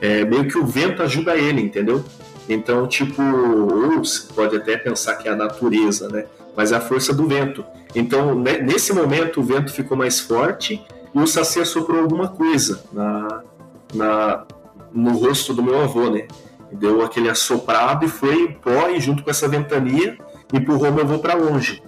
é, 0.00 0.24
meio 0.24 0.46
que 0.46 0.56
o 0.56 0.64
vento 0.64 1.02
ajuda 1.02 1.36
ele, 1.36 1.60
entendeu? 1.60 2.04
Então, 2.48 2.86
tipo, 2.86 3.20
ou 3.20 3.98
você 3.98 4.32
pode 4.32 4.56
até 4.56 4.76
pensar 4.76 5.16
que 5.16 5.28
é 5.28 5.32
a 5.32 5.36
natureza, 5.36 6.08
né? 6.08 6.26
Mas 6.56 6.70
é 6.70 6.76
a 6.76 6.80
força 6.80 7.12
do 7.12 7.26
vento. 7.26 7.64
Então, 7.96 8.36
nesse 8.36 8.92
momento, 8.92 9.40
o 9.40 9.42
vento 9.42 9.72
ficou 9.72 9.96
mais 9.96 10.20
forte 10.20 10.80
e 11.12 11.18
o 11.18 11.26
Saci 11.26 11.58
assoprou 11.58 12.00
alguma 12.00 12.28
coisa 12.28 12.84
na, 12.92 13.42
na, 13.92 14.44
no 14.92 15.18
rosto 15.18 15.52
do 15.52 15.64
meu 15.64 15.82
avô, 15.82 16.08
né? 16.10 16.28
Deu 16.70 17.02
aquele 17.02 17.28
assoprado 17.28 18.04
e 18.04 18.08
foi 18.08 18.56
pó 18.62 18.88
e 18.88 19.00
junto 19.00 19.24
com 19.24 19.30
essa 19.30 19.48
ventania 19.48 20.16
empurrou 20.52 20.92
meu 20.92 21.02
avô 21.02 21.18
para 21.18 21.34
longe. 21.34 21.82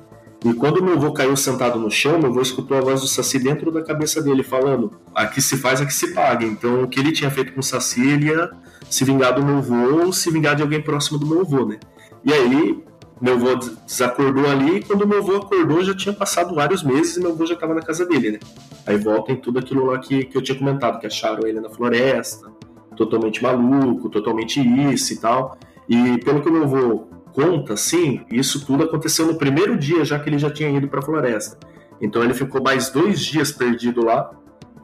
E 0.44 0.55
quando 0.55 0.83
meu 0.83 0.94
avô 0.94 1.12
caiu 1.12 1.37
sentado 1.37 1.79
no 1.79 1.90
chão, 1.90 2.18
meu 2.18 2.31
avô 2.31 2.40
escutou 2.40 2.76
a 2.76 2.81
voz 2.81 3.03
do 3.03 3.07
Saci 3.07 3.38
dentro 3.38 3.70
da 3.70 3.83
cabeça 3.83 4.22
dele, 4.22 4.42
falando: 4.42 4.92
aqui 5.14 5.42
se 5.42 5.57
faz, 5.59 5.81
aqui 5.81 5.92
se 5.92 6.14
paga. 6.14 6.46
Então, 6.46 6.83
o 6.83 6.88
que 6.88 6.98
ele 6.98 7.12
tinha 7.12 7.31
feito 7.31 7.53
com 7.53 7.61
o 7.61 7.62
Saci, 7.62 8.00
ele 8.00 8.26
ia 8.29 8.50
se 8.88 9.05
vingar 9.05 9.35
do 9.35 9.44
meu 9.44 9.59
avô 9.59 10.05
ou 10.05 10.12
se 10.12 10.31
vingar 10.31 10.57
de 10.57 10.62
alguém 10.62 10.81
próximo 10.81 11.18
do 11.18 11.26
meu 11.26 11.42
avô, 11.42 11.66
né? 11.66 11.79
E 12.24 12.33
aí, 12.33 12.83
meu 13.20 13.35
avô 13.35 13.55
desacordou 13.87 14.48
ali, 14.48 14.79
e 14.79 14.83
quando 14.83 15.07
meu 15.07 15.18
avô 15.18 15.37
acordou, 15.37 15.85
já 15.85 15.94
tinha 15.94 16.14
passado 16.14 16.55
vários 16.55 16.83
meses 16.83 17.18
e 17.18 17.20
meu 17.20 17.33
avô 17.33 17.44
já 17.44 17.53
estava 17.53 17.74
na 17.74 17.83
casa 17.83 18.07
dele, 18.07 18.33
né? 18.33 18.38
Aí 18.87 18.96
volta 18.96 19.33
em 19.33 19.37
tudo 19.37 19.59
aquilo 19.59 19.85
lá 19.85 19.98
que, 19.98 20.24
que 20.24 20.37
eu 20.38 20.42
tinha 20.42 20.59
comentado, 20.59 20.98
que 20.98 21.07
acharam 21.07 21.46
ele 21.46 21.61
na 21.61 21.68
floresta, 21.68 22.50
totalmente 22.96 23.42
maluco, 23.42 24.09
totalmente 24.09 24.59
isso 24.59 25.12
e 25.12 25.16
tal. 25.18 25.59
E 25.87 26.18
pelo 26.18 26.40
que 26.40 26.50
meu 26.50 26.64
avô 26.64 27.10
conta, 27.40 27.76
sim, 27.76 28.20
isso 28.31 28.66
tudo 28.66 28.85
aconteceu 28.85 29.26
no 29.26 29.37
primeiro 29.37 29.76
dia, 29.76 30.05
já 30.05 30.18
que 30.18 30.29
ele 30.29 30.38
já 30.38 30.50
tinha 30.50 30.68
ido 30.68 30.88
para 30.88 31.00
a 31.00 31.03
floresta. 31.03 31.59
Então 32.00 32.22
ele 32.22 32.35
ficou 32.35 32.62
mais 32.62 32.90
dois 32.90 33.20
dias 33.20 33.50
perdido 33.50 34.05
lá, 34.05 34.31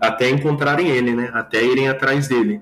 até 0.00 0.30
encontrarem 0.30 0.88
ele, 0.88 1.14
né? 1.14 1.30
Até 1.34 1.62
irem 1.62 1.88
atrás 1.88 2.28
dele. 2.28 2.60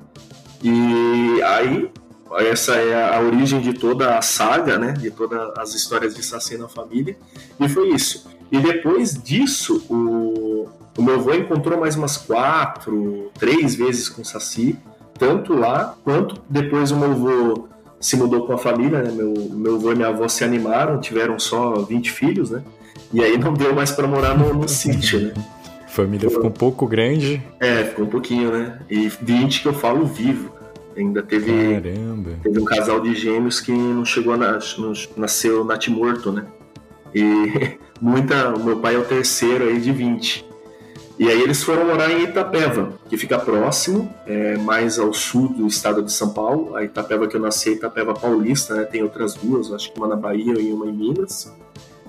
E 0.62 1.42
aí, 1.42 1.90
essa 2.38 2.74
é 2.74 3.16
a 3.16 3.20
origem 3.20 3.61
de 3.61 3.74
toda 3.74 4.16
a 4.18 4.22
saga, 4.22 4.78
né? 4.78 4.92
De 4.92 5.11
todas 5.11 5.57
as 5.59 5.74
histórias 5.74 6.14
de 6.14 6.22
Saci 6.22 6.57
na 6.57 6.68
família. 6.68 7.16
E 7.61 7.68
foi 7.68 7.90
isso. 7.90 8.28
E 8.50 8.59
depois 8.59 9.20
disso, 9.20 9.85
o, 9.88 10.68
o 10.96 11.02
meu 11.02 11.14
avô 11.16 11.35
encontrou 11.35 11.78
mais 11.78 11.96
umas 11.96 12.16
quatro, 12.16 13.30
três 13.35 13.74
vezes 13.74 14.09
com 14.09 14.22
o 14.22 14.24
Saci, 14.24 14.78
tanto 15.18 15.54
lá 15.54 15.96
quanto 16.04 16.40
depois 16.48 16.90
o 16.90 16.96
meu 16.96 17.11
avô 17.12 17.68
se 18.04 18.18
mudou 18.18 18.46
com 18.46 18.52
a 18.52 18.58
família, 18.58 19.02
né? 19.02 19.10
Meu, 19.10 19.32
meu 19.50 19.76
avô 19.76 19.90
e 19.90 19.94
minha 19.94 20.08
avó 20.08 20.28
se 20.28 20.44
animaram, 20.44 21.00
tiveram 21.00 21.38
só 21.38 21.72
20 21.76 22.10
filhos, 22.10 22.50
né? 22.50 22.62
E 23.10 23.24
aí 23.24 23.38
não 23.38 23.54
deu 23.54 23.74
mais 23.74 23.92
para 23.92 24.06
morar 24.06 24.36
no, 24.36 24.52
no 24.52 24.68
sítio, 24.68 25.20
né? 25.20 25.32
A 25.82 25.88
família 25.88 26.28
ficou 26.28 26.48
um 26.48 26.52
pouco 26.52 26.86
grande. 26.86 27.42
É, 27.58 27.82
ficou 27.84 28.04
um 28.04 28.08
pouquinho, 28.08 28.52
né? 28.52 28.78
E 28.90 29.08
20 29.08 29.62
que 29.62 29.68
eu 29.68 29.72
falo 29.72 30.04
vivo. 30.04 30.52
Ainda 30.94 31.22
teve, 31.22 31.50
Caramba. 31.50 32.32
teve 32.42 32.60
um 32.60 32.64
casal 32.66 33.00
de 33.00 33.14
gêmeos 33.14 33.58
que 33.58 33.72
não 33.72 34.04
chegou 34.04 34.34
a 34.34 34.36
nas, 34.36 34.76
nasceu 35.16 35.64
natimorto, 35.64 36.30
né? 36.30 36.44
E 37.14 37.78
muita. 38.02 38.50
O 38.54 38.62
meu 38.62 38.80
pai 38.80 38.96
é 38.96 38.98
o 38.98 39.04
terceiro 39.04 39.64
aí 39.64 39.80
de 39.80 39.90
20. 39.90 40.44
E 41.16 41.29
aí 41.31 41.40
eles 41.40 41.62
foram 41.62 41.87
morar 41.87 42.11
em 42.11 42.24
Itapeva, 42.24 42.92
que 43.09 43.16
fica 43.16 43.38
próximo, 43.38 44.12
é, 44.27 44.57
mais 44.59 44.98
ao 44.98 45.12
sul 45.12 45.48
do 45.48 45.66
estado 45.66 46.03
de 46.03 46.12
São 46.12 46.31
Paulo. 46.31 46.74
A 46.74 46.83
Itapeva 46.83 47.29
que 47.29 47.37
eu 47.37 47.40
nasci 47.40 47.70
é 47.70 47.72
Itapeva 47.72 48.14
Paulista, 48.14 48.74
né? 48.74 48.85
Tem 48.85 49.03
outras 49.03 49.35
duas, 49.35 49.72
acho 49.72 49.92
que 49.92 49.98
uma 49.98 50.09
na 50.09 50.16
Bahia 50.16 50.55
e 50.61 50.72
uma 50.72 50.87
em 50.87 50.92
Minas. 50.92 51.55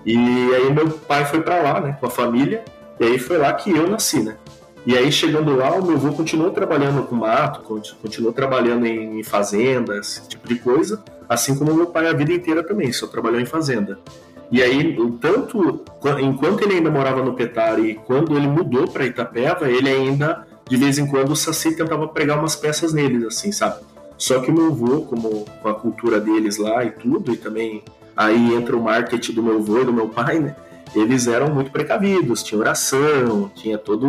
E 0.04 0.18
aí 0.18 0.74
meu 0.74 0.89
pai 0.89 1.26
foi 1.26 1.41
para 1.41 1.62
lá, 1.62 1.80
né, 1.80 1.98
com 2.00 2.08
a 2.08 2.10
família. 2.10 2.63
E 3.00 3.06
aí 3.06 3.20
foi 3.20 3.38
lá 3.38 3.54
que 3.54 3.70
eu 3.70 3.88
nasci, 3.88 4.24
né? 4.24 4.38
E 4.86 4.96
aí 4.96 5.12
chegando 5.12 5.56
lá, 5.56 5.76
o 5.76 5.86
meu 5.86 5.96
avô 5.96 6.13
continuou 6.13 6.52
trabalhando 6.52 7.04
com 7.08 7.15
mato, 7.15 7.62
continuou 8.02 8.32
trabalhando 8.32 8.86
em 8.86 9.24
fazendas, 9.24 9.98
esse 9.98 10.30
tipo 10.30 10.48
de 10.48 10.60
coisa, 10.60 11.04
assim 11.28 11.58
como 11.58 11.74
meu 11.74 11.88
pai 11.88 12.08
a 12.08 12.13
vida 12.13 12.32
inteira 12.32 12.63
também, 12.63 12.94
só 12.94 13.08
trabalhou 13.08 13.39
em 13.39 13.48
fazenda. 13.48 13.98
E 14.51 14.62
aí, 14.62 14.95
tanto 15.19 15.84
enquanto 16.21 16.62
ele 16.62 16.75
ainda 16.75 16.91
morava 16.91 17.23
no 17.23 17.34
Petar 17.34 17.79
e 17.79 17.95
quando 17.95 18.38
ele 18.38 18.47
mudou 18.47 18.88
para 18.88 19.05
Itapeva, 19.05 19.69
ele 19.69 19.89
ainda 19.89 20.45
de 20.67 20.77
vez 20.77 20.97
em 20.97 21.05
quando 21.05 21.31
o 21.31 21.36
Saci 21.36 21.75
tentava 21.75 22.08
pregar 22.08 22.39
umas 22.39 22.55
peças 22.55 22.91
neles, 22.91 23.23
assim, 23.23 23.51
sabe? 23.51 23.84
Só 24.17 24.39
que 24.39 24.49
o 24.49 24.53
meu 24.53 24.67
avô, 24.67 25.01
como 25.01 25.45
com 25.62 25.69
a 25.69 25.73
cultura 25.73 26.19
deles 26.19 26.58
lá 26.58 26.84
e 26.84 26.91
tudo, 26.91 27.34
e 27.34 27.38
também 27.38 27.84
aí 28.15 28.53
entra 28.53 28.75
o 28.75 28.81
marketing 28.81 29.34
do 29.34 29.43
meu 29.43 29.58
avô 29.58 29.81
e 29.81 29.86
do 29.86 29.93
meu 29.93 30.10
pai, 30.10 30.39
né? 30.39 30.55
Eles 30.95 31.27
eram 31.27 31.53
muito 31.53 31.71
precavidos, 31.71 32.41
tinha 32.41 32.60
oração, 32.60 33.51
tinha 33.53 33.77
toda 33.77 34.08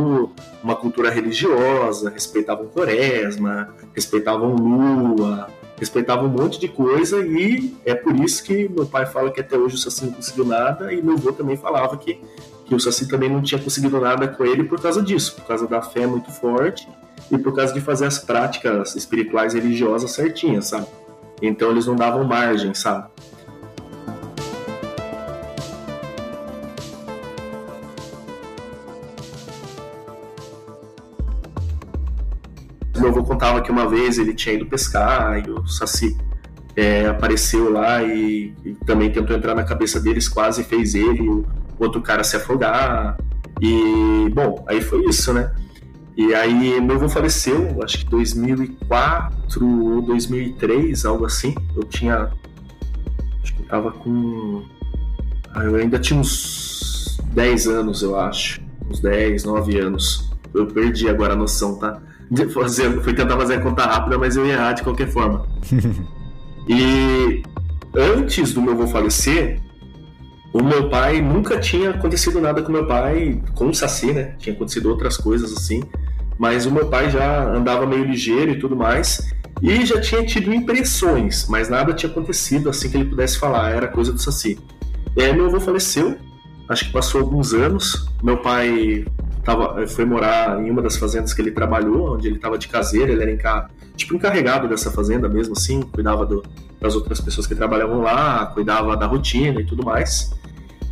uma 0.63 0.77
cultura 0.77 1.11
religiosa, 1.11 2.11
respeitavam 2.11 2.67
quaresma, 2.69 3.75
respeitavam 3.93 4.55
lua, 4.55 5.49
respeitava 5.79 6.25
um 6.25 6.29
monte 6.29 6.59
de 6.59 6.69
coisa 6.69 7.25
e 7.25 7.77
é 7.85 7.95
por 7.95 8.19
isso 8.21 8.43
que 8.43 8.69
meu 8.69 8.87
pai 8.87 9.07
fala 9.07 9.31
que 9.31 9.41
até 9.41 9.57
hoje 9.57 9.75
o 9.75 9.79
Saci 9.79 10.07
não 10.07 10.13
conseguiu 10.13 10.45
nada 10.45 10.93
e 10.93 11.03
meu 11.03 11.15
avô 11.15 11.33
também 11.33 11.57
falava 11.57 11.97
que, 11.97 12.21
que 12.65 12.75
o 12.75 12.81
Saci 12.81 13.09
também 13.09 13.29
não 13.29 13.43
tinha 13.43 13.61
conseguido 13.61 14.01
nada 14.01 14.27
com 14.27 14.45
ele 14.45 14.65
por 14.65 14.81
causa 14.81 15.03
disso, 15.03 15.35
por 15.35 15.45
causa 15.45 15.67
da 15.67 15.83
fé 15.83 16.07
muito 16.07 16.31
forte 16.31 16.89
e 17.31 17.39
por 17.39 17.55
causa 17.55 17.75
de 17.75 17.81
fazer 17.81 18.07
as 18.07 18.19
práticas 18.19 18.97
espirituais 18.97 19.55
religiosas 19.55 20.13
certinhas, 20.13 20.67
sabe? 20.67 20.87
Então 21.43 21.71
eles 21.71 21.87
não 21.87 21.95
davam 21.95 22.25
margem, 22.25 22.73
sabe? 22.73 23.09
Meu 33.07 33.11
avô 33.11 33.23
contava 33.23 33.61
que 33.63 33.71
uma 33.71 33.89
vez 33.89 34.19
ele 34.19 34.35
tinha 34.35 34.55
ido 34.55 34.67
pescar 34.67 35.39
e 35.39 35.51
o 35.51 35.67
Saci 35.67 36.17
é, 36.75 37.07
apareceu 37.07 37.71
lá 37.71 38.03
e, 38.03 38.53
e, 38.65 38.75
também 38.85 39.11
tentou 39.11 39.37
entrar 39.37 39.55
na 39.55 39.63
cabeça 39.63 40.01
deles, 40.01 40.29
quase 40.29 40.65
fez 40.65 40.95
ele, 40.95 41.29
o 41.29 41.45
outro 41.79 42.03
cara 42.03 42.25
se 42.25 42.37
afogar. 42.37 43.17
E, 43.61 44.31
bom, 44.35 44.65
aí 44.69 44.83
foi 44.83 45.05
isso, 45.07 45.33
né? 45.33 45.55
E 46.17 46.35
aí 46.35 46.81
meu 46.81 46.97
avô 46.97 47.09
faleceu, 47.09 47.83
acho 47.83 47.99
que 47.99 48.07
2004 48.07 49.67
ou 49.67 50.03
2003, 50.03 51.05
algo 51.05 51.25
assim. 51.25 51.55
Eu 51.75 51.85
tinha. 51.85 52.31
Acho 53.43 53.55
que 53.55 53.63
eu 53.63 53.67
tava 53.67 53.93
com. 53.93 54.65
Ah, 55.55 55.65
eu 55.65 55.77
ainda 55.77 55.99
tinha 55.99 56.19
uns 56.19 57.19
10 57.33 57.69
anos, 57.69 58.03
eu 58.03 58.19
acho. 58.19 58.61
Uns 58.91 59.01
10, 59.01 59.45
9 59.45 59.79
anos. 59.79 60.31
Eu 60.53 60.67
perdi 60.67 61.09
agora 61.09 61.35
a 61.35 61.37
noção, 61.37 61.79
tá? 61.79 62.01
De 62.31 62.49
fazer, 62.49 63.03
fui 63.03 63.15
tentar 63.15 63.37
fazer 63.37 63.55
a 63.55 63.61
conta 63.61 63.85
rápida, 63.85 64.19
mas 64.19 64.37
eu 64.37 64.47
ia 64.47 64.55
errar 64.55 64.73
de 64.73 64.83
qualquer 64.83 65.09
forma. 65.09 65.47
e 66.69 67.43
antes 67.95 68.53
do 68.53 68.61
meu 68.61 68.73
avô 68.73 68.87
falecer, 68.87 69.61
o 70.53 70.63
meu 70.63 70.89
pai 70.89 71.21
nunca 71.21 71.59
tinha 71.59 71.91
acontecido 71.91 72.41
nada 72.41 72.63
com 72.63 72.73
meu 72.73 72.87
pai, 72.87 73.43
com 73.55 73.69
o 73.69 73.75
Saci, 73.75 74.13
né? 74.13 74.35
Tinha 74.39 74.55
acontecido 74.55 74.89
outras 74.89 75.17
coisas 75.17 75.53
assim, 75.53 75.83
mas 76.39 76.67
o 76.67 76.71
meu 76.71 76.89
pai 76.89 77.11
já 77.11 77.45
andava 77.45 77.87
meio 77.87 78.05
ligeiro 78.05 78.53
e 78.53 78.59
tudo 78.59 78.75
mais, 78.75 79.33
e 79.63 79.85
já 79.87 80.01
tinha 80.01 80.25
tido 80.25 80.53
impressões, 80.53 81.47
mas 81.49 81.69
nada 81.69 81.93
tinha 81.93 82.11
acontecido 82.11 82.69
assim 82.69 82.91
que 82.91 82.97
ele 82.97 83.09
pudesse 83.09 83.39
falar, 83.39 83.71
era 83.71 83.89
coisa 83.89 84.13
do 84.13 84.19
Saci. 84.19 84.59
E 85.17 85.23
aí 85.23 85.33
meu 85.33 85.47
avô 85.47 85.61
faleceu, 85.61 86.17
acho 86.69 86.87
que 86.87 86.93
passou 86.93 87.21
alguns 87.21 87.55
anos, 87.55 88.09
meu 88.23 88.39
pai 88.39 89.05
tava, 89.47 89.87
foi 89.87 90.05
morar 90.05 90.61
em 90.61 90.69
uma 90.69 90.83
das 90.83 90.97
fazendas 90.97 91.33
que 91.33 91.41
ele 91.41 91.53
trabalhou, 91.53 92.15
onde 92.15 92.27
ele 92.27 92.35
estava 92.35 92.59
de 92.59 92.67
caseiro, 92.67 93.13
ele 93.13 93.23
era 93.23 93.31
encar, 93.31 93.71
tipo 93.97 94.17
encarregado 94.17 94.69
dessa 94.69 94.91
fazenda 94.91 95.29
mesmo, 95.29 95.55
assim, 95.57 95.83
cuidava 95.83 96.27
do, 96.27 96.43
das 96.81 96.97
outras 96.97 97.21
pessoas 97.21 97.47
que 97.47 97.55
trabalhavam 97.55 98.01
lá, 98.01 98.47
cuidava 98.47 98.97
da 98.97 99.07
rotina 99.07 99.61
e 99.61 99.65
tudo 99.65 99.87
mais. 99.87 100.35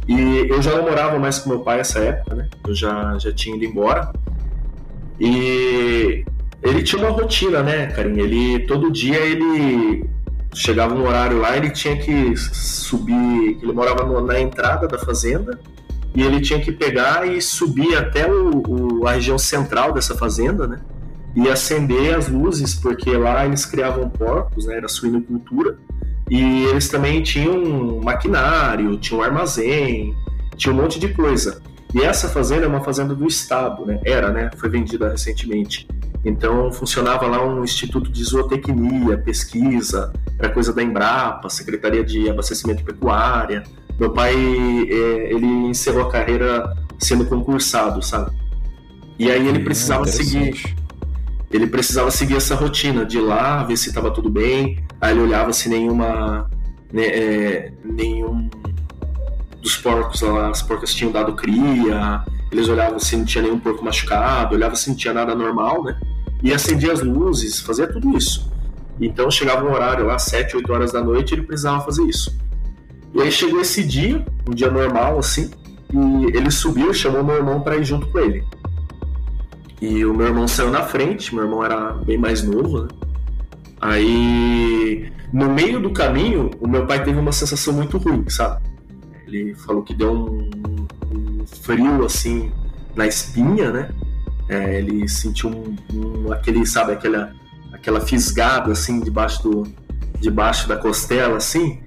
E 0.07 0.47
eu 0.49 0.63
já 0.63 0.77
não 0.77 0.85
morava 0.85 1.19
mais 1.19 1.41
com 1.41 1.51
meu 1.51 1.61
pai 1.61 1.79
nessa 1.79 1.99
época, 1.99 2.37
né? 2.37 2.49
Eu 2.65 2.75
já, 2.75 3.19
já 3.19 3.33
tinha 3.33 3.57
ido 3.57 3.65
embora. 3.65 4.13
E 5.19 6.25
ele 6.63 6.83
tinha 6.83 7.03
uma 7.03 7.11
rotina, 7.11 7.63
né, 7.63 7.89
Karim? 7.89 8.21
Ele, 8.21 8.61
todo 8.67 8.93
dia 8.93 9.19
ele 9.19 10.09
chegava 10.55 10.95
no 10.95 11.05
horário 11.09 11.41
lá, 11.41 11.57
ele 11.57 11.71
tinha 11.71 11.97
que 11.97 12.37
subir, 12.37 13.59
ele 13.61 13.73
morava 13.73 14.05
no, 14.05 14.21
na 14.21 14.39
entrada 14.39 14.87
da 14.87 14.99
fazenda, 14.99 15.59
e 16.15 16.23
ele 16.23 16.41
tinha 16.41 16.61
que 16.61 16.71
pegar 16.71 17.27
e 17.27 17.43
subir 17.43 17.97
até 17.97 18.31
o, 18.31 18.63
o, 18.67 19.07
a 19.09 19.13
região 19.13 19.37
central 19.37 19.93
dessa 19.93 20.15
fazenda, 20.15 20.67
né? 20.67 20.81
E 21.35 21.49
acender 21.49 22.15
as 22.15 22.29
luzes, 22.29 22.75
porque 22.75 23.17
lá 23.17 23.45
eles 23.45 23.67
criavam 23.67 24.09
porcos, 24.09 24.67
né? 24.67 24.77
Era 24.77 24.89
suinocultura. 24.89 25.77
E 26.31 26.65
eles 26.67 26.89
também 26.89 27.23
tinham 27.23 28.01
maquinário, 28.01 28.97
tinham 28.97 29.23
armazém, 29.23 30.15
tinha 30.57 30.73
um 30.73 30.77
monte 30.77 31.01
de 31.01 31.09
coisa. 31.09 31.61
E 31.93 32.01
essa 32.01 32.29
fazenda 32.29 32.65
é 32.65 32.69
uma 32.69 32.81
fazenda 32.81 33.15
do 33.15 33.27
Estado, 33.27 33.85
né? 33.85 34.01
Era, 34.05 34.31
né? 34.31 34.51
Foi 34.57 34.69
vendida 34.69 35.11
recentemente. 35.11 35.87
Então 36.25 36.73
funcionava 36.73 37.27
lá 37.27 37.45
um 37.45 37.63
instituto 37.63 38.11
de 38.11 38.25
zootecnia, 38.25 39.19
pesquisa, 39.19 40.13
era 40.39 40.49
coisa 40.49 40.73
da 40.73 40.83
Embrapa, 40.83 41.51
Secretaria 41.51 42.03
de 42.03 42.31
Abastecimento 42.31 42.83
Pecuária. 42.83 43.65
Meu 43.99 44.11
pai, 44.11 44.35
é, 44.35 45.33
ele 45.33 45.47
encerrou 45.47 46.03
a 46.03 46.11
carreira 46.11 46.77
sendo 46.99 47.25
concursado, 47.27 48.03
sabe? 48.03 48.37
E 49.19 49.31
aí 49.31 49.47
ele 49.47 49.61
hum, 49.61 49.65
precisava 49.65 50.07
seguir. 50.07 50.75
Ele 51.51 51.67
precisava 51.67 52.11
seguir 52.11 52.37
essa 52.37 52.55
rotina 52.55 53.05
de 53.05 53.19
ir 53.19 53.21
lá, 53.21 53.63
ver 53.63 53.77
se 53.77 53.89
estava 53.89 54.11
tudo 54.11 54.29
bem. 54.29 54.85
Aí 55.01 55.13
ele 55.13 55.21
olhava 55.21 55.53
se 55.53 55.69
nenhuma. 55.69 56.51
Né, 56.93 57.07
é, 57.07 57.73
nenhum 57.85 58.49
dos 59.61 59.77
porcos 59.79 60.21
lá, 60.21 60.51
as 60.51 60.63
porcas 60.63 60.95
tinham 60.95 61.11
dado 61.11 61.35
cria. 61.35 62.23
Eles 62.53 62.69
olhavam 62.69 62.99
se 62.99 63.17
não 63.17 63.25
tinha 63.25 63.43
nenhum 63.43 63.59
porco 63.59 63.85
machucado, 63.85 64.55
olhavam 64.55 64.77
se 64.77 64.91
não 64.91 64.97
tinha 64.97 65.15
nada 65.15 65.35
normal, 65.35 65.83
né? 65.83 65.99
E 66.43 66.53
acendia 66.53 66.93
as 66.93 67.01
luzes, 67.01 67.61
fazia 67.61 67.87
tudo 67.87 68.17
isso. 68.17 68.53
Então 69.01 69.31
chegava 69.31 69.65
um 69.67 69.73
horário 69.73 70.07
lá, 70.07 70.19
7, 70.19 70.57
8 70.57 70.73
horas 70.73 70.93
da 70.93 71.03
noite, 71.03 71.35
ele 71.35 71.43
precisava 71.43 71.83
fazer 71.83 72.05
isso. 72.05 72.39
E 73.15 73.23
aí 73.23 73.31
chegou 73.31 73.61
esse 73.61 73.85
dia, 73.85 74.25
um 74.49 74.55
dia 74.55 74.71
normal 74.71 75.19
assim, 75.19 75.51
e 75.93 76.37
ele 76.37 76.51
subiu 76.51 76.93
chamou 76.93 77.23
meu 77.23 77.37
irmão 77.37 77.61
para 77.61 77.77
ir 77.77 77.85
junto 77.85 78.09
com 78.09 78.19
ele. 78.19 78.45
E 79.81 80.05
o 80.05 80.13
meu 80.13 80.27
irmão 80.27 80.49
saiu 80.49 80.71
na 80.71 80.83
frente, 80.83 81.35
meu 81.35 81.45
irmão 81.45 81.65
era 81.65 81.93
bem 81.93 82.19
mais 82.19 82.43
novo, 82.43 82.83
né? 82.83 82.89
Aí, 83.81 85.13
no 85.31 85.51
meio 85.51 85.79
do 85.79 85.91
caminho, 85.91 86.51
o 86.59 86.67
meu 86.67 86.87
pai 86.87 87.05
teve 87.05 87.19
uma 87.19 87.33
sensação 87.33 87.75
muito 87.75 87.99
ruim, 87.99 88.25
sabe? 88.31 88.63
Ele 89.27 89.55
falou 89.55 89.83
que 89.83 89.93
deu 89.93 90.13
um, 90.13 90.51
um 91.13 91.47
frio 91.47 92.05
assim 92.05 92.51
na 92.97 93.07
espinha, 93.07 93.71
né? 93.71 93.91
É, 94.49 94.79
ele 94.79 95.07
sentiu 95.07 95.51
um, 95.51 95.77
um, 95.93 96.33
aquele, 96.33 96.65
sabe, 96.65 96.93
aquela, 96.93 97.33
aquela 97.73 98.01
fisgada 98.01 98.73
assim 98.73 99.01
debaixo 99.01 99.43
do, 99.43 99.65
debaixo 100.19 100.67
da 100.67 100.77
costela, 100.77 101.37
assim. 101.37 101.79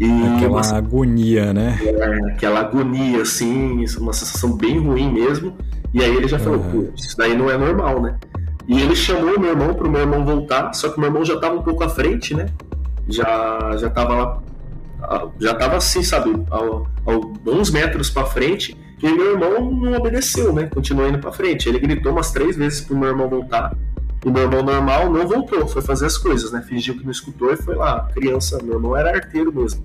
E 0.00 0.06
aquela 0.36 0.60
uma, 0.60 0.76
agonia, 0.76 1.52
né? 1.52 1.78
É, 1.82 2.32
aquela 2.32 2.60
agonia, 2.60 3.22
assim, 3.22 3.84
uma 3.98 4.12
sensação 4.12 4.56
bem 4.56 4.78
ruim 4.78 5.12
mesmo. 5.12 5.56
E 5.92 6.02
aí 6.02 6.14
ele 6.14 6.26
já 6.26 6.38
falou, 6.38 6.58
uhum. 6.58 6.90
isso 6.96 7.16
daí 7.16 7.36
não 7.36 7.48
é 7.48 7.56
normal, 7.56 8.02
né? 8.02 8.16
E 8.66 8.80
ele 8.80 8.96
chamou 8.96 9.36
o 9.36 9.40
meu 9.40 9.50
irmão 9.50 9.74
para 9.74 9.86
o 9.86 9.90
meu 9.90 10.00
irmão 10.00 10.24
voltar, 10.24 10.72
só 10.72 10.88
que 10.88 10.96
o 10.96 11.00
meu 11.00 11.08
irmão 11.08 11.24
já 11.24 11.34
estava 11.34 11.54
um 11.54 11.62
pouco 11.62 11.84
à 11.84 11.88
frente, 11.88 12.34
né? 12.34 12.46
Já 13.08 13.76
já 13.76 13.88
estava 13.88 14.14
lá, 14.14 14.42
já 15.38 15.52
estava 15.52 15.76
assim, 15.76 16.02
sabe, 16.02 16.32
bons 17.44 17.70
metros 17.70 18.10
para 18.10 18.24
frente. 18.24 18.76
E 19.02 19.12
meu 19.12 19.32
irmão 19.32 19.70
não 19.70 19.92
obedeceu, 19.92 20.52
né? 20.52 20.66
Continuou 20.72 21.06
indo 21.08 21.18
para 21.18 21.30
frente. 21.30 21.68
Ele 21.68 21.78
gritou 21.78 22.10
umas 22.10 22.32
três 22.32 22.56
vezes 22.56 22.80
pro 22.80 22.96
meu 22.96 23.10
irmão 23.10 23.28
voltar. 23.28 23.76
E 24.24 24.30
meu 24.30 24.42
irmão 24.42 24.62
normal 24.62 25.10
não 25.10 25.26
voltou, 25.28 25.68
foi 25.68 25.82
fazer 25.82 26.06
as 26.06 26.16
coisas, 26.16 26.50
né? 26.50 26.62
Fingiu 26.62 26.96
que 26.96 27.04
não 27.04 27.10
escutou 27.10 27.52
e 27.52 27.56
foi 27.56 27.74
lá. 27.74 28.08
Criança, 28.14 28.58
meu 28.62 28.74
irmão 28.74 28.96
era 28.96 29.10
arteiro 29.10 29.52
mesmo. 29.52 29.82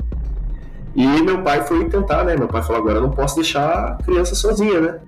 E 0.95 1.05
meu 1.21 1.41
pai 1.41 1.63
foi 1.67 1.83
tentar, 1.89 2.23
né? 2.23 2.37
Meu 2.37 2.47
pai 2.47 2.63
falou: 2.63 2.81
agora 2.81 3.01
não 3.01 3.11
posso 3.11 3.35
deixar 3.35 3.69
a 3.69 3.95
criança 4.03 4.35
sozinha, 4.35 4.79
né? 4.79 4.99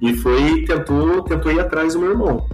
E 0.00 0.14
foi, 0.14 0.64
tentou, 0.64 1.22
tentou 1.22 1.50
ir 1.50 1.58
atrás 1.58 1.94
do 1.94 2.00
meu 2.00 2.10
irmão. 2.10 2.46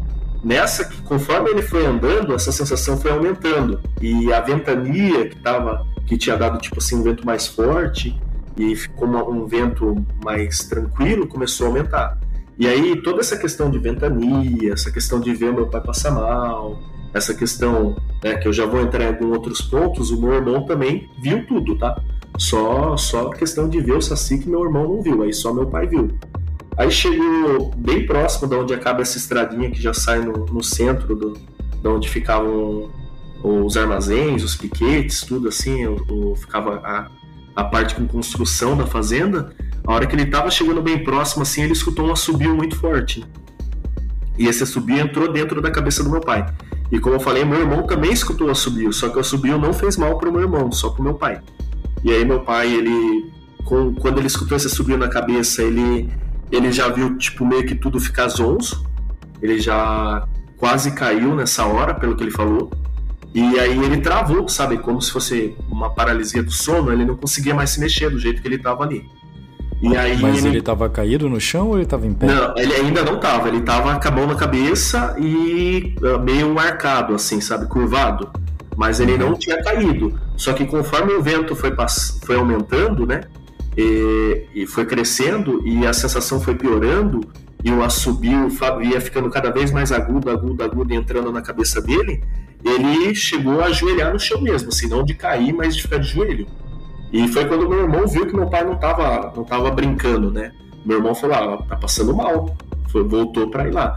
Nessa, 0.43 0.91
conforme 1.05 1.51
ele 1.51 1.63
foi 1.63 1.87
andando, 1.87 2.35
essa 2.35 2.53
sensação 2.53 2.97
foi 2.97 3.11
aumentando. 3.11 3.81
E 4.01 4.33
a 4.33 4.41
ventania 4.41 5.29
que 5.29 5.37
tava, 5.37 5.87
que 6.07 6.17
tinha 6.17 6.37
dado 6.37 6.59
tipo 6.59 6.79
assim 6.79 6.97
um 6.97 7.03
vento 7.03 7.25
mais 7.25 7.47
forte 7.47 8.19
e 8.57 8.75
ficou 8.75 9.09
um 9.09 9.47
vento 9.47 10.05
mais 10.23 10.61
tranquilo, 10.61 11.27
começou 11.27 11.67
a 11.67 11.71
aumentar. 11.71 12.19
E 12.59 12.67
aí 12.67 13.01
toda 13.03 13.21
essa 13.21 13.37
questão 13.37 13.71
de 13.71 13.79
ventania, 13.79 14.73
essa 14.73 14.91
questão 14.91 15.21
de 15.21 15.35
ver 15.35 15.53
meu 15.53 15.67
pai 15.67 15.81
passar 15.81 16.13
mal, 16.13 16.79
essa 17.13 17.35
questão 17.35 17.97
né, 18.23 18.37
que 18.37 18.47
eu 18.47 18.53
já 18.53 18.67
vou 18.67 18.81
entrar 18.81 19.05
em 19.05 19.09
alguns 19.09 19.33
outros 19.33 19.61
pontos, 19.63 20.11
o 20.11 20.21
meu 20.21 20.35
irmão 20.35 20.65
também 20.65 21.09
viu 21.21 21.47
tudo, 21.47 21.77
tá? 21.77 22.01
Só 22.39 22.97
só 22.97 23.31
questão 23.31 23.69
de 23.69 23.81
ver 23.81 23.95
o 23.95 24.03
saci 24.03 24.39
que 24.39 24.49
meu 24.49 24.65
irmão 24.65 24.89
não 24.89 25.03
viu, 25.03 25.23
aí 25.23 25.33
só 25.33 25.53
meu 25.53 25.67
pai 25.67 25.87
viu. 25.87 26.11
Aí 26.77 26.91
chegou 26.91 27.71
bem 27.77 28.07
próximo 28.07 28.49
de 28.49 28.57
onde 28.57 28.75
acaba 28.75 29.03
essa 29.03 29.17
estradinha 29.17 29.71
que 29.71 29.81
já 29.81 29.95
sai 29.95 30.21
no, 30.21 30.45
no 30.47 30.63
centro 30.63 31.15
do, 31.15 31.33
de 31.81 31.89
onde 31.89 32.09
ficavam 32.09 32.91
os 33.43 33.77
armazéns, 33.77 34.43
os 34.43 34.57
piquetes, 34.57 35.21
tudo 35.21 35.49
assim, 35.49 35.87
o, 35.87 36.35
ficava 36.35 36.81
a, 36.83 37.11
a 37.55 37.65
parte 37.65 37.95
com 37.95 38.07
construção 38.07 38.77
da 38.77 38.87
fazenda. 38.87 39.53
A 39.87 39.93
hora 39.93 40.07
que 40.07 40.15
ele 40.15 40.23
estava 40.23 40.51
chegando 40.51 40.83
bem 40.83 41.05
próximo, 41.05 41.43
assim, 41.43 41.63
ele 41.63 41.73
escutou 41.73 42.07
um 42.07 42.13
assobio 42.13 42.55
muito 42.55 42.77
forte. 42.77 43.21
Né? 43.21 43.27
E 44.39 44.47
esse 44.49 44.63
assobio 44.63 44.99
entrou 44.99 45.33
dentro 45.33 45.61
da 45.61 45.71
cabeça 45.71 46.03
do 46.03 46.11
meu 46.11 46.21
pai. 46.21 46.47
E 46.91 46.99
como 46.99 47.17
eu 47.17 47.21
falei, 47.21 47.45
meu 47.45 47.61
irmão 47.61 47.87
também 47.87 48.13
escutou 48.13 48.49
o 48.49 48.51
assobio, 48.51 48.93
só 48.93 49.09
que 49.09 49.17
o 49.17 49.21
assobio 49.21 49.59
não 49.59 49.73
fez 49.73 49.97
mal 49.97 50.19
para 50.19 50.29
o 50.29 50.33
meu 50.33 50.43
irmão, 50.43 50.71
só 50.73 50.91
para 50.91 51.01
o 51.01 51.05
meu 51.05 51.15
pai. 51.15 51.41
E 52.03 52.13
aí 52.13 52.25
meu 52.25 52.41
pai, 52.41 52.73
ele, 52.73 53.33
com, 53.65 53.95
quando 53.95 54.19
ele 54.19 54.27
escutou 54.27 54.57
esse 54.57 54.67
assobio 54.67 54.99
na 54.99 55.09
cabeça, 55.09 55.63
ele 55.63 56.11
ele 56.51 56.71
já 56.71 56.89
viu, 56.89 57.17
tipo, 57.19 57.45
meio 57.45 57.67
que 57.67 57.75
tudo 57.75 57.99
ficar 57.99 58.29
zonzo. 58.29 58.87
Ele 59.43 59.59
já 59.59 60.27
quase 60.57 60.93
caiu 60.93 61.35
nessa 61.35 61.67
hora, 61.67 61.95
pelo 61.95 62.17
que 62.17 62.23
ele 62.23 62.31
falou. 62.31 62.71
E 63.35 63.59
aí 63.59 63.77
ele 63.85 63.97
travou, 63.97 64.49
sabe? 64.49 64.79
Como 64.79 65.03
se 65.03 65.11
fosse 65.11 65.57
uma 65.69 65.91
paralisia 65.91 66.41
do 66.41 66.53
sono, 66.53 66.93
ele 66.93 67.05
não 67.05 67.17
conseguia 67.17 67.53
mais 67.53 67.71
se 67.71 67.81
mexer 67.81 68.09
do 68.09 68.19
jeito 68.19 68.41
que 68.41 68.47
ele 68.47 68.55
estava 68.55 68.85
ali. 68.85 69.05
E 69.83 69.97
aí 69.97 70.17
Mas 70.17 70.45
ele 70.45 70.59
estava 70.59 70.89
caído 70.89 71.29
no 71.29 71.41
chão 71.41 71.69
ou 71.69 71.75
ele 71.75 71.83
estava 71.83 72.07
em 72.07 72.15
pé? 72.15 72.27
Não, 72.27 72.57
ele 72.57 72.73
ainda 72.73 73.03
não 73.03 73.17
estava. 73.17 73.49
Ele 73.49 73.59
estava 73.59 73.99
com 73.99 74.09
a 74.09 74.11
mão 74.11 74.27
na 74.29 74.37
cabeça 74.37 75.17
e 75.19 75.97
uh, 76.01 76.19
meio 76.21 76.59
arcado, 76.59 77.15
assim, 77.15 77.41
sabe? 77.41 77.67
Curvado. 77.67 78.31
Mas 78.77 79.01
ele 79.01 79.13
uhum. 79.13 79.31
não 79.31 79.35
tinha 79.35 79.63
caído. 79.63 80.19
Só 80.37 80.53
que 80.53 80.65
conforme 80.65 81.13
o 81.13 81.23
vento 81.23 81.57
foi, 81.57 81.75
foi 82.25 82.37
aumentando, 82.37 83.05
né? 83.07 83.23
E, 83.77 84.47
e, 84.55 84.67
foi 84.67 84.87
crescendo 84.87 85.61
e 85.67 85.85
a 85.85 85.93
sensação 85.93 86.41
foi 86.41 86.55
piorando 86.55 87.21
e 87.65 87.73
o 87.73 87.83
assobio 87.83 88.49
ia 88.83 89.01
ficando 89.01 89.29
cada 89.29 89.51
vez 89.51 89.73
mais 89.73 89.91
agudo, 89.91 90.31
agudo, 90.31 90.63
agudo 90.63 90.95
entrando 90.95 91.33
na 91.33 91.43
cabeça 91.43 91.83
dele, 91.83 92.23
ele 92.65 93.15
chegou 93.15 93.61
a 93.61 93.67
ajoelhar 93.67 94.13
no 94.13 94.19
chão 94.19 94.41
mesmo, 94.41 94.71
assim, 94.71 94.89
não 94.89 95.05
de 95.05 95.15
cair, 95.15 95.53
mas 95.53 95.77
de 95.77 95.83
ficar 95.83 95.99
de 95.99 96.09
joelho. 96.09 96.47
E 97.13 97.29
foi 97.29 97.47
quando 97.47 97.69
meu 97.69 97.81
irmão 97.81 98.07
viu 98.07 98.27
que 98.27 98.35
meu 98.35 98.49
pai 98.49 98.65
não 98.65 98.75
estava 98.75 99.33
não 99.37 99.45
tava 99.45 99.71
brincando, 99.71 100.31
né? 100.31 100.53
Meu 100.85 100.99
irmão 100.99 101.15
falou, 101.15 101.37
ah, 101.37 101.63
tá 101.69 101.77
passando 101.77 102.15
mal. 102.15 102.57
Foi, 102.91 103.05
voltou 103.05 103.51
para 103.51 103.69
ir 103.69 103.73
lá. 103.73 103.97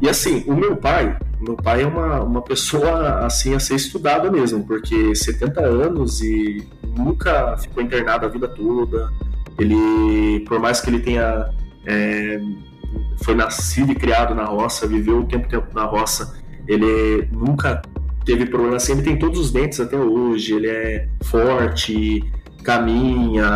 E 0.00 0.08
assim, 0.08 0.44
o 0.46 0.54
meu 0.54 0.76
pai, 0.76 1.18
meu 1.40 1.56
pai 1.56 1.82
é 1.82 1.86
uma, 1.86 2.22
uma 2.22 2.42
pessoa 2.42 3.26
assim 3.26 3.54
a 3.54 3.60
ser 3.60 3.74
estudada 3.74 4.30
mesmo, 4.30 4.64
porque 4.64 5.14
70 5.14 5.60
anos 5.60 6.20
e 6.20 6.66
nunca 6.96 7.56
ficou 7.56 7.82
internado 7.82 8.26
a 8.26 8.28
vida 8.28 8.46
toda. 8.46 9.10
Ele, 9.58 10.40
por 10.46 10.60
mais 10.60 10.80
que 10.80 10.88
ele 10.88 11.00
tenha 11.00 11.50
é, 11.84 12.40
foi 13.24 13.34
nascido 13.34 13.92
e 13.92 13.94
criado 13.94 14.34
na 14.34 14.44
roça, 14.44 14.86
viveu 14.86 15.20
o 15.20 15.24
tempo 15.26 15.48
tempo 15.48 15.66
na 15.74 15.84
roça, 15.84 16.37
ele 16.68 17.28
nunca 17.32 17.82
teve 18.24 18.46
problema 18.46 18.76
assim, 18.76 18.92
ele 18.92 19.02
tem 19.02 19.18
todos 19.18 19.40
os 19.40 19.50
dentes 19.50 19.80
até 19.80 19.96
hoje, 19.96 20.52
ele 20.54 20.68
é 20.68 21.08
forte, 21.24 22.22
caminha, 22.62 23.50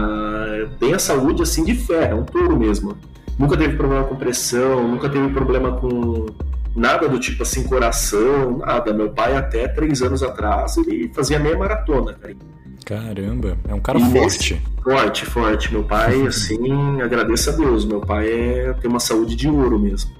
tem 0.80 0.94
a 0.94 0.98
saúde 0.98 1.42
assim 1.42 1.64
de 1.64 1.74
ferro, 1.74 2.12
é 2.12 2.14
um 2.14 2.24
touro 2.24 2.58
mesmo. 2.58 2.96
Nunca 3.38 3.56
teve 3.56 3.76
problema 3.76 4.04
com 4.04 4.16
pressão, 4.16 4.88
nunca 4.88 5.08
teve 5.08 5.28
problema 5.28 5.76
com 5.76 6.26
nada 6.74 7.08
do 7.08 7.18
tipo 7.18 7.42
assim, 7.42 7.64
coração, 7.64 8.58
nada. 8.58 8.92
Meu 8.92 9.10
pai, 9.10 9.36
até 9.36 9.68
três 9.68 10.02
anos 10.02 10.22
atrás, 10.22 10.76
ele 10.76 11.10
fazia 11.14 11.38
meia 11.38 11.56
maratona, 11.56 12.14
cara. 12.14 12.34
Caramba, 12.84 13.56
é 13.68 13.74
um 13.74 13.80
cara 13.80 13.98
e 13.98 14.10
forte. 14.10 14.60
forte, 14.82 15.24
forte. 15.24 15.72
Meu 15.72 15.84
pai, 15.84 16.22
assim, 16.26 17.00
agradeço 17.00 17.50
a 17.50 17.52
Deus. 17.52 17.84
Meu 17.84 18.00
pai 18.00 18.28
é, 18.28 18.72
tem 18.74 18.90
uma 18.90 19.00
saúde 19.00 19.36
de 19.36 19.48
ouro 19.48 19.78
mesmo. 19.78 20.10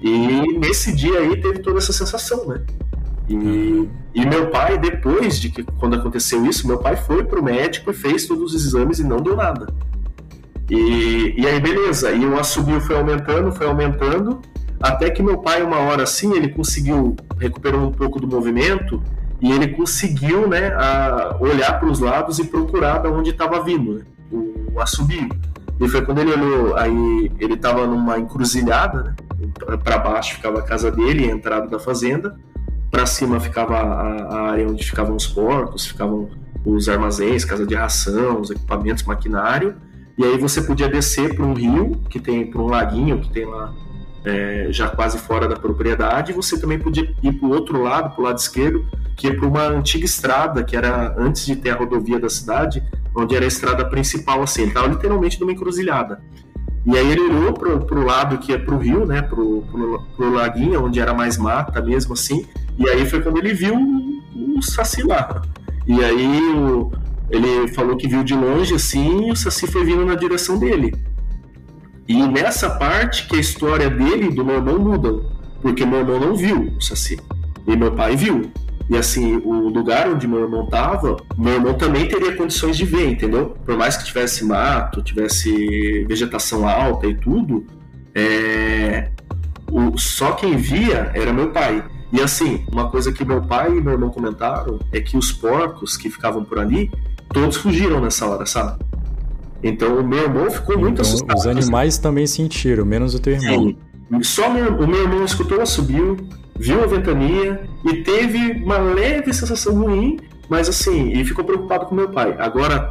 E 0.00 0.58
nesse 0.58 0.94
dia 0.94 1.18
aí 1.18 1.40
teve 1.40 1.58
toda 1.58 1.78
essa 1.78 1.92
sensação, 1.92 2.46
né? 2.46 2.62
E, 3.28 3.34
uhum. 3.34 3.88
e 4.14 4.26
meu 4.26 4.48
pai, 4.48 4.78
depois 4.78 5.38
de 5.38 5.50
que 5.50 5.62
quando 5.62 5.94
aconteceu 5.94 6.44
isso, 6.46 6.66
meu 6.66 6.78
pai 6.78 6.96
foi 6.96 7.22
pro 7.22 7.42
médico 7.42 7.90
e 7.90 7.94
fez 7.94 8.26
todos 8.26 8.54
os 8.54 8.66
exames 8.66 8.98
e 8.98 9.04
não 9.04 9.18
deu 9.18 9.36
nada. 9.36 9.72
E, 10.68 11.34
e 11.36 11.46
aí, 11.46 11.60
beleza. 11.60 12.12
E 12.12 12.24
o 12.24 12.38
assobio 12.38 12.80
foi 12.80 12.96
aumentando, 12.96 13.52
foi 13.52 13.66
aumentando, 13.66 14.40
até 14.80 15.10
que 15.10 15.22
meu 15.22 15.38
pai, 15.38 15.62
uma 15.62 15.78
hora 15.78 16.04
assim, 16.04 16.34
ele 16.34 16.48
conseguiu, 16.48 17.14
recuperou 17.38 17.82
um 17.82 17.92
pouco 17.92 18.18
do 18.18 18.26
movimento 18.26 19.02
e 19.40 19.52
ele 19.52 19.68
conseguiu 19.68 20.48
né, 20.48 20.68
a, 20.74 21.36
olhar 21.38 21.78
para 21.78 21.88
os 21.88 22.00
lados 22.00 22.38
e 22.38 22.44
procurar 22.44 22.98
de 22.98 23.08
onde 23.08 23.30
estava 23.30 23.62
vindo 23.62 23.94
né, 23.94 24.04
o, 24.30 24.72
o 24.74 24.80
assobio. 24.80 25.28
E 25.78 25.88
foi 25.88 26.04
quando 26.04 26.20
ele 26.20 26.32
olhou, 26.32 26.76
aí 26.76 27.30
ele 27.38 27.54
estava 27.54 27.86
numa 27.86 28.18
encruzilhada, 28.18 29.02
né, 29.02 29.14
para 29.82 29.98
baixo 29.98 30.34
ficava 30.34 30.58
a 30.58 30.62
casa 30.62 30.90
dele, 30.90 31.30
a 31.30 31.32
entrada 31.32 31.68
da 31.68 31.78
fazenda, 31.78 32.38
para 32.90 33.06
cima 33.06 33.38
ficava 33.38 33.76
a, 33.76 34.22
a, 34.22 34.50
área 34.50 34.66
onde 34.66 34.84
ficavam 34.84 35.16
os 35.16 35.26
porcos, 35.26 35.86
ficavam 35.86 36.28
os 36.64 36.88
armazéns, 36.88 37.44
casa 37.44 37.66
de 37.66 37.74
ração, 37.74 38.40
os 38.40 38.50
equipamentos, 38.50 39.04
maquinário, 39.04 39.76
e 40.18 40.24
aí 40.24 40.36
você 40.36 40.60
podia 40.62 40.88
descer 40.88 41.34
para 41.34 41.44
um 41.44 41.54
rio, 41.54 42.02
que 42.10 42.20
tem 42.20 42.50
para 42.50 42.60
um 42.60 42.66
laguinho 42.66 43.20
que 43.20 43.30
tem 43.30 43.46
lá 43.46 43.72
é, 44.24 44.66
já 44.70 44.88
quase 44.88 45.18
fora 45.18 45.48
da 45.48 45.56
propriedade, 45.56 46.32
você 46.32 46.60
também 46.60 46.78
podia 46.78 47.14
ir 47.22 47.32
para 47.32 47.48
o 47.48 47.52
outro 47.52 47.82
lado, 47.82 48.14
para 48.14 48.20
o 48.20 48.24
lado 48.24 48.38
esquerdo, 48.38 48.84
que 49.16 49.28
é 49.28 49.34
para 49.34 49.46
uma 49.46 49.62
antiga 49.62 50.04
estrada, 50.04 50.62
que 50.62 50.76
era 50.76 51.14
antes 51.18 51.46
de 51.46 51.56
ter 51.56 51.70
a 51.70 51.76
rodovia 51.76 52.18
da 52.18 52.28
cidade, 52.28 52.82
onde 53.14 53.34
era 53.34 53.44
a 53.44 53.48
estrada 53.48 53.84
principal, 53.84 54.42
assim, 54.42 54.62
ele 54.62 54.70
estava 54.70 54.88
literalmente 54.88 55.40
numa 55.40 55.52
encruzilhada. 55.52 56.22
E 56.86 56.96
aí 56.96 57.10
ele 57.10 57.20
olhou 57.20 57.52
para 57.52 57.98
o 57.98 58.04
lado 58.04 58.38
que 58.38 58.52
é 58.52 58.58
para 58.58 58.74
o 58.74 58.78
rio, 58.78 59.04
né, 59.04 59.20
para 59.20 59.38
o 59.38 60.30
laguinho, 60.32 60.84
onde 60.84 60.98
era 60.98 61.12
mais 61.12 61.36
mata 61.36 61.80
mesmo, 61.82 62.14
assim, 62.14 62.46
e 62.78 62.88
aí 62.88 63.04
foi 63.04 63.20
quando 63.20 63.36
ele 63.38 63.52
viu 63.52 63.74
o, 63.74 64.58
o 64.58 64.62
Saci 64.62 65.02
lá. 65.02 65.42
E 65.86 66.02
aí 66.02 66.40
o, 66.54 66.90
ele 67.28 67.68
falou 67.68 67.96
que 67.96 68.08
viu 68.08 68.24
de 68.24 68.34
longe, 68.34 68.74
assim, 68.74 69.28
e 69.28 69.32
o 69.32 69.36
Saci 69.36 69.66
foi 69.66 69.84
vindo 69.84 70.04
na 70.06 70.14
direção 70.14 70.58
dele. 70.58 70.94
E 72.08 72.26
nessa 72.26 72.70
parte 72.70 73.28
que 73.28 73.36
a 73.36 73.40
história 73.40 73.90
dele 73.90 74.28
e 74.28 74.34
do 74.34 74.44
meu 74.44 74.56
irmão 74.56 74.78
mudam, 74.78 75.30
porque 75.60 75.84
meu 75.84 76.00
irmão 76.00 76.18
não 76.18 76.34
viu 76.34 76.72
o 76.76 76.80
Saci, 76.80 77.20
e 77.66 77.76
meu 77.76 77.92
pai 77.92 78.16
viu. 78.16 78.50
E 78.90 78.96
assim, 78.96 79.36
o 79.36 79.68
lugar 79.68 80.08
onde 80.08 80.26
meu 80.26 80.40
irmão 80.40 80.66
tava, 80.66 81.16
meu 81.38 81.54
irmão 81.54 81.74
também 81.74 82.08
teria 82.08 82.34
condições 82.34 82.76
de 82.76 82.84
ver, 82.84 83.08
entendeu? 83.08 83.56
Por 83.64 83.76
mais 83.76 83.96
que 83.96 84.04
tivesse 84.04 84.44
mato, 84.44 85.00
tivesse 85.00 86.04
vegetação 86.08 86.68
alta 86.68 87.06
e 87.06 87.14
tudo, 87.14 87.64
é... 88.12 89.12
o... 89.70 89.96
só 89.96 90.32
quem 90.32 90.56
via 90.56 91.12
era 91.14 91.32
meu 91.32 91.52
pai. 91.52 91.84
E 92.12 92.20
assim, 92.20 92.64
uma 92.72 92.90
coisa 92.90 93.12
que 93.12 93.24
meu 93.24 93.40
pai 93.40 93.70
e 93.70 93.80
meu 93.80 93.92
irmão 93.92 94.10
comentaram 94.10 94.80
é 94.90 95.00
que 95.00 95.16
os 95.16 95.30
porcos 95.30 95.96
que 95.96 96.10
ficavam 96.10 96.44
por 96.44 96.58
ali, 96.58 96.90
todos 97.28 97.58
fugiram 97.58 98.00
nessa 98.00 98.26
hora, 98.26 98.44
sabe? 98.44 98.84
Então 99.62 100.00
o 100.00 100.04
meu 100.04 100.24
irmão 100.24 100.50
ficou 100.50 100.76
muito 100.76 100.94
então, 100.94 101.04
assustado. 101.04 101.38
Os 101.38 101.46
animais 101.46 101.96
também 101.96 102.26
sentiram, 102.26 102.84
menos 102.84 103.14
o 103.14 103.20
teu 103.20 103.34
irmão. 103.34 103.68
Sim. 104.10 104.22
Só 104.24 104.50
meu, 104.50 104.74
o 104.74 104.88
meu 104.88 105.02
irmão 105.02 105.24
escutou, 105.24 105.64
subiu, 105.64 106.16
viu 106.60 106.84
a 106.84 106.86
ventania 106.86 107.62
e 107.86 108.02
teve 108.02 108.62
uma 108.62 108.76
leve 108.76 109.32
sensação 109.32 109.74
ruim, 109.74 110.18
mas 110.46 110.68
assim, 110.68 111.10
e 111.12 111.24
ficou 111.24 111.42
preocupado 111.42 111.86
com 111.86 111.94
meu 111.94 112.10
pai. 112.10 112.36
Agora, 112.38 112.90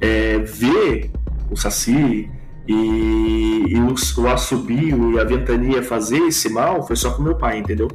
é, 0.00 0.38
ver 0.38 1.10
o 1.50 1.56
Saci 1.56 2.30
e, 2.68 3.64
e 3.68 3.74
o, 3.80 4.22
o 4.22 4.28
assobio 4.28 5.12
e 5.12 5.18
a 5.18 5.24
ventania 5.24 5.82
fazer 5.82 6.18
esse 6.18 6.48
mal 6.48 6.86
foi 6.86 6.94
só 6.94 7.10
com 7.10 7.22
meu 7.24 7.34
pai, 7.34 7.58
entendeu? 7.58 7.88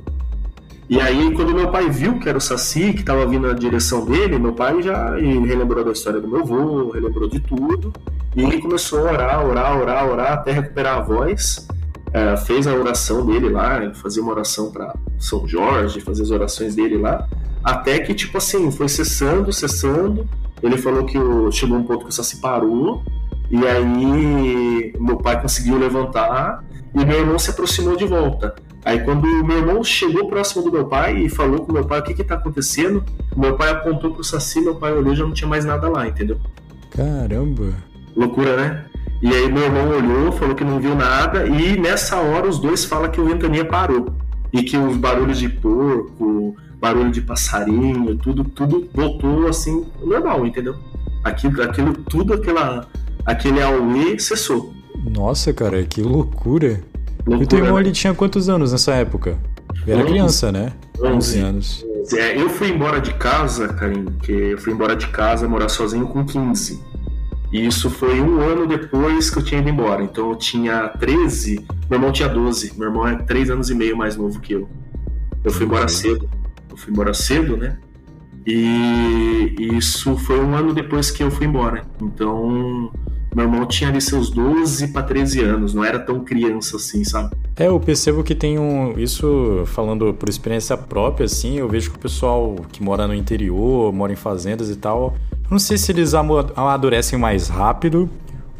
E 0.89 0.99
aí, 0.99 1.31
quando 1.33 1.55
meu 1.55 1.71
pai 1.71 1.89
viu 1.89 2.19
que 2.19 2.27
era 2.27 2.37
o 2.37 2.41
Saci, 2.41 2.91
que 2.91 2.99
estava 2.99 3.25
vindo 3.25 3.47
na 3.47 3.53
direção 3.53 4.03
dele, 4.03 4.37
meu 4.37 4.53
pai 4.53 4.81
já 4.81 5.15
relembrou 5.15 5.85
da 5.85 5.91
história 5.91 6.19
do 6.19 6.27
meu 6.27 6.41
avô, 6.41 6.89
relembrou 6.89 7.29
de 7.29 7.39
tudo. 7.39 7.93
E 8.35 8.43
ele 8.43 8.59
começou 8.59 9.07
a 9.07 9.13
orar, 9.13 9.45
orar, 9.45 9.79
orar, 9.79 10.09
orar, 10.09 10.33
até 10.33 10.51
recuperar 10.51 10.97
a 10.97 11.01
voz. 11.01 11.67
É, 12.13 12.35
fez 12.37 12.65
a 12.67 12.73
oração 12.73 13.25
dele 13.25 13.49
lá, 13.49 13.93
fazia 13.93 14.21
uma 14.21 14.31
oração 14.31 14.71
para 14.71 14.93
São 15.17 15.47
Jorge, 15.47 16.01
fazia 16.01 16.23
as 16.23 16.31
orações 16.31 16.75
dele 16.75 16.97
lá. 16.97 17.27
Até 17.63 17.99
que, 17.99 18.13
tipo 18.13 18.37
assim, 18.37 18.71
foi 18.71 18.89
cessando, 18.89 19.51
cessando. 19.51 20.27
Ele 20.61 20.77
falou 20.77 21.05
que 21.05 21.17
o, 21.17 21.51
chegou 21.51 21.77
um 21.77 21.83
ponto 21.83 22.05
que 22.05 22.09
o 22.09 22.13
Saci 22.13 22.37
parou. 22.37 23.03
E 23.49 23.65
aí, 23.65 24.93
meu 24.99 25.17
pai 25.17 25.41
conseguiu 25.41 25.77
levantar 25.77 26.63
e 26.93 27.05
meu 27.05 27.19
irmão 27.19 27.37
se 27.37 27.49
aproximou 27.49 27.95
de 27.95 28.05
volta. 28.05 28.55
Aí 28.83 28.99
quando 29.01 29.23
meu 29.43 29.57
irmão 29.57 29.83
chegou 29.83 30.27
próximo 30.27 30.63
do 30.63 30.71
meu 30.71 30.85
pai 30.85 31.17
e 31.17 31.29
falou 31.29 31.65
com 31.65 31.73
meu 31.73 31.85
pai 31.85 31.99
o 31.99 32.03
que 32.03 32.13
que 32.13 32.23
tá 32.23 32.35
acontecendo, 32.35 33.03
meu 33.35 33.55
pai 33.55 33.69
apontou 33.69 34.13
pro 34.13 34.23
Saci, 34.23 34.61
meu 34.61 34.75
pai 34.75 34.93
olhou 34.93 35.13
e 35.13 35.15
já 35.15 35.23
não 35.25 35.33
tinha 35.33 35.47
mais 35.47 35.65
nada 35.65 35.89
lá, 35.89 36.07
entendeu? 36.07 36.39
Caramba! 36.89 37.73
Loucura, 38.15 38.55
né? 38.55 38.85
E 39.21 39.27
aí 39.27 39.51
meu 39.51 39.63
irmão 39.63 39.89
olhou, 39.89 40.31
falou 40.31 40.55
que 40.55 40.63
não 40.63 40.79
viu 40.79 40.95
nada, 40.95 41.45
e 41.45 41.77
nessa 41.77 42.17
hora 42.17 42.47
os 42.47 42.57
dois 42.57 42.85
falam 42.85 43.11
que 43.11 43.19
o 43.19 43.25
ventania 43.25 43.65
parou. 43.65 44.13
E 44.51 44.63
que 44.63 44.77
os 44.77 44.95
barulhos 44.95 45.37
de 45.39 45.49
porco, 45.49 46.55
barulho 46.79 47.11
de 47.11 47.21
passarinho, 47.21 48.15
tudo, 48.17 48.43
tudo 48.43 48.89
voltou 48.93 49.47
assim, 49.47 49.85
normal, 50.01 50.45
entendeu? 50.45 50.75
Aquilo, 51.23 51.61
aquilo 51.61 51.93
tudo, 51.93 52.33
aquela, 52.33 52.87
aquele 53.25 53.61
auê 53.61 54.17
cessou. 54.17 54.73
Nossa, 55.03 55.53
cara, 55.53 55.83
que 55.83 56.01
loucura. 56.01 56.81
Loucura, 57.25 57.39
e 57.39 57.43
o 57.43 57.47
teu 57.47 57.59
irmão, 57.59 57.75
né? 57.75 57.81
ele 57.81 57.91
tinha 57.91 58.13
quantos 58.13 58.47
anos 58.47 58.71
nessa 58.71 58.93
época? 58.93 59.37
Ele 59.85 59.91
era 59.91 60.01
11, 60.01 60.11
criança, 60.11 60.51
né? 60.51 60.73
11, 60.99 61.15
11 61.15 61.39
anos. 61.39 61.85
É, 62.13 62.41
eu 62.41 62.49
fui 62.49 62.69
embora 62.69 62.99
de 62.99 63.13
casa, 63.13 63.67
Karim, 63.67 64.05
que 64.23 64.31
eu 64.31 64.57
fui 64.57 64.73
embora 64.73 64.95
de 64.95 65.07
casa 65.07 65.47
morar 65.47 65.69
sozinho 65.69 66.07
com 66.07 66.25
15. 66.25 66.81
E 67.51 67.65
isso 67.65 67.89
foi 67.89 68.21
um 68.21 68.39
ano 68.41 68.67
depois 68.67 69.29
que 69.29 69.39
eu 69.39 69.43
tinha 69.43 69.61
ido 69.61 69.69
embora. 69.69 70.03
Então 70.03 70.29
eu 70.29 70.35
tinha 70.35 70.87
13, 70.89 71.65
meu 71.89 71.97
irmão 71.97 72.11
tinha 72.11 72.29
12. 72.29 72.73
Meu 72.77 72.89
irmão 72.89 73.07
é 73.07 73.15
3 73.15 73.49
anos 73.49 73.69
e 73.69 73.75
meio 73.75 73.97
mais 73.97 74.15
novo 74.15 74.39
que 74.39 74.53
eu. 74.53 74.69
Eu 75.43 75.51
fui 75.51 75.65
embora 75.65 75.87
cedo. 75.87 76.29
Eu 76.69 76.77
fui 76.77 76.91
embora 76.91 77.13
cedo, 77.13 77.57
né? 77.57 77.77
E 78.45 79.55
isso 79.73 80.15
foi 80.17 80.39
um 80.39 80.55
ano 80.55 80.73
depois 80.73 81.11
que 81.11 81.23
eu 81.23 81.31
fui 81.31 81.45
embora. 81.45 81.83
Então 82.01 82.91
meu 83.35 83.45
irmão 83.45 83.65
tinha 83.67 83.89
ali 83.89 84.01
seus 84.01 84.31
12 84.31 84.87
para 84.87 85.03
13 85.03 85.41
anos, 85.41 85.73
não 85.73 85.83
era 85.83 85.99
tão 85.99 86.23
criança 86.23 86.77
assim, 86.77 87.03
sabe? 87.03 87.35
É, 87.55 87.67
eu 87.67 87.79
percebo 87.79 88.23
que 88.23 88.33
tem 88.33 88.57
um. 88.57 88.97
Isso 88.97 89.63
falando 89.67 90.13
por 90.13 90.27
experiência 90.27 90.75
própria, 90.75 91.25
assim, 91.25 91.59
eu 91.59 91.67
vejo 91.69 91.91
que 91.91 91.97
o 91.97 91.99
pessoal 91.99 92.55
que 92.71 92.81
mora 92.81 93.07
no 93.07 93.13
interior, 93.13 93.93
mora 93.93 94.11
em 94.11 94.15
fazendas 94.15 94.69
e 94.69 94.75
tal, 94.75 95.15
não 95.49 95.59
sei 95.59 95.77
se 95.77 95.91
eles 95.91 96.13
amadurecem 96.13 97.17
mais 97.17 97.47
rápido 97.47 98.09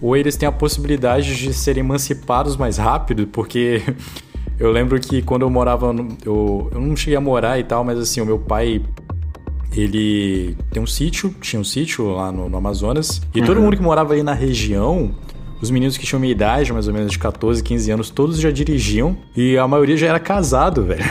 ou 0.02 0.16
eles 0.16 0.36
têm 0.36 0.48
a 0.48 0.52
possibilidade 0.52 1.36
de 1.36 1.54
serem 1.54 1.84
emancipados 1.84 2.56
mais 2.56 2.78
rápido, 2.78 3.28
porque 3.28 3.82
eu 4.60 4.72
lembro 4.72 5.00
que 5.00 5.22
quando 5.22 5.44
eu 5.44 5.50
morava. 5.50 5.92
No, 5.92 6.08
eu, 6.26 6.70
eu 6.72 6.82
não 6.82 6.96
cheguei 6.96 7.18
a 7.18 7.22
morar 7.22 7.60
e 7.60 7.64
tal, 7.64 7.84
mas 7.84 8.00
assim, 8.00 8.22
o 8.22 8.26
meu 8.26 8.40
pai 8.40 8.82
ele 9.76 10.58
tem 10.72 10.82
um 10.82 10.88
sítio, 10.88 11.34
tinha 11.42 11.60
um 11.60 11.64
sítio 11.64 12.10
lá 12.10 12.32
no, 12.32 12.50
no 12.50 12.58
Amazonas, 12.58 13.22
e 13.36 13.40
uhum. 13.40 13.46
todo 13.46 13.62
mundo 13.62 13.78
que 13.78 13.84
morava 13.84 14.14
aí 14.14 14.24
na 14.24 14.34
região, 14.34 15.12
os 15.62 15.70
meninos 15.70 15.96
que 15.98 16.06
tinham 16.06 16.20
minha 16.20 16.32
idade, 16.32 16.74
mais 16.74 16.88
ou 16.88 16.94
menos 16.94 17.12
de 17.12 17.20
14, 17.20 17.62
15 17.62 17.92
anos, 17.92 18.10
todos 18.10 18.40
já 18.40 18.50
dirigiam, 18.50 19.16
e 19.36 19.58
a 19.58 19.68
maioria 19.68 19.96
já 19.96 20.08
era 20.08 20.20
casado, 20.20 20.84
velho. 20.86 21.06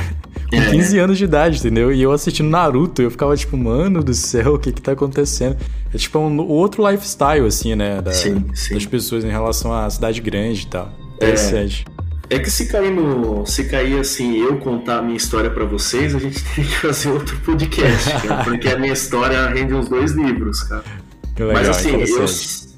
Com 0.50 0.56
é. 0.56 0.70
15 0.70 0.98
anos 0.98 1.18
de 1.18 1.24
idade, 1.24 1.58
entendeu? 1.58 1.92
E 1.92 2.02
eu 2.02 2.10
assistindo 2.10 2.48
Naruto, 2.48 3.02
eu 3.02 3.10
ficava 3.10 3.36
tipo, 3.36 3.56
mano 3.56 4.02
do 4.02 4.14
céu, 4.14 4.54
o 4.54 4.58
que 4.58 4.72
que 4.72 4.80
tá 4.80 4.92
acontecendo? 4.92 5.56
É 5.92 5.98
tipo 5.98 6.18
um 6.18 6.40
outro 6.40 6.88
lifestyle, 6.88 7.46
assim, 7.46 7.74
né? 7.74 8.00
Da, 8.00 8.12
sim, 8.12 8.44
sim. 8.54 8.74
Das 8.74 8.86
pessoas 8.86 9.24
em 9.24 9.30
relação 9.30 9.72
à 9.72 9.88
cidade 9.90 10.20
grande 10.20 10.62
e 10.62 10.66
tal. 10.66 10.90
É. 11.20 11.26
Interessante. 11.26 11.84
É. 11.94 11.98
É 12.30 12.38
que 12.38 12.50
se 12.50 12.66
cair 12.66 12.90
no, 12.90 13.46
se 13.46 13.64
cair 13.64 13.98
assim, 13.98 14.36
eu 14.36 14.58
contar 14.58 14.98
a 14.98 15.02
minha 15.02 15.16
história 15.16 15.48
para 15.48 15.64
vocês, 15.64 16.14
a 16.14 16.18
gente 16.18 16.44
tem 16.54 16.64
que 16.64 16.76
fazer 16.76 17.08
outro 17.08 17.38
podcast, 17.40 18.10
cara, 18.26 18.44
porque 18.44 18.68
a 18.68 18.78
minha 18.78 18.92
história 18.92 19.48
rende 19.48 19.72
uns 19.72 19.88
dois 19.88 20.12
livros, 20.12 20.62
cara. 20.62 20.84
Legal, 21.38 21.54
Mas 21.54 21.68
assim, 21.68 21.92
eu, 21.92 22.26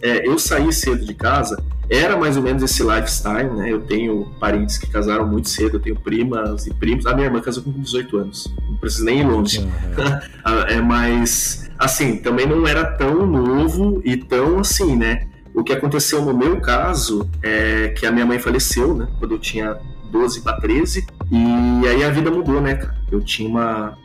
é, 0.03 0.29
eu 0.29 0.39
saí 0.39 0.73
cedo 0.73 1.05
de 1.05 1.15
casa, 1.15 1.61
era 1.91 2.17
mais 2.17 2.37
ou 2.37 2.43
menos 2.43 2.63
esse 2.63 2.83
lifestyle, 2.83 3.51
né? 3.51 3.73
Eu 3.73 3.81
tenho 3.81 4.27
parentes 4.39 4.79
que 4.79 4.87
casaram 4.87 5.27
muito 5.27 5.49
cedo, 5.49 5.77
eu 5.77 5.81
tenho 5.81 5.97
primas 5.97 6.67
e 6.67 6.73
primos. 6.73 7.05
A 7.07 7.15
minha 7.15 7.27
irmã 7.27 7.41
casou 7.41 7.65
com 7.65 7.73
18 7.73 8.17
anos, 8.17 8.55
não 8.69 8.77
preciso 8.77 9.05
nem 9.05 9.21
ir 9.21 9.27
longe. 9.27 9.59
Uhum. 9.59 10.65
é, 10.69 10.81
mas, 10.81 11.69
assim, 11.79 12.19
também 12.19 12.47
não 12.47 12.67
era 12.67 12.85
tão 12.85 13.27
novo 13.27 14.01
e 14.05 14.17
tão 14.17 14.61
assim, 14.61 14.97
né? 14.97 15.27
O 15.53 15.65
que 15.65 15.73
aconteceu 15.73 16.25
no 16.25 16.33
meu 16.33 16.61
caso 16.61 17.29
é 17.43 17.89
que 17.89 18.07
a 18.07 18.13
minha 18.13 18.25
mãe 18.25 18.39
faleceu, 18.39 18.95
né? 18.95 19.09
Quando 19.19 19.33
eu 19.33 19.39
tinha 19.39 19.77
12 20.11 20.43
para 20.43 20.61
13. 20.61 21.07
E 21.31 21.89
aí 21.89 22.05
a 22.05 22.11
vida 22.11 22.31
mudou, 22.31 22.61
né, 22.61 22.75
cara? 22.75 22.97
Eu 23.11 23.21
tinha 23.21 23.49
uma, 23.49 23.99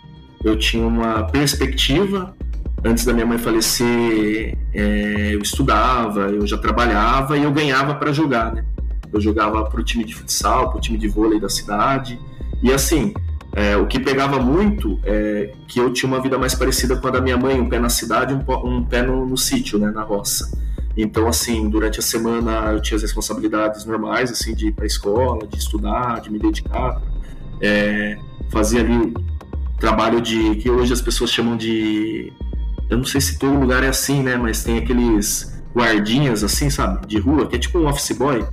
eu 0.44 0.58
tinha 0.58 0.86
uma 0.86 1.24
perspectiva. 1.24 2.36
Antes 2.86 3.04
da 3.04 3.14
minha 3.14 3.26
mãe 3.26 3.40
falecer, 3.40 4.56
é, 4.72 5.34
eu 5.34 5.42
estudava, 5.42 6.28
eu 6.30 6.46
já 6.46 6.56
trabalhava 6.56 7.36
e 7.36 7.42
eu 7.42 7.52
ganhava 7.52 7.96
para 7.96 8.14
jogar, 8.14 8.54
né? 8.54 8.64
Eu 9.12 9.20
jogava 9.20 9.64
pro 9.66 9.84
time 9.84 10.04
de 10.04 10.14
futsal, 10.14 10.70
pro 10.70 10.80
time 10.80 10.96
de 10.96 11.08
vôlei 11.08 11.40
da 11.40 11.50
cidade. 11.50 12.20
E 12.62 12.72
assim, 12.72 13.12
é, 13.54 13.76
o 13.76 13.88
que 13.88 14.00
pegava 14.00 14.38
muito 14.38 15.00
é 15.04 15.52
que 15.68 15.80
eu 15.80 15.92
tinha 15.92 16.08
uma 16.08 16.22
vida 16.22 16.38
mais 16.38 16.54
parecida 16.54 16.96
com 16.96 17.08
a 17.08 17.10
da 17.10 17.22
minha 17.22 17.38
mãe, 17.38 17.60
um 17.60 17.68
pé 17.68 17.80
na 17.80 17.90
cidade, 17.90 18.36
um, 18.36 18.68
um 18.68 18.84
pé 18.86 19.02
no, 19.02 19.26
no 19.26 19.36
sítio, 19.36 19.80
né, 19.80 19.90
na 19.90 20.04
roça. 20.04 20.56
Então, 20.96 21.28
assim, 21.28 21.68
durante 21.68 21.98
a 21.98 22.04
semana 22.04 22.72
eu 22.72 22.80
tinha 22.80 22.98
as 22.98 23.02
responsabilidades 23.02 23.84
normais, 23.84 24.30
assim, 24.30 24.54
de 24.54 24.68
ir 24.68 24.74
para 24.74 24.86
a 24.86 24.88
escola, 24.88 25.48
de 25.48 25.58
estudar, 25.58 26.22
de 26.22 26.32
me 26.32 26.38
dedicar. 26.38 27.02
É, 27.60 28.16
fazia 28.52 28.82
ali 28.82 29.12
trabalho 29.80 30.22
de 30.22 30.56
que 30.56 30.70
hoje 30.70 30.94
as 30.94 31.02
pessoas 31.02 31.32
chamam 31.32 31.58
de 31.58 32.32
eu 32.90 32.98
não 32.98 33.06
sei 33.06 33.22
se 33.22 33.40
todo 33.40 33.60
lugar 33.60 33.84
é 33.84 33.88
assim, 33.88 34.22
né? 34.22 34.36
Mas 34.36 34.64
tem 34.64 34.78
aqueles 34.78 35.54
guardinhas 35.76 36.44
assim, 36.44 36.70
sabe, 36.70 37.06
de 37.08 37.20
rua, 37.20 37.48
que 37.48 37.56
é 37.56 37.60
tipo 37.60 37.80
um 37.80 37.88
office 37.88 38.18
boy. 38.18 38.46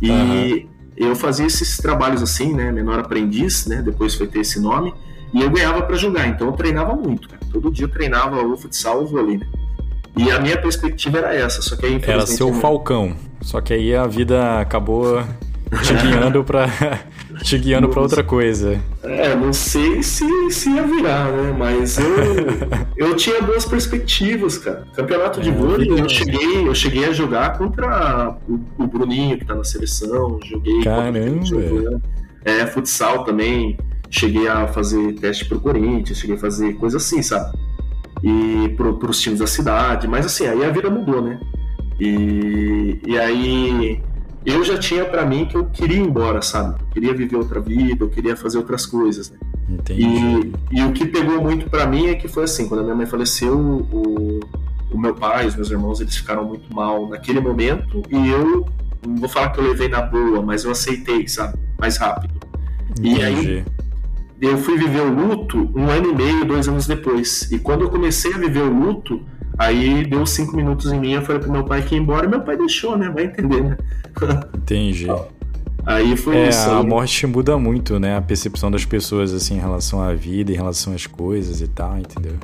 E 0.00 0.10
uhum. 0.10 0.68
eu 0.96 1.16
fazia 1.16 1.46
esses 1.46 1.76
trabalhos 1.78 2.22
assim, 2.22 2.52
né? 2.54 2.70
Menor 2.70 2.98
aprendiz, 2.98 3.66
né? 3.66 3.82
Depois 3.82 4.14
foi 4.14 4.26
ter 4.26 4.40
esse 4.40 4.60
nome. 4.60 4.92
E 5.32 5.42
eu 5.42 5.50
ganhava 5.50 5.82
para 5.82 5.96
jogar, 5.96 6.26
então 6.28 6.48
eu 6.48 6.52
treinava 6.52 6.94
muito, 6.94 7.28
cara. 7.28 7.42
Todo 7.52 7.70
dia 7.70 7.86
eu 7.86 7.90
treinava 7.90 8.42
o 8.42 8.56
futsal 8.56 9.02
e 9.02 9.04
o 9.04 9.06
vôlei, 9.06 9.38
né? 9.38 9.46
E 10.16 10.30
a 10.30 10.40
minha 10.40 10.56
perspectiva 10.56 11.18
era 11.18 11.34
essa, 11.34 11.60
só 11.60 11.76
que 11.76 11.84
aí 11.84 12.00
Era 12.02 12.26
seu 12.26 12.52
falcão. 12.54 13.14
Só 13.42 13.60
que 13.60 13.74
aí 13.74 13.94
a 13.94 14.06
vida 14.06 14.60
acabou 14.60 15.22
te 15.82 15.94
guiando 15.94 16.42
para 16.42 16.68
te 17.42 17.58
guiando 17.58 17.88
para 17.88 18.00
outra 18.00 18.22
coisa. 18.22 18.80
É, 19.02 19.34
não 19.34 19.52
sei 19.52 20.02
se, 20.02 20.24
se 20.50 20.70
ia 20.70 20.82
virar, 20.82 21.30
né? 21.32 21.54
Mas 21.56 21.98
eu, 21.98 22.06
eu 23.08 23.16
tinha 23.16 23.40
duas 23.42 23.64
perspectivas, 23.64 24.58
cara. 24.58 24.86
Campeonato 24.94 25.40
de 25.40 25.50
é, 25.50 25.52
vôlei, 25.52 25.90
eu 25.90 26.08
cheguei, 26.08 26.68
eu 26.68 26.74
cheguei 26.74 27.04
a 27.04 27.12
jogar 27.12 27.58
contra 27.58 28.36
o, 28.48 28.60
o 28.78 28.86
Bruninho, 28.86 29.38
que 29.38 29.44
tá 29.44 29.54
na 29.54 29.64
seleção, 29.64 30.38
joguei 30.44 30.82
Caramba. 30.82 32.00
É, 32.44 32.66
futsal 32.66 33.24
também. 33.24 33.78
Cheguei 34.08 34.46
a 34.46 34.68
fazer 34.68 35.14
teste 35.14 35.44
pro 35.46 35.60
Corinthians, 35.60 36.18
cheguei 36.18 36.36
a 36.36 36.38
fazer 36.38 36.74
coisa 36.74 36.96
assim, 36.96 37.20
sabe? 37.22 37.52
e 38.22 38.68
para 38.76 39.10
os 39.10 39.20
times 39.20 39.40
da 39.40 39.46
cidade. 39.46 40.08
Mas 40.08 40.26
assim, 40.26 40.46
aí 40.46 40.64
a 40.64 40.70
vida 40.70 40.90
mudou, 40.90 41.22
né? 41.22 41.38
E, 42.00 43.00
e 43.06 43.18
aí 43.18 44.00
eu 44.46 44.64
já 44.64 44.78
tinha 44.78 45.04
para 45.04 45.26
mim 45.26 45.44
que 45.44 45.56
eu 45.56 45.66
queria 45.66 45.96
ir 45.96 46.02
embora, 46.02 46.40
sabe? 46.40 46.80
Eu 46.80 46.86
queria 46.86 47.12
viver 47.12 47.36
outra 47.36 47.60
vida, 47.60 48.04
eu 48.04 48.08
queria 48.08 48.36
fazer 48.36 48.58
outras 48.58 48.86
coisas, 48.86 49.30
né? 49.30 49.38
Entendi. 49.68 50.52
E, 50.70 50.78
e 50.78 50.84
o 50.84 50.92
que 50.92 51.04
pegou 51.04 51.42
muito 51.42 51.68
para 51.68 51.86
mim 51.86 52.06
é 52.06 52.14
que 52.14 52.28
foi 52.28 52.44
assim, 52.44 52.68
quando 52.68 52.80
a 52.80 52.82
minha 52.84 52.94
mãe 52.94 53.06
faleceu, 53.06 53.58
o, 53.58 54.40
o 54.90 54.98
meu 54.98 55.14
pai, 55.14 55.46
os 55.46 55.56
meus 55.56 55.70
irmãos, 55.70 56.00
eles 56.00 56.16
ficaram 56.16 56.44
muito 56.44 56.72
mal 56.72 57.08
naquele 57.08 57.40
momento 57.40 58.02
e 58.08 58.30
eu 58.30 58.64
não 59.06 59.16
vou 59.16 59.28
falar 59.28 59.50
que 59.50 59.58
eu 59.58 59.64
levei 59.64 59.88
na 59.88 60.02
boa, 60.02 60.40
mas 60.42 60.64
eu 60.64 60.70
aceitei, 60.70 61.26
sabe? 61.26 61.58
Mais 61.78 61.96
rápido. 61.96 62.34
Entendi. 62.98 63.20
E 63.20 63.22
aí 63.22 63.64
eu 64.40 64.58
fui 64.58 64.76
viver 64.76 65.00
o 65.00 65.12
luto 65.12 65.70
um 65.74 65.88
ano 65.88 66.10
e 66.10 66.14
meio, 66.14 66.44
dois 66.44 66.68
anos 66.68 66.86
depois. 66.86 67.50
E 67.50 67.58
quando 67.58 67.82
eu 67.82 67.90
comecei 67.90 68.34
a 68.34 68.38
viver 68.38 68.62
o 68.62 68.72
luto, 68.72 69.22
aí 69.58 70.04
deu 70.04 70.26
cinco 70.26 70.56
minutos 70.56 70.92
em 70.92 71.00
mim, 71.00 71.12
eu 71.12 71.22
falei 71.22 71.40
pro 71.40 71.50
meu 71.50 71.64
pai 71.64 71.82
que 71.82 71.94
ia 71.94 72.00
embora, 72.00 72.26
e 72.26 72.28
meu 72.28 72.40
pai 72.40 72.56
deixou, 72.56 72.96
né? 72.96 73.10
Vai 73.10 73.24
entender, 73.24 73.62
né? 73.62 73.76
Entendi. 74.54 75.06
Aí 75.86 76.16
foi 76.16 76.36
é, 76.36 76.48
isso. 76.48 76.68
A 76.68 76.82
morte 76.82 77.24
muda 77.28 77.56
muito, 77.56 78.00
né? 78.00 78.16
A 78.16 78.20
percepção 78.20 78.72
das 78.72 78.84
pessoas, 78.84 79.32
assim, 79.32 79.54
em 79.54 79.60
relação 79.60 80.02
à 80.02 80.12
vida, 80.12 80.50
em 80.50 80.56
relação 80.56 80.92
às 80.92 81.06
coisas 81.06 81.60
e 81.60 81.68
tal, 81.68 81.96
entendeu? 81.96 82.34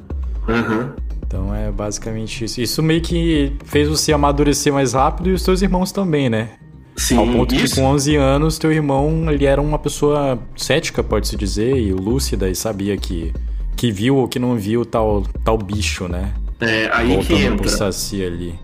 Uhum. 0.46 0.92
Então 1.26 1.52
é 1.52 1.68
basicamente 1.72 2.44
isso. 2.44 2.60
Isso 2.60 2.80
meio 2.80 3.00
que 3.00 3.52
fez 3.64 3.88
você 3.88 4.12
amadurecer 4.12 4.72
mais 4.72 4.92
rápido 4.92 5.30
e 5.30 5.32
os 5.32 5.42
seus 5.42 5.60
irmãos 5.60 5.90
também, 5.90 6.30
né? 6.30 6.50
Sim, 6.96 7.16
Ao 7.16 7.26
ponto 7.26 7.52
isso. 7.54 7.74
que 7.74 7.80
com 7.80 7.86
11 7.88 8.16
anos, 8.16 8.58
teu 8.58 8.70
irmão, 8.70 9.28
ele 9.28 9.44
era 9.44 9.60
uma 9.60 9.78
pessoa 9.78 10.38
cética, 10.56 11.02
pode-se 11.02 11.36
dizer, 11.36 11.76
e 11.76 11.92
lúcida, 11.92 12.48
e 12.48 12.54
sabia 12.54 12.96
que, 12.96 13.32
que 13.74 13.90
viu 13.90 14.16
ou 14.16 14.28
que 14.28 14.38
não 14.38 14.56
viu 14.56 14.84
tal, 14.84 15.24
tal 15.42 15.58
bicho, 15.58 16.06
né? 16.06 16.32
É, 16.62 16.88
aí 16.92 17.08
Voltando 17.08 17.26
que 17.26 17.44
pro 17.44 17.54
entra. 17.54 17.68
saci 17.68 18.24
ali. 18.24 18.58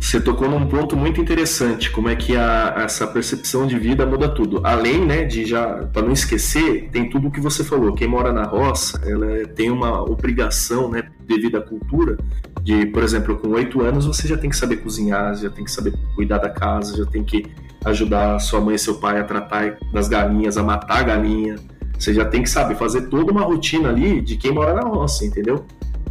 Você 0.00 0.20
tocou 0.20 0.48
num 0.48 0.66
ponto 0.66 0.94
muito 0.96 1.20
interessante, 1.20 1.90
como 1.90 2.08
é 2.08 2.16
que 2.16 2.36
a, 2.36 2.74
essa 2.78 3.06
percepção 3.06 3.66
de 3.66 3.78
vida 3.78 4.04
muda 4.04 4.28
tudo. 4.28 4.60
Além, 4.62 5.04
né, 5.04 5.24
de 5.24 5.46
já, 5.46 5.66
para 5.92 6.02
não 6.02 6.12
esquecer, 6.12 6.90
tem 6.92 7.08
tudo 7.08 7.28
o 7.28 7.30
que 7.30 7.40
você 7.40 7.64
falou. 7.64 7.94
Quem 7.94 8.06
mora 8.06 8.32
na 8.32 8.44
roça, 8.44 9.00
ela 9.04 9.46
tem 9.48 9.70
uma 9.70 10.02
obrigação, 10.02 10.90
né, 10.90 11.08
devido 11.20 11.56
à 11.56 11.62
cultura, 11.62 12.18
de, 12.62 12.86
por 12.86 13.02
exemplo, 13.02 13.36
com 13.36 13.48
oito 13.50 13.80
anos 13.80 14.04
você 14.06 14.28
já 14.28 14.36
tem 14.36 14.50
que 14.50 14.56
saber 14.56 14.76
cozinhar, 14.78 15.34
já 15.36 15.48
tem 15.48 15.64
que 15.64 15.70
saber 15.70 15.94
cuidar 16.14 16.38
da 16.38 16.50
casa, 16.50 16.96
já 16.96 17.06
tem 17.06 17.24
que 17.24 17.46
ajudar 17.84 18.38
sua 18.40 18.60
mãe 18.60 18.74
e 18.74 18.78
seu 18.78 18.96
pai 18.96 19.20
a 19.20 19.24
tratar 19.24 19.78
das 19.92 20.08
galinhas, 20.08 20.58
a 20.58 20.62
matar 20.62 20.98
a 20.98 21.02
galinha. 21.04 21.56
Você 21.98 22.12
já 22.12 22.24
tem 22.24 22.42
que 22.42 22.50
saber 22.50 22.74
fazer 22.76 23.02
toda 23.02 23.32
uma 23.32 23.42
rotina 23.42 23.88
ali 23.88 24.20
de 24.20 24.36
quem 24.36 24.52
mora 24.52 24.74
na 24.74 24.82
roça, 24.82 25.24
entendeu? 25.24 25.64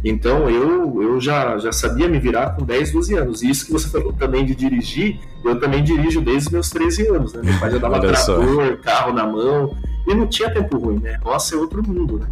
Então 0.08 0.48
eu, 0.48 1.02
eu 1.02 1.20
já, 1.20 1.58
já 1.58 1.72
sabia 1.72 2.08
me 2.08 2.20
virar 2.20 2.50
com 2.50 2.64
10, 2.64 2.92
12 2.92 3.14
anos. 3.16 3.42
E 3.42 3.50
isso 3.50 3.66
que 3.66 3.72
você 3.72 3.88
falou 3.88 4.12
também 4.12 4.44
de 4.44 4.54
dirigir, 4.54 5.18
eu 5.44 5.58
também 5.58 5.82
dirijo 5.82 6.20
desde 6.20 6.46
os 6.46 6.52
meus 6.52 6.70
13 6.70 7.08
anos. 7.08 7.32
Né? 7.32 7.42
Meu 7.44 7.58
pai 7.58 7.72
já 7.72 7.78
dava 7.78 7.96
só. 8.14 8.36
trator, 8.36 8.78
carro 8.78 9.12
na 9.12 9.26
mão. 9.26 9.76
E 10.06 10.14
não 10.14 10.28
tinha 10.28 10.48
tempo 10.48 10.78
ruim, 10.78 11.00
né? 11.00 11.18
Roça 11.20 11.56
é 11.56 11.58
outro 11.58 11.82
mundo, 11.82 12.20
né? 12.20 12.26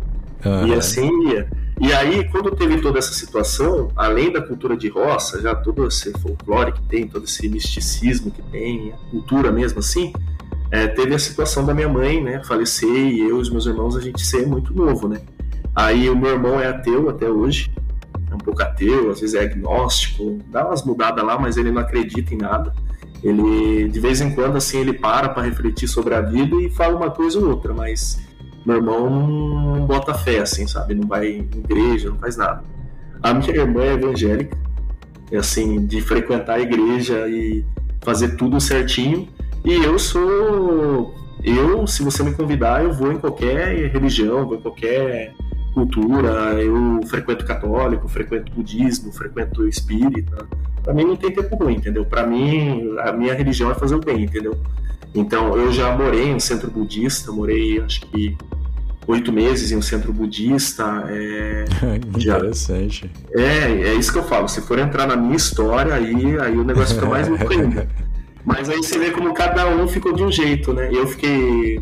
Aham. 0.46 0.68
E 0.68 0.74
assim 0.74 1.28
ia. 1.28 1.48
E 1.80 1.92
aí, 1.92 2.28
quando 2.30 2.52
teve 2.52 2.80
toda 2.80 3.00
essa 3.00 3.12
situação, 3.12 3.90
além 3.96 4.30
da 4.30 4.40
cultura 4.40 4.76
de 4.76 4.88
roça, 4.88 5.42
já 5.42 5.56
todo 5.56 5.84
esse 5.88 6.12
folclore 6.20 6.70
que 6.70 6.82
tem, 6.82 7.08
todo 7.08 7.24
esse 7.24 7.48
misticismo 7.48 8.30
que 8.30 8.42
tem, 8.42 8.92
a 8.92 9.10
cultura 9.10 9.50
mesmo 9.50 9.80
assim, 9.80 10.12
é, 10.70 10.86
teve 10.86 11.12
a 11.12 11.18
situação 11.18 11.66
da 11.66 11.74
minha 11.74 11.88
mãe, 11.88 12.22
né, 12.22 12.40
falecer 12.44 12.88
e 12.88 13.20
eu 13.20 13.38
e 13.38 13.40
os 13.40 13.50
meus 13.50 13.66
irmãos 13.66 13.96
a 13.96 14.00
gente 14.00 14.24
ser 14.24 14.46
muito 14.46 14.72
novo, 14.72 15.08
né. 15.08 15.20
Aí 15.74 16.08
o 16.08 16.16
meu 16.16 16.32
irmão 16.32 16.60
é 16.60 16.68
ateu 16.68 17.08
até 17.08 17.28
hoje, 17.28 17.70
é 18.30 18.34
um 18.34 18.38
pouco 18.38 18.62
ateu, 18.62 19.10
às 19.10 19.20
vezes 19.20 19.34
é 19.34 19.42
agnóstico, 19.42 20.38
dá 20.48 20.66
umas 20.66 20.84
mudadas 20.84 21.24
lá, 21.24 21.38
mas 21.38 21.56
ele 21.56 21.70
não 21.70 21.82
acredita 21.82 22.34
em 22.34 22.38
nada. 22.38 22.72
Ele, 23.22 23.88
de 23.88 24.00
vez 24.00 24.20
em 24.20 24.34
quando, 24.34 24.56
assim, 24.56 24.80
ele 24.80 24.92
para 24.92 25.30
para 25.30 25.42
refletir 25.42 25.88
sobre 25.88 26.14
a 26.14 26.20
vida 26.20 26.54
e 26.56 26.68
fala 26.70 26.94
uma 26.94 27.10
coisa 27.10 27.38
ou 27.38 27.48
outra, 27.48 27.72
mas 27.72 28.20
meu 28.64 28.76
irmão 28.76 29.08
não 29.08 29.86
bota 29.86 30.14
fé, 30.14 30.38
assim, 30.38 30.66
sabe? 30.66 30.94
Não 30.94 31.08
vai 31.08 31.28
em 31.28 31.40
igreja, 31.40 32.10
não 32.10 32.18
faz 32.18 32.36
nada. 32.36 32.62
A 33.22 33.32
minha 33.32 33.50
irmã 33.50 33.82
é 33.82 33.94
evangélica, 33.94 34.56
é 35.30 35.38
assim, 35.38 35.84
de 35.86 36.00
frequentar 36.00 36.54
a 36.54 36.60
igreja 36.60 37.26
e 37.28 37.64
fazer 38.02 38.36
tudo 38.36 38.60
certinho. 38.60 39.28
E 39.64 39.72
eu 39.72 39.98
sou. 39.98 41.14
Eu, 41.42 41.86
se 41.86 42.02
você 42.02 42.22
me 42.22 42.32
convidar, 42.32 42.82
eu 42.82 42.92
vou 42.92 43.12
em 43.12 43.18
qualquer 43.18 43.90
religião, 43.90 44.46
vou 44.46 44.56
em 44.56 44.60
qualquer 44.60 45.34
cultura. 45.74 46.30
Eu 46.62 47.00
frequento 47.06 47.44
católico, 47.44 48.08
frequento 48.08 48.52
budismo, 48.52 49.12
frequento 49.12 49.66
espírita. 49.66 50.46
Pra 50.82 50.94
mim 50.94 51.04
não 51.04 51.16
tem 51.16 51.30
tempo 51.32 51.56
ruim, 51.56 51.74
entendeu? 51.74 52.04
Pra 52.04 52.26
mim, 52.26 52.94
a 53.00 53.12
minha 53.12 53.34
religião 53.34 53.70
é 53.70 53.74
fazer 53.74 53.94
o 53.94 54.00
bem, 54.00 54.24
entendeu? 54.24 54.56
Então, 55.14 55.56
eu 55.56 55.72
já 55.72 55.96
morei 55.96 56.28
em 56.28 56.34
um 56.34 56.40
centro 56.40 56.70
budista, 56.70 57.30
morei 57.30 57.80
acho 57.80 58.00
que 58.02 58.36
oito 59.06 59.32
meses 59.32 59.70
em 59.70 59.76
um 59.76 59.82
centro 59.82 60.12
budista. 60.12 61.04
É, 61.08 61.64
Já. 62.18 62.36
Interessante. 62.38 63.10
é, 63.32 63.88
é 63.88 63.94
isso 63.94 64.12
que 64.12 64.18
eu 64.18 64.24
falo. 64.24 64.48
Se 64.48 64.60
for 64.62 64.78
entrar 64.78 65.06
na 65.06 65.16
minha 65.16 65.36
história, 65.36 65.94
aí, 65.94 66.38
aí 66.40 66.56
o 66.56 66.64
negócio 66.64 66.94
fica 66.94 67.06
mais 67.06 67.28
louco 67.28 67.52
ainda. 67.52 67.88
Mas 68.44 68.68
aí 68.68 68.76
você 68.76 68.98
vê 68.98 69.10
como 69.10 69.32
cada 69.32 69.66
um 69.68 69.88
ficou 69.88 70.12
de 70.12 70.22
um 70.22 70.30
jeito, 70.30 70.72
né? 70.72 70.90
Eu 70.92 71.06
fiquei. 71.06 71.80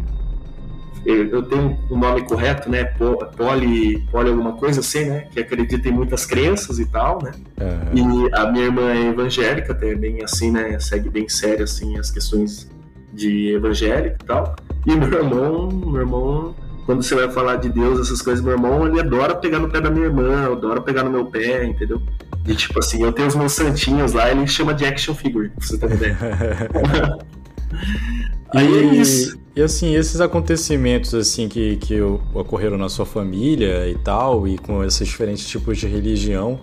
Eu 1.05 1.43
tenho 1.43 1.77
o 1.91 1.97
nome 1.97 2.23
correto, 2.23 2.71
né? 2.71 2.85
Po- 2.85 3.17
Poli, 3.37 3.99
poli 4.11 4.31
alguma 4.31 4.53
coisa 4.53 4.81
assim, 4.81 5.07
né? 5.07 5.27
Que 5.31 5.41
acredita 5.41 5.89
em 5.89 5.93
muitas 5.93 6.25
crenças 6.25 6.79
e 6.79 6.87
tal, 6.87 7.19
né? 7.23 7.33
Aham. 7.61 7.91
E 8.29 8.35
a 8.35 8.51
minha 8.53 8.67
irmã 8.67 8.91
é 8.93 9.09
evangélica, 9.09 9.73
até 9.73 9.95
bem 9.97 10.23
assim, 10.23 10.53
né? 10.53 10.79
Segue 10.79 11.09
bem 11.11 11.29
sério 11.29 11.65
assim 11.65 11.99
as 11.99 12.11
questões 12.11 12.71
de 13.13 13.53
evangélico 13.55 14.17
e 14.23 14.27
tal. 14.27 14.55
E 14.87 14.95
meu 14.95 15.13
irmão, 15.13 15.69
meu 15.69 16.01
irmão, 16.01 16.55
quando 16.87 17.03
você 17.03 17.15
vai 17.17 17.29
falar 17.31 17.57
de 17.57 17.69
Deus, 17.69 18.01
essas 18.01 18.23
coisas, 18.23 18.43
meu 18.45 18.53
irmão, 18.55 18.87
ele 18.87 19.01
adora 19.01 19.35
pegar 19.35 19.59
no 19.59 19.69
pé 19.69 19.81
da 19.81 19.91
minha 19.91 20.07
irmã, 20.07 20.53
adora 20.53 20.81
pegar 20.81 21.03
no 21.03 21.11
meu 21.11 21.27
pé, 21.27 21.65
entendeu? 21.65 22.01
E 22.47 22.55
tipo 22.55 22.79
assim, 22.79 23.03
eu 23.03 23.13
tenho 23.13 23.27
os 23.29 23.35
meus 23.37 23.53
santinhos 23.53 24.13
lá, 24.13 24.31
ele 24.31 24.47
chama 24.47 24.73
de 24.75 24.85
action 24.85 25.15
figure, 25.15 25.49
pra 25.51 25.67
você 25.67 25.79
ter 25.79 25.87
uma 25.87 25.95
ideia. 25.95 26.17
Aí 28.55 28.67
é 28.67 28.95
isso. 28.95 29.39
E 29.55 29.61
assim, 29.61 29.95
esses 29.95 30.21
acontecimentos 30.21 31.15
assim 31.15 31.49
que, 31.49 31.77
que 31.77 32.01
ocorreram 32.01 32.79
na 32.79 32.89
sua 32.89 33.05
família 33.05 33.89
e 33.89 33.97
tal, 33.97 34.49
e 34.49 34.57
com 34.57 34.83
esses 34.83 35.07
diferentes 35.07 35.47
tipos 35.47 35.79
de 35.79 35.87
religião, 35.87 36.59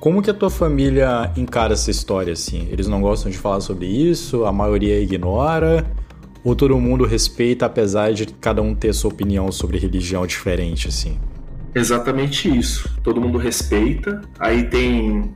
como 0.00 0.20
que 0.20 0.30
a 0.30 0.34
tua 0.34 0.50
família 0.50 1.30
encara 1.36 1.74
essa 1.74 1.90
história 1.90 2.32
assim? 2.32 2.66
Eles 2.70 2.88
não 2.88 3.00
gostam 3.00 3.30
de 3.30 3.38
falar 3.38 3.60
sobre 3.60 3.86
isso, 3.86 4.44
a 4.44 4.52
maioria 4.52 5.00
ignora, 5.00 5.86
ou 6.42 6.56
todo 6.56 6.76
mundo 6.78 7.04
respeita 7.04 7.66
apesar 7.66 8.12
de 8.12 8.26
cada 8.26 8.60
um 8.60 8.74
ter 8.74 8.92
sua 8.92 9.12
opinião 9.12 9.52
sobre 9.52 9.78
religião 9.78 10.26
diferente 10.26 10.88
assim? 10.88 11.16
Exatamente 11.74 12.48
isso. 12.54 12.90
Todo 13.02 13.20
mundo 13.20 13.38
respeita. 13.38 14.20
Aí 14.38 14.64
tem. 14.64 15.32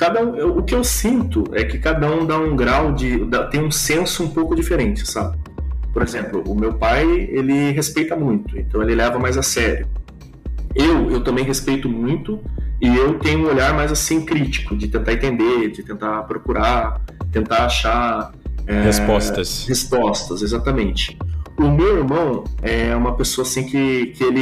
Cada 0.00 0.24
um, 0.24 0.34
eu- 0.34 0.56
o 0.56 0.62
que 0.62 0.74
eu 0.74 0.82
sinto 0.82 1.44
é 1.52 1.62
que 1.62 1.78
cada 1.78 2.10
um 2.10 2.24
dá 2.24 2.38
um 2.38 2.56
grau 2.56 2.90
de. 2.90 3.22
dá- 3.26 3.44
tem 3.48 3.62
um 3.62 3.70
senso 3.70 4.24
um 4.24 4.30
pouco 4.30 4.56
diferente, 4.56 5.06
sabe? 5.06 5.36
Por 5.92 6.02
exemplo, 6.02 6.42
o 6.46 6.54
meu 6.54 6.72
pai, 6.72 7.04
ele 7.30 7.70
respeita 7.72 8.16
muito, 8.16 8.58
então 8.58 8.80
ele 8.82 8.94
leva 8.94 9.18
mais 9.18 9.36
a 9.36 9.42
sério. 9.42 9.86
Eu, 10.74 11.10
eu 11.10 11.20
também 11.22 11.44
respeito 11.44 11.86
muito 11.86 12.40
e 12.80 12.88
eu 12.96 13.18
tenho 13.18 13.40
um 13.40 13.50
olhar 13.50 13.74
mais 13.74 13.92
assim 13.92 14.24
crítico, 14.24 14.74
de 14.74 14.88
tentar 14.88 15.12
entender, 15.12 15.70
de 15.70 15.82
tentar 15.82 16.22
procurar, 16.22 16.98
tentar 17.30 17.66
achar 17.66 18.32
é, 18.66 18.80
Respostas. 18.82 19.66
respostas, 19.68 20.40
exatamente. 20.40 21.18
O 21.58 21.68
meu 21.70 21.98
irmão 21.98 22.44
é 22.62 22.96
uma 22.96 23.14
pessoa 23.16 23.46
assim 23.46 23.66
que, 23.66 24.06
que 24.16 24.24
ele, 24.24 24.40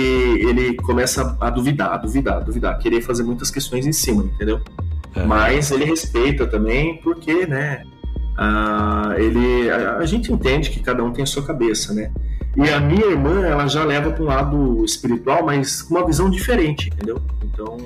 ele 0.49 0.75
começa 0.77 1.37
a 1.41 1.51
duvidar, 1.51 1.95
a 1.95 1.97
duvidar, 1.97 2.37
a 2.37 2.41
duvidar, 2.41 2.79
querer 2.79 3.01
fazer 3.01 3.25
muitas 3.25 3.51
questões 3.51 3.87
em 3.89 3.93
cima, 3.93 4.23
entendeu? 4.23 4.61
É. 5.15 5.25
Mas 5.25 5.71
ele 5.71 5.85
respeita 5.85 6.47
também, 6.47 7.01
porque, 7.03 7.47
né? 7.47 7.83
ele, 9.17 9.69
a, 9.71 9.97
a 9.97 10.07
gente 10.07 10.33
entende 10.33 10.71
que 10.71 10.81
cada 10.81 11.03
um 11.03 11.13
tem 11.13 11.25
a 11.25 11.27
sua 11.27 11.45
cabeça, 11.45 11.93
né? 11.93 12.11
E 12.57 12.69
a 12.71 12.81
minha 12.81 13.07
irmã, 13.07 13.45
ela 13.45 13.67
já 13.67 13.85
leva 13.85 14.11
para 14.11 14.23
um 14.23 14.27
lado 14.27 14.85
espiritual, 14.85 15.45
mas 15.45 15.83
com 15.83 15.95
uma 15.95 16.07
visão 16.07 16.31
diferente, 16.31 16.89
entendeu? 16.89 17.21
Então, 17.45 17.77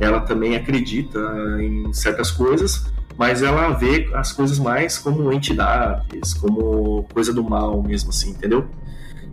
ela 0.00 0.20
também 0.20 0.56
acredita 0.56 1.18
em 1.60 1.92
certas 1.92 2.30
coisas, 2.30 2.92
mas 3.16 3.42
ela 3.42 3.70
vê 3.70 4.08
as 4.14 4.32
coisas 4.32 4.58
mais 4.58 4.98
como 4.98 5.32
entidades, 5.32 6.34
como 6.34 7.04
coisa 7.12 7.32
do 7.32 7.44
mal 7.44 7.82
mesmo, 7.82 8.10
assim, 8.10 8.30
entendeu? 8.30 8.66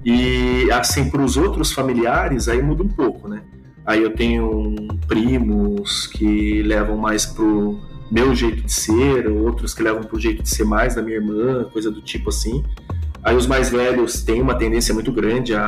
E 0.04 0.70
assim, 0.72 1.10
para 1.10 1.22
os 1.22 1.38
outros 1.38 1.72
familiares, 1.72 2.48
aí 2.48 2.62
muda 2.62 2.84
um 2.84 2.88
pouco, 2.88 3.28
né? 3.28 3.42
Aí 3.90 4.04
eu 4.04 4.12
tenho 4.12 4.76
primos 5.08 6.06
que 6.06 6.62
levam 6.62 6.96
mais 6.96 7.26
pro 7.26 7.80
meu 8.12 8.36
jeito 8.36 8.62
de 8.62 8.72
ser, 8.72 9.28
outros 9.28 9.74
que 9.74 9.82
levam 9.82 10.04
pro 10.04 10.20
jeito 10.20 10.44
de 10.44 10.50
ser 10.50 10.64
mais 10.64 10.94
da 10.94 11.02
minha 11.02 11.18
irmã, 11.18 11.64
coisa 11.74 11.90
do 11.90 12.00
tipo 12.00 12.30
assim. 12.30 12.64
Aí 13.24 13.36
os 13.36 13.48
mais 13.48 13.72
velhos 13.72 14.22
têm 14.22 14.44
uma 14.44 14.54
tendência 14.54 14.94
muito 14.94 15.12
grande 15.12 15.56
a, 15.56 15.64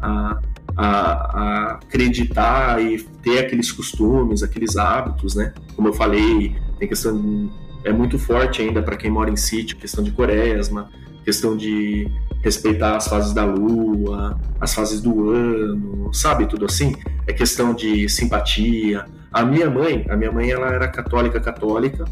a, 0.00 0.40
a, 0.74 0.86
a 0.86 1.72
acreditar 1.72 2.82
e 2.82 3.02
ter 3.22 3.40
aqueles 3.40 3.70
costumes, 3.70 4.42
aqueles 4.42 4.78
hábitos, 4.78 5.34
né? 5.34 5.52
Como 5.76 5.88
eu 5.88 5.92
falei, 5.92 6.56
tem 6.78 6.88
questão 6.88 7.50
é 7.84 7.92
muito 7.92 8.18
forte 8.18 8.62
ainda 8.62 8.82
para 8.82 8.96
quem 8.96 9.10
mora 9.10 9.28
em 9.28 9.36
sítio, 9.36 9.76
questão 9.76 10.02
de 10.02 10.10
quaresma, 10.10 10.90
questão 11.22 11.54
de 11.54 12.10
respeitar 12.42 12.96
as 12.96 13.08
fases 13.08 13.32
da 13.32 13.44
lua, 13.44 14.38
as 14.60 14.74
fases 14.74 15.00
do 15.00 15.30
ano, 15.30 16.12
sabe 16.12 16.46
tudo 16.46 16.66
assim? 16.66 16.94
É 17.26 17.32
questão 17.32 17.74
de 17.74 18.08
simpatia. 18.08 19.04
A 19.32 19.44
minha 19.44 19.68
mãe, 19.68 20.06
a 20.08 20.16
minha 20.16 20.32
mãe 20.32 20.50
ela 20.50 20.68
era 20.68 20.88
católica 20.88 21.40
católica, 21.40 22.04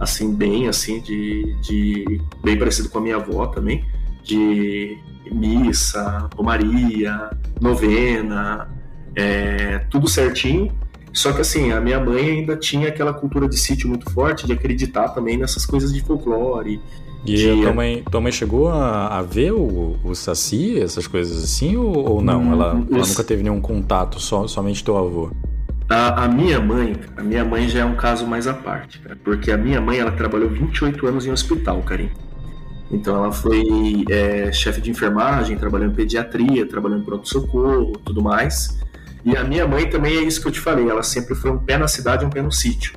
assim 0.00 0.34
bem 0.34 0.68
assim 0.68 1.00
de, 1.00 1.54
de 1.60 2.20
bem 2.42 2.58
parecido 2.58 2.88
com 2.88 2.98
a 2.98 3.00
minha 3.00 3.16
avó 3.16 3.46
também, 3.46 3.84
de 4.22 4.98
missa, 5.30 6.28
romaria, 6.34 7.30
novena, 7.60 8.68
é, 9.14 9.78
tudo 9.90 10.08
certinho. 10.08 10.72
Só 11.12 11.32
que 11.32 11.40
assim, 11.40 11.72
a 11.72 11.80
minha 11.80 11.98
mãe 11.98 12.30
ainda 12.30 12.56
tinha 12.56 12.88
aquela 12.88 13.14
cultura 13.14 13.48
de 13.48 13.56
sítio 13.56 13.88
muito 13.88 14.10
forte, 14.10 14.46
de 14.46 14.52
acreditar 14.52 15.08
também 15.08 15.38
nessas 15.38 15.64
coisas 15.64 15.92
de 15.92 16.02
folclore, 16.02 16.80
E 17.26 17.34
de... 17.34 17.62
tua, 17.62 17.72
mãe, 17.72 18.04
tua 18.10 18.20
mãe 18.20 18.32
chegou 18.32 18.68
a, 18.68 19.18
a 19.18 19.22
ver 19.22 19.52
o, 19.52 19.96
o 20.04 20.14
Saci, 20.14 20.78
essas 20.80 21.06
coisas 21.06 21.42
assim, 21.42 21.76
ou, 21.76 22.12
ou 22.12 22.22
não? 22.22 22.40
Hum, 22.40 22.52
ela, 22.52 22.68
ela 22.90 23.06
nunca 23.06 23.24
teve 23.24 23.42
nenhum 23.42 23.60
contato, 23.60 24.20
só, 24.20 24.46
somente 24.46 24.84
teu 24.84 24.96
avô? 24.96 25.30
A, 25.88 26.24
a, 26.24 26.28
minha 26.28 26.60
mãe, 26.60 26.96
a 27.16 27.22
minha 27.22 27.44
mãe 27.44 27.68
já 27.68 27.80
é 27.80 27.84
um 27.84 27.96
caso 27.96 28.26
mais 28.26 28.46
à 28.46 28.54
parte, 28.54 28.98
cara, 29.00 29.16
porque 29.22 29.50
a 29.50 29.56
minha 29.56 29.80
mãe 29.80 29.98
ela 29.98 30.12
trabalhou 30.12 30.48
28 30.48 31.06
anos 31.06 31.26
em 31.26 31.30
hospital, 31.30 31.82
Karim. 31.82 32.10
Então 32.90 33.16
ela 33.16 33.32
foi 33.32 34.04
é, 34.08 34.52
chefe 34.52 34.80
de 34.80 34.90
enfermagem, 34.90 35.56
trabalhou 35.56 35.88
em 35.88 35.92
pediatria, 35.92 36.66
trabalhou 36.66 36.98
em 36.98 37.02
pronto-socorro, 37.02 37.92
tudo 38.04 38.22
mais. 38.22 38.78
E 39.24 39.36
a 39.36 39.42
minha 39.42 39.66
mãe 39.66 39.90
também 39.90 40.16
é 40.18 40.22
isso 40.22 40.40
que 40.40 40.46
eu 40.46 40.52
te 40.52 40.60
falei, 40.60 40.88
ela 40.88 41.02
sempre 41.02 41.34
foi 41.34 41.50
um 41.50 41.58
pé 41.58 41.76
na 41.76 41.88
cidade 41.88 42.24
e 42.24 42.26
um 42.26 42.30
pé 42.30 42.42
no 42.42 42.52
sítio. 42.52 42.94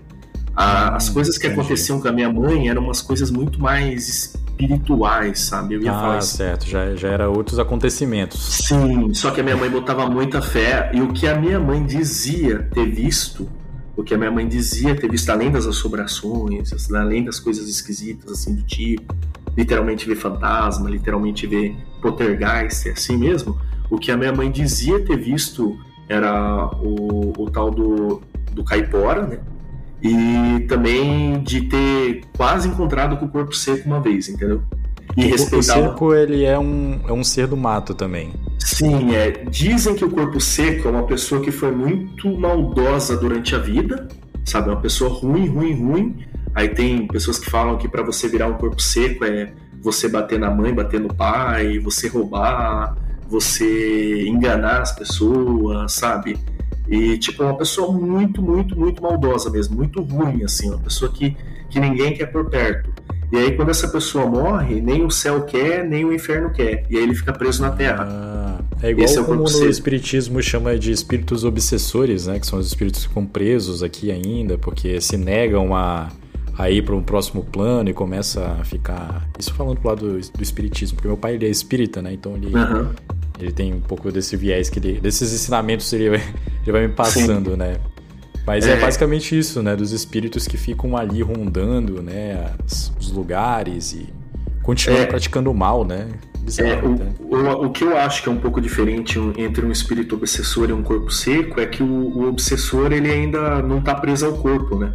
A, 0.59 0.97
as 0.97 1.07
hum, 1.07 1.13
coisas 1.13 1.37
que 1.37 1.47
entendi. 1.47 1.61
aconteciam 1.61 2.01
com 2.01 2.09
a 2.09 2.11
minha 2.11 2.29
mãe 2.29 2.67
eram 2.67 2.83
umas 2.83 3.01
coisas 3.01 3.31
muito 3.31 3.61
mais 3.61 4.09
espirituais, 4.09 5.39
sabe? 5.39 5.75
Eu 5.75 5.81
ia 5.81 5.89
ah, 5.89 6.01
falar 6.01 6.17
isso. 6.17 6.35
certo, 6.35 6.67
já, 6.67 6.93
já 6.97 7.07
era 7.07 7.29
outros 7.29 7.59
acontecimentos. 7.59 8.41
Sim, 8.67 9.13
só 9.13 9.31
que 9.31 9.39
a 9.39 9.43
minha 9.43 9.55
mãe 9.55 9.69
botava 9.69 10.09
muita 10.09 10.41
fé 10.41 10.91
e 10.93 10.99
o 10.99 11.13
que 11.13 11.29
a 11.29 11.39
minha 11.39 11.61
mãe 11.61 11.85
dizia 11.85 12.69
ter 12.73 12.87
visto, 12.87 13.49
o 13.95 14.03
que 14.03 14.13
a 14.13 14.17
minha 14.17 14.29
mãe 14.29 14.45
dizia 14.45 14.93
ter 14.93 15.09
visto 15.09 15.29
além 15.29 15.49
das 15.49 15.65
assombrações, 15.65 16.73
além 16.91 17.23
das 17.23 17.39
coisas 17.39 17.69
esquisitas 17.69 18.29
assim 18.29 18.53
do 18.53 18.63
tipo, 18.63 19.15
literalmente 19.57 20.05
ver 20.05 20.17
fantasma, 20.17 20.89
literalmente 20.89 21.47
ver 21.47 21.73
poltergeist, 22.01 22.89
é 22.89 22.91
assim 22.91 23.15
mesmo. 23.15 23.57
O 23.89 23.97
que 23.97 24.11
a 24.11 24.17
minha 24.17 24.33
mãe 24.33 24.51
dizia 24.51 24.99
ter 25.05 25.15
visto 25.15 25.79
era 26.09 26.65
o, 26.81 27.31
o 27.43 27.49
tal 27.49 27.71
do, 27.71 28.21
do 28.51 28.61
caipora, 28.61 29.25
né? 29.25 29.39
E 30.01 30.65
também 30.67 31.41
de 31.41 31.61
ter 31.61 32.21
quase 32.37 32.67
encontrado 32.69 33.17
com 33.17 33.25
o 33.25 33.29
corpo 33.29 33.53
seco 33.53 33.87
uma 33.87 33.99
vez, 33.99 34.29
entendeu? 34.29 34.61
E 35.17 35.25
o 35.25 35.37
corpo 35.37 35.63
seco 35.63 36.13
ele 36.13 36.45
é 36.45 36.57
um, 36.57 36.99
é 37.07 37.11
um 37.11 37.23
ser 37.23 37.47
do 37.47 37.57
mato 37.57 37.93
também. 37.93 38.31
Sim, 38.59 39.13
é. 39.13 39.31
Dizem 39.49 39.95
que 39.95 40.05
o 40.05 40.09
corpo 40.09 40.39
seco 40.39 40.87
é 40.87 40.91
uma 40.91 41.03
pessoa 41.03 41.41
que 41.41 41.51
foi 41.51 41.71
muito 41.71 42.29
maldosa 42.37 43.17
durante 43.17 43.55
a 43.55 43.59
vida, 43.59 44.07
sabe? 44.45 44.69
É 44.69 44.71
uma 44.71 44.81
pessoa 44.81 45.09
ruim, 45.09 45.47
ruim, 45.47 45.73
ruim, 45.73 46.15
Aí 46.55 46.69
tem 46.69 47.07
pessoas 47.07 47.37
que 47.37 47.49
falam 47.49 47.77
que 47.77 47.87
para 47.87 48.03
você 48.03 48.27
virar 48.27 48.47
um 48.47 48.55
corpo 48.55 48.81
seco 48.81 49.23
é 49.23 49.53
você 49.81 50.09
bater 50.09 50.39
na 50.39 50.49
mãe, 50.49 50.73
bater 50.73 50.99
no 50.99 51.13
pai, 51.13 51.79
você 51.79 52.07
roubar, 52.07 52.97
você 53.27 54.27
enganar 54.27 54.81
as 54.81 54.91
pessoas, 54.91 55.93
sabe? 55.93 56.37
E, 56.89 57.17
tipo, 57.17 57.43
é 57.43 57.45
uma 57.45 57.57
pessoa 57.57 57.91
muito, 57.91 58.41
muito, 58.41 58.77
muito 58.77 59.01
maldosa 59.01 59.49
mesmo, 59.49 59.77
muito 59.77 60.01
ruim, 60.01 60.43
assim, 60.43 60.69
uma 60.69 60.79
pessoa 60.79 61.11
que, 61.11 61.37
que 61.69 61.79
ninguém 61.79 62.13
quer 62.15 62.25
por 62.27 62.49
perto. 62.49 62.91
E 63.31 63.37
aí, 63.37 63.55
quando 63.55 63.69
essa 63.69 63.87
pessoa 63.87 64.25
morre, 64.25 64.81
nem 64.81 65.05
o 65.05 65.11
céu 65.11 65.43
quer, 65.43 65.87
nem 65.87 66.03
o 66.03 66.11
inferno 66.11 66.49
quer. 66.49 66.85
E 66.89 66.97
aí 66.97 67.03
ele 67.03 67.13
fica 67.13 67.31
preso 67.31 67.61
na 67.61 67.69
terra. 67.69 68.07
Ah, 68.09 68.59
é 68.81 68.89
igual 68.89 69.05
Esse 69.05 69.23
como 69.23 69.43
é 69.43 69.47
o 69.47 69.59
no 69.59 69.69
Espiritismo 69.69 70.41
chama 70.41 70.79
de 70.79 70.91
espíritos 70.91 71.43
obsessores, 71.43 72.25
né? 72.25 72.39
Que 72.39 72.47
são 72.47 72.57
os 72.57 72.65
espíritos 72.65 73.03
que 73.03 73.07
ficam 73.09 73.27
presos 73.27 73.83
aqui 73.83 74.11
ainda, 74.11 74.57
porque 74.57 74.99
se 74.99 75.15
negam 75.15 75.75
a 75.75 76.09
a 76.59 76.69
ir 76.69 76.81
para 76.81 76.93
um 76.93 77.01
próximo 77.01 77.41
plano 77.41 77.89
e 77.89 77.93
começa 77.93 78.57
a 78.59 78.65
ficar. 78.65 79.25
Isso 79.39 79.53
falando 79.53 79.79
pro 79.79 79.87
lado 79.87 80.05
do, 80.05 80.19
do 80.19 80.43
espiritismo, 80.43 80.97
porque 80.97 81.07
meu 81.07 81.15
pai 81.15 81.35
ele 81.35 81.45
é 81.45 81.49
espírita, 81.49 82.01
né? 82.01 82.11
Então 82.11 82.35
ele, 82.35 82.53
uhum. 82.53 82.89
ele 83.39 83.53
tem 83.53 83.73
um 83.73 83.79
pouco 83.79 84.11
desse 84.11 84.35
viés 84.35 84.69
que 84.69 84.77
ele. 84.77 84.99
desses 84.99 85.33
ensinamentos 85.33 85.91
ele, 85.93 86.07
ele 86.61 86.71
vai 86.71 86.85
me 86.85 86.93
passando, 86.93 87.51
Sim. 87.51 87.55
né? 87.55 87.77
Mas 88.45 88.67
é. 88.67 88.73
é. 88.73 88.75
basicamente 88.75 89.39
isso, 89.39 89.63
né? 89.63 89.73
Dos 89.73 89.93
espíritos 89.93 90.49
que 90.49 90.57
ficam 90.57 90.97
ali 90.97 91.21
rondando, 91.21 92.03
né? 92.03 92.53
As, 92.65 92.91
os 92.99 93.09
lugares 93.09 93.93
e 93.93 94.09
continuam 94.61 95.03
é. 95.03 95.05
praticando 95.05 95.53
mal, 95.53 95.85
né? 95.85 96.09
Bizarro, 96.39 96.69
é, 96.69 96.83
o, 96.83 96.89
né? 96.89 97.13
o, 97.21 97.65
o, 97.67 97.69
que 97.69 97.85
eu 97.85 97.97
acho 97.97 98.21
que 98.21 98.27
é 98.27 98.31
um 98.33 98.37
pouco 98.37 98.59
diferente 98.59 99.17
entre 99.37 99.65
um 99.65 99.71
espírito 99.71 100.15
obsessor 100.15 100.69
e 100.69 100.73
um 100.73 100.83
corpo 100.83 101.09
seco 101.09 101.61
é 101.61 101.65
que 101.65 101.81
o, 101.81 101.87
o 101.87 102.27
obsessor 102.27 102.91
ele 102.91 103.09
ainda 103.09 103.61
não 103.61 103.79
está 103.79 103.95
preso 103.95 104.25
ao 104.25 104.33
corpo, 104.33 104.77
né? 104.77 104.93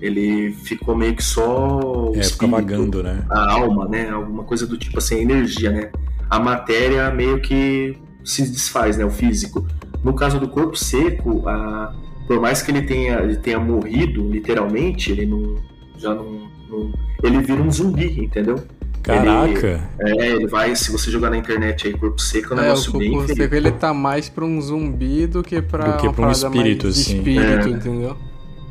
Ele 0.00 0.52
ficou 0.52 0.96
meio 0.96 1.14
que 1.14 1.22
só 1.22 2.12
é, 2.14 2.20
espírito, 2.20 2.50
vagando, 2.50 3.02
né? 3.02 3.24
A 3.30 3.52
alma, 3.52 3.88
né? 3.88 4.10
Alguma 4.10 4.44
coisa 4.44 4.66
do 4.66 4.76
tipo 4.76 4.98
assim, 4.98 5.16
a 5.16 5.22
energia, 5.22 5.70
né? 5.70 5.90
A 6.28 6.38
matéria 6.38 7.10
meio 7.10 7.40
que 7.40 7.96
se 8.24 8.42
desfaz, 8.42 8.96
né? 8.96 9.04
O 9.04 9.10
físico. 9.10 9.66
No 10.04 10.14
caso 10.14 10.38
do 10.38 10.48
corpo 10.48 10.76
seco, 10.76 11.48
a, 11.48 11.94
por 12.26 12.40
mais 12.40 12.62
que 12.62 12.70
ele 12.70 12.82
tenha, 12.82 13.20
ele 13.20 13.36
tenha 13.36 13.58
morrido, 13.58 14.28
literalmente, 14.28 15.10
ele 15.10 15.26
não. 15.26 15.56
Já 15.96 16.14
não, 16.14 16.50
não 16.68 16.92
Ele 17.22 17.40
vira 17.40 17.62
um 17.62 17.70
zumbi, 17.70 18.22
entendeu? 18.22 18.62
Caraca! 19.02 19.88
Ele, 20.00 20.20
é, 20.20 20.30
ele 20.32 20.46
vai, 20.46 20.74
se 20.76 20.90
você 20.92 21.10
jogar 21.10 21.30
na 21.30 21.38
internet 21.38 21.86
aí, 21.86 21.94
corpo 21.94 22.20
seco, 22.20 22.52
é 22.52 22.56
um 22.56 22.60
é, 22.60 22.62
negócio 22.64 22.90
o 22.90 23.10
corpo 23.10 23.34
seco 23.34 23.54
ele 23.54 23.70
tá 23.70 23.94
mais 23.94 24.28
pra 24.28 24.44
um 24.44 24.60
zumbi 24.60 25.26
do 25.26 25.42
que 25.42 25.62
pra, 25.62 25.92
do 25.92 25.96
que 25.96 26.12
pra 26.12 26.26
um 26.26 26.30
espírito, 26.30 26.88
assim. 26.88 27.18
espírito, 27.18 27.68
é. 27.68 27.70
entendeu? 27.70 28.16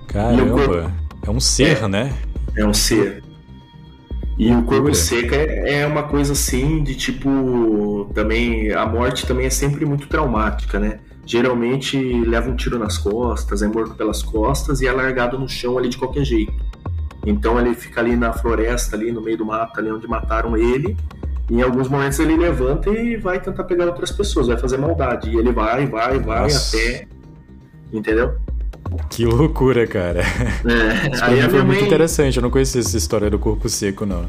Caramba! 0.08 0.94
É 1.26 1.30
um 1.32 1.40
ser, 1.40 1.84
é, 1.84 1.88
né? 1.88 2.14
É 2.56 2.66
um 2.66 2.74
ser. 2.74 3.24
E 4.38 4.52
o 4.54 4.64
corpo 4.64 4.94
seco 4.94 5.34
é, 5.34 5.82
é 5.82 5.88
uma 5.88 6.04
coisa 6.04 6.34
assim 6.34 6.84
de 6.84 6.96
tipo. 6.96 8.10
Também. 8.14 8.72
A 8.72 8.86
morte 8.86 9.26
também 9.26 9.46
é 9.46 9.50
sempre 9.50 9.86
muito 9.86 10.08
traumática, 10.08 10.80
né? 10.80 11.00
Geralmente 11.26 11.98
leva 11.98 12.50
um 12.50 12.56
tiro 12.56 12.78
nas 12.78 12.98
costas, 12.98 13.64
é 13.64 13.68
morto 13.68 13.96
pelas 13.96 14.22
costas 14.22 14.82
e 14.82 14.88
é 14.88 14.92
largado 14.92 15.40
no 15.40 15.50
chão 15.50 15.78
ali 15.78 15.90
de 15.90 15.98
qualquer 15.98 16.24
jeito. 16.24 16.54
Então 17.26 17.60
ele 17.60 17.74
fica 17.74 18.00
ali 18.00 18.16
na 18.16 18.32
floresta, 18.32 18.96
ali 18.96 19.12
no 19.12 19.22
meio 19.22 19.38
do 19.38 19.46
mato, 19.46 19.80
ali 19.80 19.92
onde 19.92 20.08
mataram 20.08 20.56
ele. 20.56 20.96
E 21.50 21.56
em 21.56 21.62
alguns 21.62 21.88
momentos 21.88 22.20
ele 22.20 22.36
levanta 22.36 22.90
e 22.92 23.18
vai 23.18 23.40
tentar 23.40 23.64
pegar 23.64 23.86
outras 23.86 24.12
pessoas, 24.12 24.48
vai 24.48 24.58
fazer 24.58 24.78
maldade. 24.78 25.32
E 25.32 25.38
ele 25.38 25.52
vai, 25.52 25.88
vai, 25.88 26.20
vai 26.20 26.44
Nossa. 26.44 26.78
até. 26.78 27.08
Entendeu? 27.92 28.36
Que 29.10 29.26
loucura, 29.26 29.86
cara. 29.88 30.22
É, 30.22 31.10
Isso 31.14 31.24
aí 31.24 31.42
foi 31.44 31.64
muito 31.64 31.80
mãe... 31.80 31.86
interessante, 31.86 32.38
eu 32.38 32.44
não 32.44 32.50
conhecia 32.50 32.82
essa 32.82 32.98
história 32.98 33.30
do 33.30 33.40
corpo 33.40 33.68
seco, 33.70 34.06
não. 34.06 34.26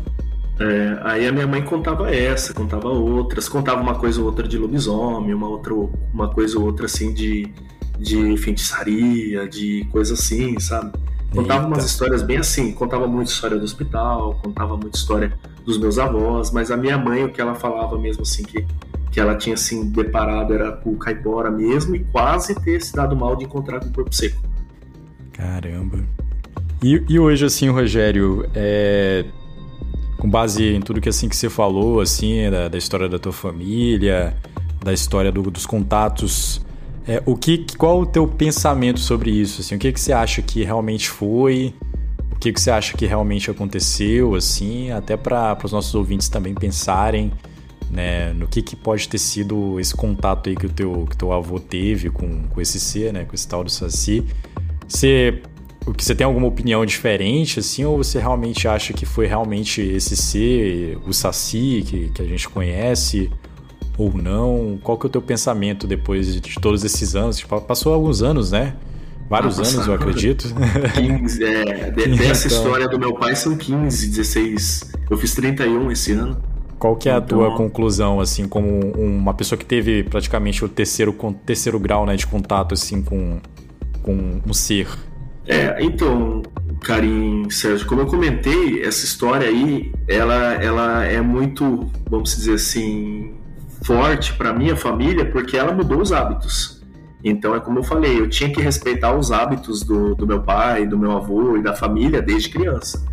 É, 0.59 0.99
aí 1.03 1.27
a 1.27 1.33
minha 1.33 1.47
mãe 1.47 1.63
contava 1.63 2.11
essa, 2.11 2.55
contava 2.55 2.89
outras, 2.89 3.49
contava 3.49 3.81
uma 3.81 3.95
coisa 3.95 4.21
ou 4.21 4.27
outra 4.27 4.49
de 4.49 4.57
lobisomem, 4.57 5.35
uma, 5.35 5.49
outra, 5.49 5.75
uma 5.75 6.31
coisa 6.31 6.59
ou 6.59 6.65
outra 6.65 6.87
assim 6.87 7.13
de, 7.13 7.53
de 7.99 8.37
feitiçaria, 8.39 9.47
de 9.47 9.87
coisa 9.91 10.15
assim, 10.15 10.59
sabe? 10.59 10.93
Contava 11.31 11.65
Eita. 11.65 11.75
umas 11.75 11.85
histórias 11.85 12.23
bem 12.23 12.39
assim, 12.39 12.73
contava 12.73 13.07
muita 13.07 13.31
história 13.31 13.59
do 13.59 13.65
hospital, 13.65 14.41
contava 14.43 14.77
muita 14.79 14.97
história 14.97 15.39
dos 15.63 15.77
meus 15.77 15.99
avós, 15.99 16.51
mas 16.51 16.71
a 16.71 16.77
minha 16.77 16.97
mãe, 16.97 17.25
o 17.25 17.31
que 17.31 17.41
ela 17.41 17.55
falava 17.55 17.99
mesmo 17.99 18.23
assim, 18.23 18.43
que, 18.43 18.65
que 19.11 19.21
ela 19.21 19.35
tinha 19.35 19.55
assim 19.55 19.91
deparado 19.91 20.55
era 20.55 20.73
com 20.73 20.91
o 20.91 20.97
caipora 20.97 21.51
mesmo 21.51 21.95
e 21.95 22.05
quase 22.05 22.55
ter 22.55 22.81
se 22.81 22.95
dado 22.95 23.15
mal 23.15 23.37
de 23.37 23.45
encontrar 23.45 23.81
com 23.81 23.89
o 23.89 23.93
corpo 23.93 24.15
seco. 24.15 24.41
Caramba. 25.37 25.99
E, 26.83 27.03
e 27.09 27.19
hoje, 27.19 27.45
assim, 27.45 27.69
Rogério, 27.69 28.49
é, 28.55 29.25
com 30.19 30.29
base 30.29 30.65
em 30.65 30.81
tudo 30.81 31.01
que 31.01 31.09
assim 31.09 31.29
que 31.29 31.37
você 31.37 31.51
falou, 31.51 32.01
assim, 32.01 32.51
da, 32.51 32.69
da 32.69 32.79
história 32.79 33.09
da 33.09 33.19
tua 33.19 33.33
família, 33.33 34.37
da 34.83 34.93
história 34.93 35.31
do, 35.31 35.43
dos 35.51 35.67
contatos, 35.67 36.61
é, 37.07 37.23
o 37.25 37.37
que, 37.37 37.65
qual 37.77 38.01
o 38.01 38.07
teu 38.07 38.27
pensamento 38.27 38.99
sobre 39.01 39.31
isso? 39.31 39.61
Assim, 39.61 39.77
o 39.77 39.79
que, 39.79 39.93
que 39.93 40.01
você 40.01 40.13
acha 40.13 40.43
que 40.43 40.65
realmente 40.65 41.09
foi? 41.09 41.75
O 42.33 42.37
que, 42.39 42.53
que 42.53 42.61
você 42.61 42.71
acha 42.71 42.97
que 42.97 43.07
realmente 43.07 43.51
aconteceu, 43.51 44.35
assim, 44.35 44.91
até 44.91 45.17
para 45.17 45.57
os 45.63 45.73
nossos 45.73 45.95
ouvintes 45.95 46.29
também 46.29 46.55
pensarem 46.55 47.33
né, 47.91 48.33
no 48.33 48.47
que, 48.47 48.61
que 48.61 48.75
pode 48.75 49.09
ter 49.09 49.19
sido 49.19 49.79
esse 49.79 49.95
contato 49.95 50.49
aí 50.49 50.57
que 50.57 50.67
o 50.67 50.69
teu, 50.69 51.07
que 51.09 51.17
teu 51.17 51.33
avô 51.33 51.61
teve 51.61 52.11
com, 52.11 52.45
com 52.49 52.61
esse 52.61 52.81
ser, 52.81 53.13
né, 53.13 53.25
com 53.25 53.35
esse 53.35 53.47
tal 53.47 53.63
do 53.63 53.71
Saci. 53.71 54.25
Você, 54.89 55.43
o 55.87 55.93
que 55.93 56.05
você 56.05 56.15
tem 56.15 56.25
alguma 56.25 56.47
opinião 56.47 56.85
diferente, 56.87 57.61
assim, 57.61 57.85
ou 57.85 57.99
você 57.99 58.19
realmente 58.19 58.69
acha 58.69 58.93
que 58.93 59.05
foi 59.05 59.27
realmente 59.27 59.81
esse 59.81 60.17
ser, 60.17 60.99
o 61.07 61.13
Saci, 61.13 61.85
que, 61.87 62.09
que 62.11 62.23
a 62.23 62.25
gente 62.25 62.49
conhece, 62.49 63.31
ou 63.99 64.13
não? 64.13 64.79
Qual 64.83 64.99
que 64.99 65.07
é 65.07 65.09
o 65.09 65.11
teu 65.11 65.23
pensamento 65.23 65.87
depois 65.87 66.41
de 66.41 66.55
todos 66.61 66.85
esses 66.85 67.17
anos? 67.17 67.39
Tipo, 67.39 67.61
passou 67.61 67.95
alguns 67.95 68.23
anos, 68.23 68.53
né? 68.53 68.75
Vários 69.29 69.59
Nossa, 69.59 69.77
anos, 69.77 69.89
eu 69.89 69.95
acredito. 69.95 70.55
15, 70.95 71.45
é. 71.45 71.91
Dessa 71.91 72.47
então... 72.47 72.59
história 72.59 72.89
do 72.89 72.99
meu 72.99 73.15
pai 73.15 73.35
são 73.35 73.57
15, 73.57 74.09
16. 74.09 74.93
Eu 75.11 75.17
fiz 75.17 75.35
31 75.35 75.91
esse 75.91 76.13
ano. 76.13 76.37
Qual 76.79 76.95
que 76.95 77.09
é 77.09 77.13
a 77.13 77.17
então... 77.17 77.39
tua 77.39 77.57
conclusão, 77.57 78.21
assim, 78.21 78.47
como 78.47 78.69
uma 78.93 79.35
pessoa 79.35 79.59
que 79.59 79.65
teve 79.65 80.05
praticamente 80.05 80.65
o 80.65 80.69
terceiro, 80.69 81.13
terceiro 81.45 81.81
grau 81.81 82.07
né, 82.07 82.15
de 82.17 82.27
contato, 82.27 82.75
assim, 82.75 83.03
com, 83.03 83.41
com 84.07 84.41
um 84.47 84.55
ser. 84.55 84.89
É, 85.47 85.77
então, 85.83 86.43
Karim, 86.81 87.51
Sérgio, 87.51 87.87
como 87.87 88.03
eu 88.03 88.07
comentei, 88.07 88.83
essa 88.83 89.05
história 89.05 89.49
aí, 89.49 89.93
ela, 90.07 90.55
ela 90.55 91.05
é 91.05 91.21
muito, 91.21 91.91
vamos 92.09 92.35
dizer 92.37 92.55
assim, 92.55 93.35
forte 93.83 94.33
para 94.35 94.53
minha 94.53 94.77
família, 94.77 95.29
porque 95.29 95.57
ela 95.57 95.73
mudou 95.73 96.01
os 96.01 96.13
hábitos. 96.13 96.81
Então, 97.25 97.55
é 97.57 97.61
como 97.61 97.81
eu 97.81 97.83
falei, 97.83 98.21
eu 98.21 98.29
tinha 98.29 98.53
que 98.53 98.63
respeitar 98.63 99.13
os 99.17 99.33
hábitos 99.33 99.83
do, 99.83 100.15
do 100.15 100.27
meu 100.27 100.43
pai, 100.43 100.87
do 100.87 100.97
meu 100.97 101.11
avô 101.11 101.57
e 101.57 101.63
da 101.63 101.75
família 101.75 102.23
desde 102.23 102.49
criança. 102.49 103.05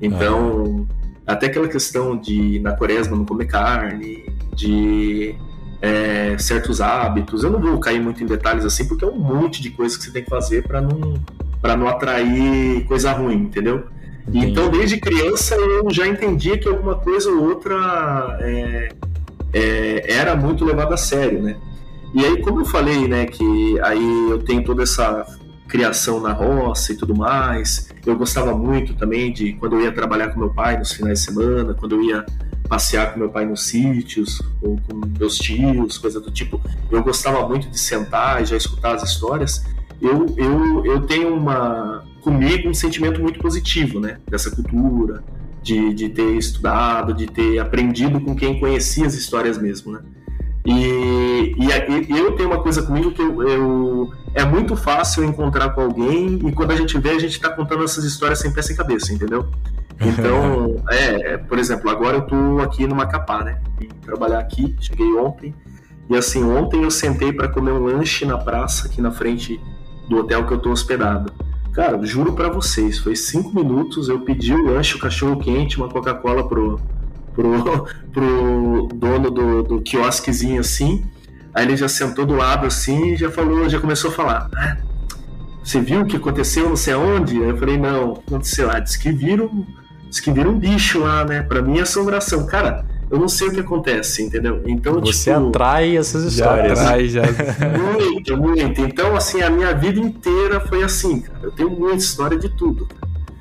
Então, 0.00 0.86
Até 1.26 1.46
aquela 1.46 1.68
questão 1.68 2.18
de 2.18 2.58
na 2.58 2.72
quaresma 2.72 3.16
não 3.16 3.24
comer 3.24 3.46
carne, 3.46 4.24
de 4.54 5.34
é, 5.82 6.38
certos 6.38 6.80
hábitos. 6.80 7.42
Eu 7.42 7.50
não 7.50 7.60
vou 7.60 7.78
cair 7.80 8.00
muito 8.00 8.22
em 8.22 8.26
detalhes 8.26 8.64
assim, 8.64 8.86
porque 8.86 9.04
é 9.04 9.08
um 9.08 9.18
monte 9.18 9.60
de 9.60 9.70
coisa 9.70 9.98
que 9.98 10.04
você 10.04 10.12
tem 10.12 10.22
que 10.22 10.30
fazer 10.30 10.62
para 10.62 10.80
não, 10.80 11.14
não 11.76 11.88
atrair 11.88 12.84
coisa 12.86 13.10
ruim, 13.12 13.42
entendeu? 13.42 13.84
Entendi. 14.26 14.46
Então, 14.46 14.70
desde 14.70 15.00
criança, 15.00 15.56
eu 15.56 15.90
já 15.90 16.06
entendia 16.06 16.56
que 16.56 16.68
alguma 16.68 16.94
coisa 16.94 17.28
ou 17.28 17.42
outra 17.42 18.38
é, 18.40 18.88
é, 19.52 20.12
era 20.12 20.36
muito 20.36 20.64
levada 20.64 20.94
a 20.94 20.96
sério, 20.96 21.42
né? 21.42 21.56
E 22.14 22.24
aí, 22.24 22.40
como 22.40 22.60
eu 22.60 22.64
falei, 22.64 23.08
né, 23.08 23.26
que 23.26 23.80
aí 23.80 24.30
eu 24.30 24.38
tenho 24.38 24.62
toda 24.62 24.82
essa 24.82 25.26
criação 25.66 26.20
na 26.20 26.32
roça 26.32 26.92
e 26.92 26.96
tudo 26.96 27.16
mais, 27.16 27.88
eu 28.04 28.14
gostava 28.14 28.54
muito 28.54 28.94
também 28.94 29.32
de 29.32 29.54
quando 29.54 29.76
eu 29.76 29.80
ia 29.80 29.92
trabalhar 29.92 30.28
com 30.28 30.38
meu 30.38 30.50
pai 30.50 30.78
nos 30.78 30.92
finais 30.92 31.20
de 31.20 31.24
semana, 31.24 31.72
quando 31.72 31.96
eu 31.96 32.02
ia 32.02 32.26
passear 32.72 33.12
com 33.12 33.18
meu 33.18 33.28
pai 33.28 33.44
nos 33.44 33.64
sítios, 33.64 34.40
ou 34.62 34.80
com 34.88 35.02
meus 35.18 35.36
tios, 35.36 35.98
coisa 35.98 36.18
do 36.18 36.30
tipo. 36.30 36.58
Eu 36.90 37.02
gostava 37.02 37.46
muito 37.46 37.68
de 37.68 37.78
sentar 37.78 38.40
e 38.40 38.46
já 38.46 38.56
escutar 38.56 38.94
as 38.94 39.02
histórias. 39.02 39.62
Eu, 40.00 40.34
eu, 40.38 40.86
eu 40.86 41.02
tenho 41.02 41.36
uma 41.36 42.02
comigo 42.22 42.70
um 42.70 42.72
sentimento 42.72 43.20
muito 43.20 43.38
positivo, 43.40 44.00
né? 44.00 44.16
Dessa 44.26 44.50
cultura, 44.50 45.22
de, 45.62 45.92
de 45.92 46.08
ter 46.08 46.34
estudado, 46.38 47.12
de 47.12 47.26
ter 47.26 47.58
aprendido 47.58 48.18
com 48.18 48.34
quem 48.34 48.58
conhecia 48.58 49.06
as 49.06 49.12
histórias 49.12 49.58
mesmo, 49.58 49.92
né? 49.92 50.00
E, 50.64 51.54
e, 51.58 52.18
eu 52.18 52.32
tenho 52.36 52.48
uma 52.48 52.62
coisa 52.62 52.82
comigo 52.82 53.10
que 53.10 53.20
eu, 53.20 53.42
eu, 53.42 54.12
é 54.32 54.46
muito 54.46 54.76
fácil 54.76 55.24
encontrar 55.24 55.70
com 55.70 55.82
alguém 55.82 56.38
e 56.42 56.52
quando 56.52 56.70
a 56.70 56.76
gente 56.76 56.96
vê, 56.98 57.10
a 57.10 57.18
gente 57.18 57.32
está 57.32 57.50
contando 57.50 57.84
essas 57.84 58.04
histórias 58.04 58.38
sem 58.38 58.50
pé 58.50 58.62
sem 58.62 58.74
cabeça, 58.74 59.12
entendeu? 59.12 59.46
Então, 60.00 60.82
é, 60.90 61.34
é, 61.34 61.36
por 61.36 61.58
exemplo, 61.58 61.90
agora 61.90 62.18
eu 62.18 62.22
tô 62.22 62.60
aqui 62.60 62.86
no 62.86 62.94
Macapá, 62.94 63.44
né? 63.44 63.60
Vim 63.78 63.88
trabalhar 64.00 64.38
aqui, 64.38 64.74
cheguei 64.80 65.12
ontem. 65.14 65.54
E 66.10 66.16
assim, 66.16 66.42
ontem 66.44 66.82
eu 66.82 66.90
sentei 66.90 67.32
para 67.32 67.48
comer 67.48 67.72
um 67.72 67.84
lanche 67.84 68.24
na 68.24 68.36
praça, 68.36 68.86
aqui 68.86 69.00
na 69.00 69.10
frente 69.10 69.60
do 70.08 70.18
hotel 70.18 70.46
que 70.46 70.52
eu 70.52 70.58
tô 70.58 70.70
hospedado. 70.70 71.32
Cara, 71.72 72.04
juro 72.04 72.34
para 72.34 72.50
vocês, 72.50 72.98
foi 72.98 73.16
cinco 73.16 73.54
minutos, 73.54 74.08
eu 74.08 74.20
pedi 74.20 74.52
o 74.52 74.62
lanche, 74.62 74.96
o 74.96 74.98
cachorro 74.98 75.40
quente, 75.40 75.78
uma 75.78 75.88
Coca-Cola 75.88 76.46
pro, 76.46 76.78
pro, 77.34 77.86
pro 78.12 78.88
dono 78.94 79.30
do, 79.30 79.62
do 79.62 79.80
quiosquezinho 79.80 80.60
assim. 80.60 81.04
Aí 81.54 81.64
ele 81.64 81.76
já 81.76 81.88
sentou 81.88 82.26
do 82.26 82.34
lado 82.34 82.66
assim 82.66 83.12
e 83.12 83.16
já 83.16 83.30
falou, 83.30 83.68
já 83.68 83.80
começou 83.80 84.10
a 84.10 84.14
falar. 84.14 84.50
Ah, 84.54 84.76
você 85.62 85.80
viu 85.80 86.02
o 86.02 86.06
que 86.06 86.16
aconteceu 86.16 86.68
não 86.68 86.76
sei 86.76 86.92
aonde? 86.92 87.42
Aí 87.42 87.48
eu 87.48 87.56
falei, 87.56 87.78
não, 87.78 88.12
aconteceu 88.12 88.66
lá, 88.66 88.78
disse 88.78 88.98
que 88.98 89.10
viram 89.12 89.66
Diz 90.12 90.20
que 90.20 90.30
vira 90.30 90.46
um 90.46 90.58
bicho 90.58 90.98
lá, 90.98 91.24
né? 91.24 91.40
Pra 91.40 91.62
mim 91.62 91.78
é 91.78 91.80
assombração. 91.80 92.44
Cara, 92.44 92.84
eu 93.10 93.18
não 93.18 93.28
sei 93.28 93.48
o 93.48 93.50
que 93.50 93.60
acontece, 93.60 94.22
entendeu? 94.22 94.62
Então, 94.66 95.00
Você 95.00 95.32
tipo, 95.32 95.48
atrai 95.48 95.96
essas 95.96 96.24
histórias. 96.24 96.78
Já 96.78 96.84
atrai, 96.84 97.08
já. 97.08 97.22
Muito, 97.80 98.36
muito. 98.36 98.82
Então, 98.82 99.16
assim, 99.16 99.40
a 99.40 99.48
minha 99.48 99.72
vida 99.72 99.98
inteira 99.98 100.60
foi 100.60 100.82
assim, 100.82 101.22
cara. 101.22 101.38
Eu 101.42 101.50
tenho 101.52 101.70
muita 101.70 101.96
história 101.96 102.38
de 102.38 102.50
tudo. 102.50 102.86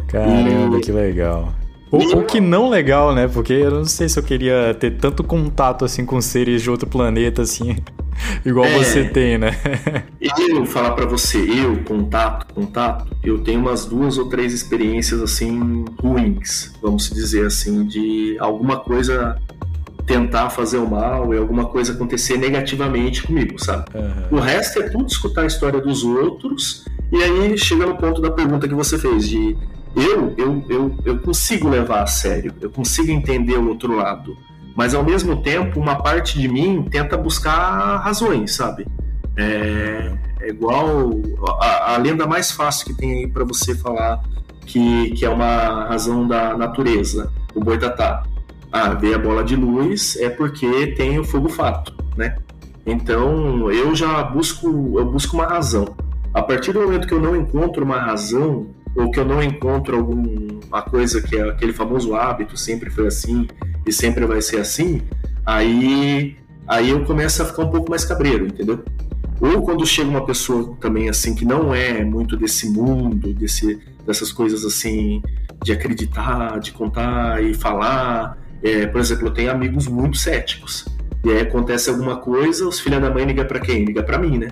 Caramba, 0.08 0.78
e... 0.78 0.80
que 0.80 0.94
legal. 0.94 1.54
O, 1.92 1.98
o, 1.98 2.24
que 2.24 2.40
não 2.40 2.70
legal, 2.70 3.14
né? 3.14 3.28
Porque 3.28 3.52
eu 3.52 3.72
não 3.72 3.84
sei 3.84 4.08
se 4.08 4.18
eu 4.18 4.24
queria 4.24 4.74
ter 4.80 4.92
tanto 4.92 5.26
contato 5.26 5.84
assim 5.84 6.06
com 6.06 6.22
seres 6.22 6.62
de 6.62 6.70
outro 6.70 6.88
planeta, 6.88 7.42
assim, 7.42 7.76
igual 8.46 8.66
é, 8.66 8.78
você 8.78 9.06
tem, 9.06 9.38
né? 9.38 9.58
eu 10.20 10.66
falar 10.66 10.92
para 10.92 11.06
você, 11.06 11.38
eu, 11.38 11.84
contato, 11.84 12.54
contato, 12.54 13.16
eu 13.24 13.40
tenho 13.40 13.60
umas 13.60 13.86
duas 13.86 14.18
ou 14.18 14.30
três 14.30 14.54
experiências 14.54 15.22
assim 15.22 15.86
ruins, 16.00 16.74
vamos 16.82 17.10
dizer 17.10 17.46
assim, 17.46 17.86
de 17.86 18.38
alguma 18.40 18.80
coisa 18.80 19.38
tentar 20.06 20.50
fazer 20.50 20.78
o 20.78 20.90
mal 20.90 21.34
e 21.34 21.38
alguma 21.38 21.66
coisa 21.66 21.94
acontecer 21.94 22.38
negativamente 22.38 23.24
comigo, 23.24 23.64
sabe? 23.64 23.86
Uhum. 23.94 24.38
O 24.38 24.42
resto 24.42 24.82
é 24.82 24.90
tudo 24.90 25.08
escutar 25.08 25.44
a 25.44 25.46
história 25.46 25.80
dos 25.80 26.04
outros 26.04 26.86
e 27.12 27.22
aí 27.22 27.58
chega 27.58 27.86
no 27.86 27.96
ponto 27.96 28.22
da 28.22 28.32
pergunta 28.32 28.68
que 28.68 28.76
você 28.76 28.98
fez 28.98 29.28
de 29.28 29.56
eu, 29.96 30.34
eu, 30.38 30.66
eu, 30.70 30.98
eu 31.06 31.20
consigo 31.20 31.70
levar 31.70 32.04
a 32.04 32.08
sério, 32.08 32.54
eu 32.62 32.70
consigo 32.70 33.12
entender 33.12 33.58
o 33.58 33.68
outro 33.68 33.96
lado, 33.96 34.38
mas 34.76 34.94
ao 34.94 35.04
mesmo 35.04 35.42
tempo 35.42 35.80
uma 35.80 35.96
parte 35.96 36.40
de 36.40 36.48
mim 36.48 36.84
tenta 36.90 37.18
buscar 37.18 37.98
razões, 37.98 38.56
sabe? 38.56 38.88
É, 39.36 40.14
é 40.42 40.50
igual 40.50 41.12
a, 41.60 41.94
a, 41.94 41.98
lenda 41.98 42.28
mais 42.28 42.52
fácil 42.52 42.88
que 42.88 42.94
tem 42.94 43.20
aí 43.20 43.28
para 43.28 43.44
você 43.44 43.76
falar 43.76 44.22
que, 44.66 45.12
que 45.12 45.26
é 45.26 45.30
uma 45.30 45.86
razão 45.86 46.28
da 46.28 46.56
natureza, 46.58 47.32
o 47.56 47.60
boitatá. 47.60 48.24
Ah, 48.72 48.90
ver 48.94 49.16
a 49.16 49.20
bola 49.20 49.44
de 49.44 49.56
luz 49.56 50.16
é 50.18 50.30
porque 50.30 50.88
tem 50.96 51.20
o 51.20 51.24
fogo 51.24 51.50
fato, 51.50 51.94
né? 52.16 52.38
Então 52.86 53.70
eu 53.72 53.94
já 53.96 54.24
busco, 54.24 54.68
eu 54.98 55.06
busco 55.06 55.36
uma 55.36 55.46
razão. 55.46 55.96
A 56.34 56.42
partir 56.42 56.72
do 56.72 56.82
momento 56.82 57.08
que 57.08 57.14
eu 57.14 57.22
não 57.22 57.36
encontro 57.36 57.84
uma 57.84 58.00
razão 58.00 58.68
ou 58.96 59.10
que 59.12 59.20
eu 59.20 59.26
não 59.26 59.42
encontro 59.42 59.98
alguma 59.98 60.82
coisa 60.82 61.22
que 61.22 61.38
é 61.38 61.50
aquele 61.50 61.74
famoso 61.74 62.16
hábito, 62.16 62.58
sempre 62.58 62.90
foi 62.90 63.08
assim 63.08 63.48
e 63.86 63.92
sempre 63.92 64.26
vai 64.26 64.42
ser 64.42 64.60
assim, 64.60 65.02
aí, 65.46 66.36
aí 66.68 66.90
eu 66.90 67.04
começo 67.06 67.42
a 67.42 67.46
ficar 67.46 67.64
um 67.64 67.70
pouco 67.70 67.90
mais 67.90 68.06
cabreiro, 68.06 68.48
entendeu? 68.48 68.84
Ou 69.40 69.64
quando 69.64 69.86
chega 69.88 70.08
uma 70.08 70.24
pessoa 70.24 70.78
também 70.80 71.10
assim 71.10 71.34
que 71.34 71.44
não 71.44 71.74
é 71.74 72.04
muito 72.04 72.38
desse 72.38 72.70
mundo, 72.70 73.34
desse, 73.34 73.80
dessas 74.06 74.32
coisas 74.32 74.64
assim, 74.64 75.22
de 75.64 75.72
acreditar, 75.72 76.60
de 76.60 76.72
contar 76.72 77.44
e 77.44 77.56
falar. 77.56 78.38
É, 78.62 78.86
por 78.86 79.02
exemplo, 79.02 79.28
eu 79.28 79.34
tenho 79.34 79.52
amigos 79.52 79.88
muito 79.88 80.18
céticos. 80.18 80.86
E 81.24 81.30
aí 81.32 81.42
acontece 81.42 81.90
alguma 81.90 82.18
coisa, 82.18 82.68
os 82.68 82.80
filhos 82.80 83.02
da 83.02 83.10
mãe 83.10 83.26
ligam 83.26 83.46
para 83.46 83.60
quem? 83.60 83.84
Liga 83.84 84.04
para 84.04 84.20
mim, 84.20 84.38
né? 84.38 84.50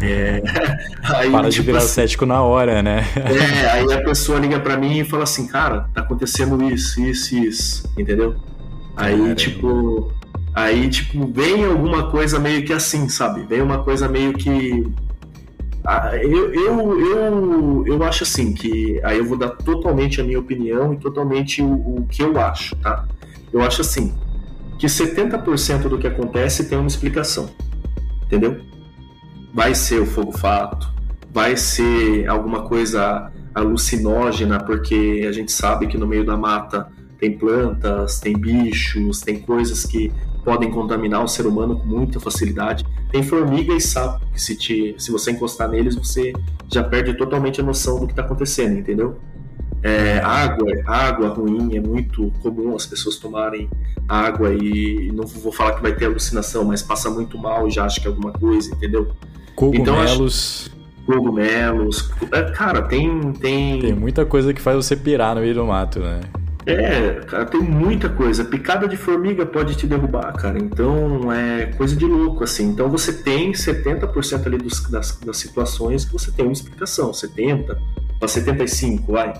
É, 0.00 0.42
aí, 1.02 1.30
Para 1.30 1.48
de 1.48 1.56
tipo, 1.56 1.66
virar 1.66 1.78
assim, 1.78 1.88
cético 1.88 2.26
na 2.26 2.42
hora, 2.42 2.82
né? 2.82 3.04
É, 3.16 3.70
aí 3.70 3.92
a 3.92 4.02
pessoa 4.02 4.38
liga 4.38 4.60
para 4.60 4.76
mim 4.76 5.00
e 5.00 5.04
fala 5.04 5.24
assim, 5.24 5.46
cara, 5.46 5.88
tá 5.92 6.00
acontecendo 6.00 6.62
isso, 6.72 7.00
isso, 7.00 7.36
isso, 7.36 7.92
entendeu? 7.98 8.36
Aí, 8.96 9.16
Caramba. 9.16 9.34
tipo, 9.34 10.12
aí, 10.54 10.88
tipo, 10.88 11.26
vem 11.26 11.64
alguma 11.64 12.10
coisa 12.10 12.38
meio 12.38 12.64
que 12.64 12.72
assim, 12.72 13.08
sabe? 13.08 13.42
Vem 13.44 13.60
uma 13.60 13.82
coisa 13.82 14.08
meio 14.08 14.32
que. 14.34 14.86
Ah, 15.84 16.16
eu, 16.16 16.54
eu, 16.54 17.00
eu, 17.00 17.84
eu 17.86 18.02
acho 18.04 18.22
assim, 18.22 18.54
que 18.54 18.98
aí 19.04 19.18
eu 19.18 19.24
vou 19.26 19.36
dar 19.36 19.50
totalmente 19.50 20.18
a 20.20 20.24
minha 20.24 20.38
opinião 20.38 20.94
e 20.94 20.96
totalmente 20.96 21.60
o, 21.60 21.72
o 21.72 22.06
que 22.08 22.22
eu 22.22 22.40
acho, 22.40 22.74
tá? 22.76 23.04
Eu 23.52 23.60
acho 23.60 23.82
assim, 23.82 24.14
que 24.78 24.86
70% 24.86 25.88
do 25.88 25.98
que 25.98 26.06
acontece 26.06 26.68
tem 26.68 26.78
uma 26.78 26.86
explicação, 26.86 27.50
entendeu? 28.24 28.60
Vai 29.54 29.72
ser 29.72 30.00
o 30.00 30.06
fogo 30.06 30.32
fato, 30.32 30.92
vai 31.32 31.56
ser 31.56 32.28
alguma 32.28 32.62
coisa 32.62 33.30
alucinógena, 33.54 34.58
porque 34.58 35.24
a 35.28 35.30
gente 35.30 35.52
sabe 35.52 35.86
que 35.86 35.96
no 35.96 36.08
meio 36.08 36.26
da 36.26 36.36
mata 36.36 36.88
tem 37.20 37.38
plantas, 37.38 38.18
tem 38.18 38.36
bichos, 38.36 39.20
tem 39.20 39.40
coisas 39.40 39.86
que 39.86 40.12
podem 40.44 40.70
contaminar 40.72 41.22
o 41.22 41.28
ser 41.28 41.46
humano 41.46 41.78
com 41.78 41.86
muita 41.86 42.18
facilidade. 42.18 42.84
Tem 43.12 43.22
formiga 43.22 43.72
e 43.72 43.80
sapo, 43.80 44.26
que 44.32 44.42
se, 44.42 44.56
te, 44.56 44.96
se 44.98 45.12
você 45.12 45.30
encostar 45.30 45.68
neles, 45.68 45.94
você 45.94 46.32
já 46.68 46.82
perde 46.82 47.14
totalmente 47.16 47.60
a 47.60 47.64
noção 47.64 48.00
do 48.00 48.06
que 48.06 48.12
está 48.12 48.22
acontecendo, 48.22 48.76
entendeu? 48.76 49.18
É, 49.82 50.18
água, 50.18 50.66
água 50.86 51.28
ruim, 51.28 51.76
é 51.76 51.80
muito 51.80 52.32
comum 52.42 52.74
as 52.74 52.86
pessoas 52.86 53.16
tomarem 53.18 53.68
água 54.08 54.52
e 54.52 55.12
não 55.12 55.24
vou 55.24 55.52
falar 55.52 55.74
que 55.74 55.82
vai 55.82 55.94
ter 55.94 56.06
alucinação, 56.06 56.64
mas 56.64 56.82
passa 56.82 57.08
muito 57.08 57.38
mal 57.38 57.68
e 57.68 57.70
já 57.70 57.84
acha 57.84 58.00
que 58.00 58.06
é 58.06 58.10
alguma 58.10 58.32
coisa, 58.32 58.74
entendeu? 58.74 59.14
Cogumelos. 59.54 60.70
Então, 61.04 61.16
cogumelos. 61.16 62.10
É, 62.32 62.42
cara, 62.50 62.82
tem, 62.82 63.32
tem. 63.32 63.80
Tem 63.80 63.92
muita 63.92 64.24
coisa 64.24 64.52
que 64.52 64.60
faz 64.60 64.76
você 64.76 64.96
pirar 64.96 65.34
no 65.34 65.40
meio 65.40 65.54
do 65.54 65.64
mato, 65.64 66.00
né? 66.00 66.20
É, 66.66 67.20
cara, 67.26 67.44
tem 67.44 67.60
muita 67.60 68.08
coisa. 68.08 68.44
Picada 68.44 68.88
de 68.88 68.96
formiga 68.96 69.44
pode 69.44 69.76
te 69.76 69.86
derrubar, 69.86 70.32
cara. 70.32 70.58
Então 70.58 71.30
é 71.30 71.66
coisa 71.66 71.94
de 71.94 72.06
louco, 72.06 72.42
assim. 72.42 72.68
Então 72.68 72.88
você 72.88 73.12
tem 73.12 73.52
70% 73.52 74.46
ali 74.46 74.56
dos, 74.56 74.82
das, 74.90 75.18
das 75.20 75.36
situações 75.36 76.04
que 76.04 76.12
você 76.12 76.32
tem 76.32 76.46
uma 76.46 76.52
explicação. 76.52 77.12
70 77.12 77.78
para 78.18 78.28
75, 78.28 79.12
vai. 79.12 79.34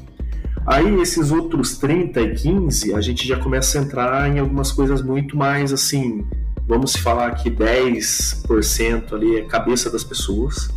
Aí 0.66 1.00
esses 1.00 1.30
outros 1.30 1.78
30 1.78 2.20
e 2.20 2.34
15, 2.34 2.94
a 2.94 3.00
gente 3.00 3.26
já 3.26 3.38
começa 3.38 3.78
a 3.78 3.82
entrar 3.82 4.28
em 4.28 4.38
algumas 4.38 4.70
coisas 4.72 5.02
muito 5.02 5.36
mais 5.36 5.72
assim 5.72 6.26
vamos 6.66 6.96
falar 6.96 7.30
que 7.32 7.50
10% 7.50 9.12
ali 9.12 9.36
é 9.36 9.42
cabeça 9.42 9.90
das 9.90 10.04
pessoas, 10.04 10.68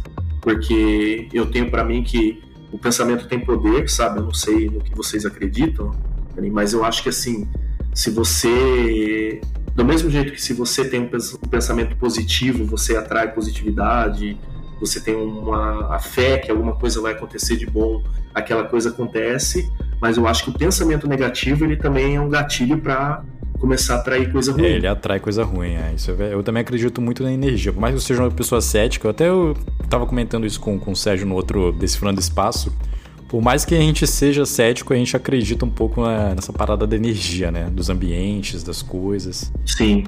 porque 0.41 1.27
eu 1.33 1.45
tenho 1.49 1.69
para 1.69 1.83
mim 1.83 2.03
que 2.03 2.41
o 2.71 2.77
pensamento 2.77 3.27
tem 3.27 3.39
poder, 3.39 3.89
sabe? 3.89 4.19
Eu 4.19 4.25
não 4.25 4.33
sei 4.33 4.69
no 4.69 4.81
que 4.81 4.95
vocês 4.95 5.25
acreditam, 5.25 5.91
mas 6.51 6.73
eu 6.73 6.83
acho 6.83 7.01
que 7.01 7.09
assim, 7.09 7.47
se 7.93 8.09
você 8.09 9.41
do 9.73 9.85
mesmo 9.85 10.09
jeito 10.09 10.31
que 10.31 10.41
se 10.41 10.53
você 10.53 10.89
tem 10.89 11.01
um 11.01 11.49
pensamento 11.49 11.95
positivo, 11.97 12.65
você 12.65 12.97
atrai 12.97 13.31
positividade, 13.31 14.35
você 14.79 14.99
tem 14.99 15.15
uma 15.15 15.95
a 15.95 15.99
fé 15.99 16.39
que 16.39 16.49
alguma 16.49 16.75
coisa 16.75 16.99
vai 16.99 17.13
acontecer 17.13 17.57
de 17.57 17.67
bom, 17.67 18.03
aquela 18.33 18.63
coisa 18.63 18.89
acontece. 18.89 19.71
mas 20.01 20.17
eu 20.17 20.27
acho 20.27 20.43
que 20.45 20.49
o 20.49 20.53
pensamento 20.53 21.07
negativo 21.07 21.63
ele 21.63 21.75
também 21.75 22.15
é 22.15 22.21
um 22.21 22.29
gatilho 22.29 22.79
para 22.79 23.23
começar 23.59 23.95
a 23.95 23.97
atrair 23.97 24.31
coisa 24.31 24.51
ruim. 24.51 24.65
É, 24.65 24.69
ele 24.71 24.87
atrai 24.87 25.19
coisa 25.19 25.43
ruim, 25.43 25.73
é. 25.73 25.93
Isso 25.95 26.11
é, 26.19 26.33
eu 26.33 26.43
também 26.43 26.61
acredito 26.61 27.01
muito 27.01 27.23
na 27.23 27.31
energia. 27.31 27.73
Por 27.73 27.79
mais 27.79 27.93
que 27.93 27.97
eu 27.97 28.01
seja 28.01 28.23
uma 28.23 28.31
pessoa 28.31 28.61
cética, 28.61 29.07
eu 29.07 29.11
até 29.11 29.27
eu 29.27 29.55
tava 29.89 30.05
comentando 30.05 30.45
isso 30.45 30.59
com, 30.59 30.79
com 30.79 30.91
o 30.91 30.95
Sérgio 30.95 31.25
no 31.27 31.35
outro 31.35 31.71
Decifrando 31.71 32.19
Espaço. 32.19 32.71
Por 33.27 33.41
mais 33.41 33.65
que 33.65 33.75
a 33.75 33.79
gente 33.79 34.07
seja 34.07 34.45
cético, 34.45 34.93
a 34.93 34.95
gente 34.95 35.15
acredita 35.15 35.65
um 35.65 35.69
pouco 35.69 36.01
na, 36.01 36.33
nessa 36.33 36.53
parada 36.53 36.87
da 36.87 36.95
energia, 36.95 37.51
né? 37.51 37.69
Dos 37.69 37.89
ambientes, 37.89 38.63
das 38.63 38.81
coisas. 38.81 39.51
Sim, 39.65 40.05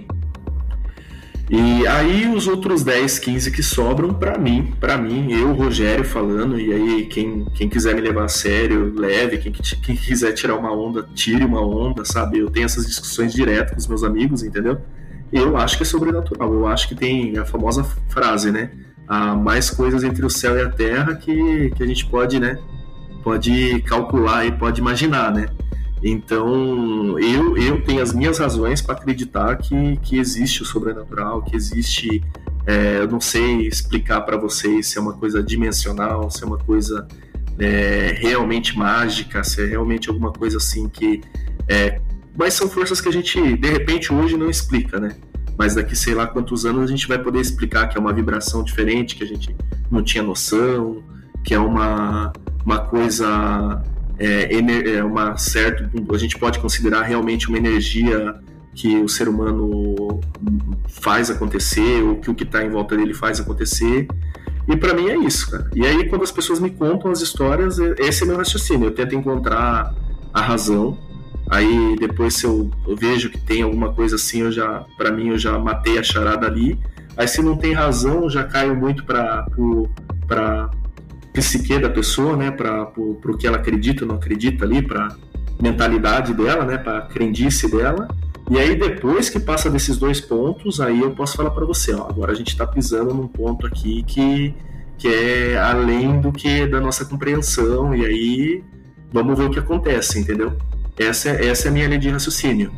e 1.50 1.88
aí 1.88 2.28
os 2.28 2.48
outros 2.48 2.84
10, 2.84 3.18
15 3.18 3.52
que 3.52 3.64
sobram 3.64 4.14
para 4.14 4.38
mim, 4.38 4.72
para 4.80 5.00
mim, 5.00 5.32
eu, 5.34 5.52
Rogério 5.54 6.06
falando, 6.06 6.60
e 6.60 6.72
aí 6.72 7.06
quem, 7.08 7.46
quem 7.56 7.68
quiser 7.68 7.96
me 7.96 8.02
levar 8.02 8.26
a 8.26 8.28
sério, 8.28 8.94
leve, 8.96 9.40
quem, 9.40 9.52
quem 9.52 9.96
quiser 9.96 10.34
tirar 10.34 10.56
uma 10.56 10.72
onda, 10.72 11.08
tire 11.16 11.44
uma 11.44 11.60
onda, 11.60 12.06
sabe? 12.06 12.38
Eu 12.38 12.52
tenho 12.52 12.66
essas 12.66 12.86
discussões 12.86 13.34
direto 13.34 13.72
com 13.72 13.80
os 13.80 13.88
meus 13.88 14.04
amigos, 14.04 14.44
entendeu? 14.44 14.80
Eu 15.34 15.58
acho 15.58 15.76
que 15.78 15.82
é 15.82 15.86
sobrenatural, 15.88 16.54
eu 16.54 16.68
acho 16.68 16.88
que 16.88 16.94
tem 16.94 17.36
a 17.38 17.46
famosa 17.46 17.84
frase, 18.10 18.52
né? 18.52 18.70
Há 19.08 19.34
mais 19.34 19.72
coisas 19.72 20.04
entre 20.04 20.24
o 20.24 20.30
céu 20.30 20.56
e 20.56 20.62
a 20.62 20.70
terra 20.70 21.16
que, 21.16 21.72
que 21.76 21.82
a 21.82 21.88
gente 21.88 22.06
pode, 22.06 22.40
né? 22.40 22.60
Pode 23.24 23.82
calcular 23.88 24.46
e 24.46 24.52
pode 24.52 24.82
imaginar, 24.82 25.32
né? 25.34 25.48
Então, 26.02 27.20
eu, 27.20 27.58
eu 27.58 27.84
tenho 27.84 28.02
as 28.02 28.14
minhas 28.14 28.38
razões 28.38 28.82
para 28.82 28.96
acreditar 28.96 29.58
que, 29.58 29.98
que 29.98 30.18
existe 30.18 30.62
o 30.62 30.66
sobrenatural, 30.66 31.42
que 31.42 31.56
existe. 31.56 32.24
É, 32.66 33.00
eu 33.00 33.08
não 33.08 33.20
sei 33.20 33.68
explicar 33.68 34.22
para 34.22 34.38
vocês 34.38 34.88
se 34.88 34.98
é 34.98 35.02
uma 35.02 35.14
coisa 35.14 35.44
dimensional, 35.44 36.30
se 36.30 36.44
é 36.44 36.48
uma 36.48 36.58
coisa 36.58 37.08
é, 37.58 38.16
realmente 38.18 38.78
mágica, 38.78 39.44
se 39.44 39.62
é 39.62 39.66
realmente 39.66 40.10
alguma 40.10 40.32
coisa 40.32 40.58
assim 40.58 40.88
que. 40.88 41.22
É, 41.68 42.00
mas 42.38 42.54
são 42.54 42.70
forças 42.70 43.02
que 43.02 43.10
a 43.10 43.12
gente, 43.12 43.58
de 43.58 43.70
repente, 43.70 44.14
hoje 44.14 44.38
não 44.38 44.50
explica, 44.50 45.00
né? 45.00 45.16
Mas 45.58 45.76
daqui 45.76 45.94
sei 45.94 46.16
lá 46.16 46.26
quantos 46.26 46.66
anos 46.66 46.84
a 46.84 46.88
gente 46.88 47.06
vai 47.06 47.20
poder 47.20 47.42
explicar 47.42 47.90
que 47.90 47.98
é 47.98 48.00
uma 48.00 48.14
vibração 48.14 48.64
diferente, 48.64 49.18
que 49.18 49.24
a 49.26 49.28
gente 49.28 49.54
não 49.92 50.02
tinha 50.02 50.24
noção, 50.24 51.04
que 51.44 51.54
é 51.54 51.60
uma, 51.60 52.32
uma 52.66 52.80
coisa 52.80 53.84
é, 54.20 54.98
é 54.98 55.04
uma 55.04 55.38
certa, 55.38 55.90
a 56.14 56.18
gente 56.18 56.38
pode 56.38 56.60
considerar 56.60 57.04
realmente 57.04 57.48
uma 57.48 57.58
energia 57.58 58.36
que 58.76 58.98
o 58.98 59.10
ser 59.10 59.28
humano 59.28 60.20
faz 60.88 61.30
acontecer, 61.30 62.04
ou 62.04 62.18
que 62.18 62.30
o 62.30 62.36
que 62.36 62.44
está 62.44 62.64
em 62.64 62.70
volta 62.70 62.96
dele 62.96 63.14
faz 63.14 63.40
acontecer. 63.40 64.08
E 64.68 64.78
para 64.78 64.94
mim 64.94 65.10
é 65.10 65.18
isso, 65.18 65.50
cara. 65.50 65.70
E 65.74 65.86
aí 65.86 66.08
quando 66.08 66.24
as 66.24 66.32
pessoas 66.32 66.60
me 66.60 66.70
contam 66.70 67.12
as 67.12 67.22
histórias, 67.22 67.80
é, 67.80 67.96
esse 68.00 68.24
é 68.24 68.26
meu 68.28 68.38
raciocínio. 68.38 68.88
Eu 68.88 68.92
tento 68.92 69.16
encontrar 69.16 69.94
a 70.34 70.42
razão. 70.42 70.98
Aí 71.50 71.96
depois 72.00 72.36
se 72.36 72.46
eu, 72.46 72.70
eu 72.88 72.96
vejo 72.96 73.30
que 73.30 73.40
tem 73.40 73.64
alguma 73.64 73.92
coisa 73.92 74.16
assim, 74.16 74.42
eu 74.42 74.52
já, 74.52 74.86
para 74.98 75.12
mim 75.12 75.30
eu 75.30 75.38
já 75.38 75.58
matei 75.58 75.98
a 75.98 76.04
charada 76.04 76.46
ali. 76.46 76.80
Aí 77.18 77.28
se 77.28 77.42
não 77.42 77.58
tem 77.58 77.74
razão, 77.74 78.30
já 78.30 78.44
caio 78.44 78.76
muito 78.76 79.04
para 79.04 79.46
para 80.28 80.70
psique 81.34 81.78
da 81.80 81.90
pessoa, 81.90 82.36
né, 82.36 82.52
para 82.52 82.92
o 82.98 83.38
que 83.38 83.48
ela 83.48 83.58
acredita 83.58 84.04
ou 84.04 84.08
não 84.10 84.16
acredita 84.16 84.66
ali, 84.66 84.82
para 84.82 85.16
mentalidade 85.62 86.34
dela, 86.34 86.66
né, 86.66 86.78
para 86.78 87.02
crendice 87.02 87.70
dela. 87.70 88.08
E 88.50 88.58
aí 88.58 88.76
depois 88.76 89.30
que 89.30 89.40
passa 89.40 89.70
desses 89.70 89.98
dois 89.98 90.20
pontos, 90.20 90.82
aí 90.82 91.02
eu 91.02 91.12
posso 91.12 91.38
falar 91.38 91.52
para 91.52 91.66
você, 91.66 91.94
ó, 91.94 92.08
agora 92.10 92.32
a 92.32 92.36
gente 92.36 92.50
está 92.50 92.66
pisando 92.66 93.14
num 93.14 93.28
ponto 93.28 93.68
aqui 93.68 94.04
que 94.04 94.56
que 94.98 95.08
é 95.08 95.58
além 95.58 96.20
do 96.20 96.30
que 96.30 96.68
da 96.68 96.82
nossa 96.82 97.06
compreensão 97.06 97.96
e 97.96 98.06
aí 98.06 98.64
vamos 99.14 99.38
ver 99.38 99.46
o 99.46 99.50
que 99.50 99.58
acontece, 99.58 100.20
entendeu? 100.20 100.58
Essa 100.98 101.30
é, 101.30 101.48
essa 101.48 101.68
é 101.68 101.70
a 101.70 101.72
minha 101.72 101.88
linha 101.88 102.00
de 102.00 102.10
raciocínio. 102.10 102.70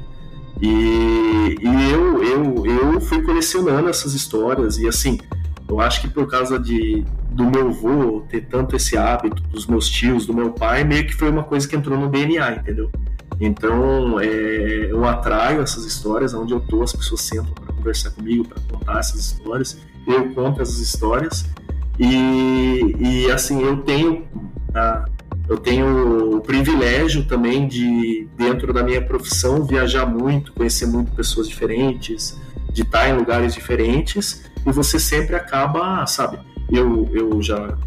E, 0.61 1.57
e 1.59 1.91
eu, 1.91 2.23
eu, 2.23 2.65
eu 2.67 3.01
fui 3.01 3.23
colecionando 3.23 3.89
essas 3.89 4.13
histórias 4.13 4.77
e 4.77 4.87
assim, 4.87 5.19
eu 5.67 5.79
acho 5.79 6.01
que 6.01 6.07
por 6.07 6.27
causa 6.27 6.59
de, 6.59 7.03
do 7.32 7.49
meu 7.49 7.69
avô 7.69 8.21
ter 8.29 8.41
tanto 8.41 8.75
esse 8.75 8.97
hábito, 8.97 9.41
dos 9.43 9.65
meus 9.65 9.88
tios, 9.88 10.25
do 10.25 10.34
meu 10.34 10.51
pai, 10.51 10.84
meio 10.84 11.07
que 11.07 11.13
foi 11.13 11.29
uma 11.29 11.43
coisa 11.43 11.67
que 11.67 11.75
entrou 11.75 11.97
no 11.97 12.09
DNA, 12.09 12.55
entendeu? 12.55 12.91
Então, 13.39 14.19
é, 14.19 14.91
eu 14.91 15.05
atraio 15.05 15.61
essas 15.61 15.86
histórias, 15.86 16.34
onde 16.34 16.53
eu 16.53 16.59
tô, 16.59 16.84
as 16.84 16.93
pessoas 16.93 17.21
sentam 17.21 17.53
para 17.53 17.73
conversar 17.73 18.11
comigo, 18.11 18.47
para 18.47 18.61
contar 18.69 18.99
essas 18.99 19.19
histórias, 19.19 19.79
eu 20.05 20.29
conto 20.34 20.61
essas 20.61 20.79
histórias, 20.79 21.49
e, 21.97 22.95
e 22.99 23.32
assim, 23.32 23.63
eu 23.63 23.77
tenho, 23.77 24.27
a, 24.75 25.05
eu 25.47 25.57
tenho 25.57 26.36
o 26.36 26.41
privilégio 26.41 27.25
também 27.25 27.67
de, 27.67 28.27
dentro 28.38 28.73
da 28.73 28.84
minha 28.84 29.01
profissão, 29.01 29.63
viajar 29.63 30.05
muito, 30.05 30.51
conhecer 30.51 30.86
muito 30.86 31.11
pessoas 31.13 31.47
diferentes, 31.47 32.38
de 32.71 32.82
estar 32.82 33.09
em 33.09 33.13
lugares 33.13 33.53
diferentes, 33.53 34.43
e 34.65 34.71
você 34.71 34.99
sempre 34.99 35.36
acaba, 35.36 36.05
sabe, 36.05 36.39
eu, 36.72 37.09
eu 37.13 37.41
já. 37.41 37.78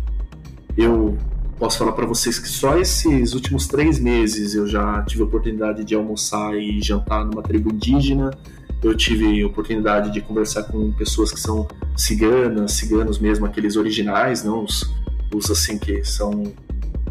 Eu 0.77 1.17
posso 1.59 1.79
falar 1.79 1.93
para 1.93 2.07
vocês 2.07 2.39
que 2.39 2.49
só 2.49 2.77
esses 2.77 3.33
últimos 3.33 3.67
três 3.67 3.99
meses 3.99 4.55
eu 4.55 4.67
já 4.67 5.03
tive 5.03 5.23
a 5.23 5.25
oportunidade 5.25 5.85
de 5.85 5.95
almoçar 5.95 6.55
e 6.57 6.81
jantar 6.83 7.25
numa 7.25 7.43
tribo 7.43 7.73
indígena. 7.73 8.31
Eu 8.83 8.95
tive 8.95 9.43
a 9.43 9.47
oportunidade 9.47 10.13
de 10.13 10.21
conversar 10.21 10.65
com 10.65 10.93
pessoas 10.93 11.33
que 11.33 11.41
são 11.41 11.67
ciganas, 11.97 12.73
ciganos 12.73 13.19
mesmo, 13.19 13.47
aqueles 13.47 13.77
originais, 13.77 14.45
não 14.45 14.65
os, 14.65 14.93
os 15.35 15.51
assim 15.51 15.79
que 15.79 16.05
são. 16.05 16.53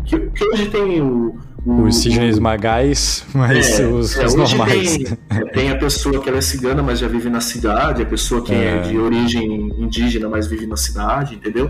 Que, 0.06 0.20
que 0.20 0.46
hoje 0.46 0.70
tem 0.70 1.02
o, 1.02 1.38
os 1.66 1.96
cisnes 1.98 2.40
magais, 2.40 3.26
mas 3.34 3.80
é, 3.80 3.88
os, 3.88 4.18
é, 4.18 4.26
os 4.26 4.36
normais. 4.36 4.98
Tem, 4.98 5.18
tem, 5.54 5.72
a 5.72 5.78
pessoa 5.78 6.20
que 6.20 6.28
ela 6.28 6.40
é 6.40 6.42
cigana, 6.42 6.84
mas 6.84 7.00
já 7.00 7.08
vive 7.08 7.30
na 7.30 7.40
cidade, 7.40 8.02
a 8.02 8.06
pessoa 8.06 8.42
que 8.42 8.54
é. 8.54 8.78
é. 8.78 8.82
de 8.82 8.98
origem 8.98 9.74
indígena, 9.78 10.28
mas 10.28 10.48
vive 10.48 10.68
na 10.68 10.76
cidade, 10.76 11.36
entendeu? 11.36 11.70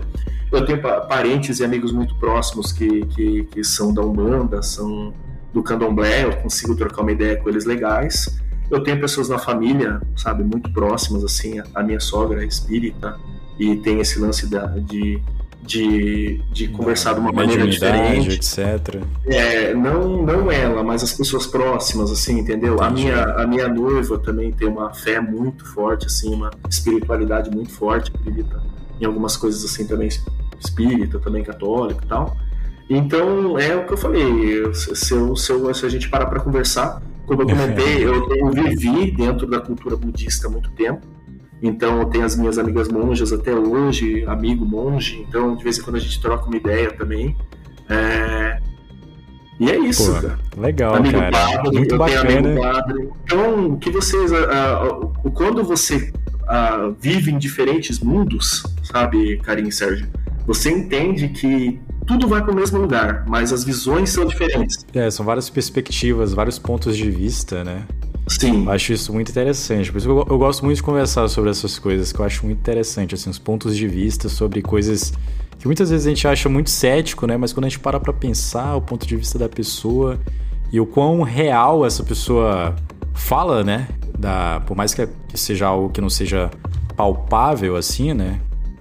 Eu 0.50 0.64
tenho 0.64 0.80
parentes 0.80 1.60
e 1.60 1.64
amigos 1.64 1.92
muito 1.92 2.14
próximos 2.16 2.72
que, 2.72 3.06
que, 3.06 3.44
que 3.44 3.64
são 3.64 3.94
da 3.94 4.02
Umbanda, 4.02 4.62
são 4.62 5.12
do 5.52 5.62
Candomblé, 5.62 6.24
eu 6.24 6.36
consigo 6.38 6.74
trocar 6.74 7.02
uma 7.02 7.12
ideia 7.12 7.36
com 7.36 7.48
eles 7.48 7.64
legais. 7.64 8.40
Eu 8.70 8.82
tenho 8.82 9.00
pessoas 9.00 9.28
na 9.28 9.38
família, 9.38 10.00
sabe, 10.16 10.42
muito 10.42 10.72
próximas, 10.72 11.22
assim, 11.22 11.60
a 11.72 11.82
minha 11.82 12.00
sogra 12.00 12.42
é 12.42 12.46
espírita, 12.46 13.16
e 13.58 13.76
tem 13.76 14.00
esse 14.00 14.18
lance 14.18 14.48
da, 14.48 14.66
de 14.66 15.22
de, 15.66 16.40
de 16.52 16.68
conversar 16.68 17.14
de 17.14 17.20
uma 17.20 17.32
maneira 17.32 17.66
diferente. 17.66 18.30
etc. 18.30 19.02
É, 19.26 19.74
não, 19.74 20.22
não 20.22 20.52
ela, 20.52 20.82
mas 20.82 21.02
as 21.02 21.12
pessoas 21.12 21.46
próximas, 21.46 22.10
assim, 22.10 22.38
entendeu? 22.38 22.80
A 22.82 22.90
minha, 22.90 23.24
a 23.24 23.46
minha 23.46 23.66
noiva 23.68 24.18
também 24.18 24.52
tem 24.52 24.68
uma 24.68 24.92
fé 24.92 25.20
muito 25.20 25.64
forte, 25.64 26.06
assim, 26.06 26.34
uma 26.34 26.50
espiritualidade 26.68 27.50
muito 27.50 27.72
forte, 27.72 28.12
acredita 28.14 28.62
em 29.00 29.04
algumas 29.04 29.36
coisas 29.36 29.64
assim 29.64 29.86
também 29.86 30.08
espírita, 30.58 31.18
também 31.18 31.42
católica 31.42 32.04
e 32.04 32.08
tal. 32.08 32.36
Então, 32.88 33.58
é 33.58 33.74
o 33.74 33.86
que 33.86 33.94
eu 33.94 33.96
falei, 33.96 34.74
se, 34.74 34.90
eu, 35.14 35.34
se, 35.34 35.50
eu, 35.50 35.74
se 35.74 35.86
a 35.86 35.88
gente 35.88 36.08
parar 36.08 36.26
para 36.26 36.40
conversar, 36.40 37.02
como 37.26 37.42
eu 37.42 37.46
comentei, 37.48 38.04
eu, 38.04 38.28
eu 38.36 38.50
vivi 38.50 39.10
dentro 39.10 39.46
da 39.46 39.60
cultura 39.60 39.96
budista 39.96 40.46
há 40.46 40.50
muito 40.50 40.70
tempo, 40.72 41.06
então, 41.66 42.00
eu 42.00 42.04
tenho 42.06 42.26
as 42.26 42.36
minhas 42.36 42.58
amigas 42.58 42.88
monjas 42.88 43.32
até 43.32 43.54
hoje, 43.54 44.22
amigo 44.26 44.66
monge, 44.66 45.24
então 45.26 45.56
de 45.56 45.64
vez 45.64 45.78
em 45.78 45.82
quando 45.82 45.96
a 45.96 45.98
gente 45.98 46.20
troca 46.20 46.44
uma 46.44 46.56
ideia 46.58 46.92
também. 46.92 47.34
É... 47.88 48.60
E 49.58 49.70
é 49.70 49.78
isso, 49.78 50.12
Pô, 50.12 50.20
cara. 50.20 50.38
Legal, 50.58 50.94
amigo 50.96 51.18
cara. 51.18 51.30
Padre, 51.30 51.78
Muito 51.78 51.96
bacana. 51.96 52.54
Então, 53.24 53.78
que 53.78 53.88
vocês. 53.88 54.30
Uh, 54.30 55.06
uh, 55.24 55.30
quando 55.30 55.64
você 55.64 56.12
uh, 56.42 56.94
vive 57.00 57.30
em 57.30 57.38
diferentes 57.38 57.98
mundos, 57.98 58.62
sabe, 58.82 59.38
Karim 59.38 59.68
e 59.68 59.72
Sérgio, 59.72 60.06
você 60.46 60.70
entende 60.70 61.28
que 61.28 61.80
tudo 62.06 62.28
vai 62.28 62.42
para 62.42 62.52
o 62.52 62.54
mesmo 62.54 62.78
lugar, 62.78 63.24
mas 63.26 63.54
as 63.54 63.64
visões 63.64 64.10
são 64.10 64.26
diferentes. 64.26 64.84
É, 64.92 65.10
são 65.10 65.24
várias 65.24 65.48
perspectivas, 65.48 66.34
vários 66.34 66.58
pontos 66.58 66.94
de 66.94 67.10
vista, 67.10 67.64
né? 67.64 67.86
Sim. 68.26 68.68
Acho 68.68 68.92
isso 68.92 69.12
muito 69.12 69.30
interessante. 69.30 69.92
Por 69.92 69.98
isso 69.98 70.08
eu, 70.08 70.26
eu, 70.28 70.38
gosto 70.38 70.64
muito 70.64 70.76
de 70.76 70.82
conversar 70.82 71.28
sobre 71.28 71.50
essas 71.50 71.78
coisas, 71.78 72.12
que 72.12 72.18
eu 72.18 72.24
acho 72.24 72.44
muito 72.46 72.58
interessante, 72.58 73.14
assim, 73.14 73.30
os 73.30 73.38
pontos 73.38 73.76
de 73.76 73.86
vista 73.86 74.28
sobre 74.28 74.62
coisas 74.62 75.12
que 75.58 75.66
muitas 75.66 75.90
vezes 75.90 76.06
a 76.06 76.10
gente 76.10 76.26
acha 76.28 76.48
muito 76.48 76.70
cético, 76.70 77.26
né? 77.26 77.36
Mas 77.36 77.52
quando 77.52 77.66
a 77.66 77.68
gente 77.68 77.78
para 77.78 78.00
pra 78.00 78.12
pensar 78.12 78.76
o 78.76 78.80
ponto 78.80 79.06
de 79.06 79.16
vista 79.16 79.38
da 79.38 79.48
pessoa 79.48 80.18
e 80.72 80.80
o 80.80 80.86
quão 80.86 81.22
real 81.22 81.86
essa 81.86 82.02
pessoa 82.02 82.74
fala, 83.14 83.62
né? 83.62 83.88
Da, 84.18 84.60
por 84.66 84.76
mais 84.76 84.94
que 84.94 85.08
seja 85.34 85.66
algo 85.66 85.90
que 85.90 86.00
não 86.00 86.10
seja 86.10 86.50
palpável, 86.96 87.76
assim, 87.76 88.12
né? 88.12 88.40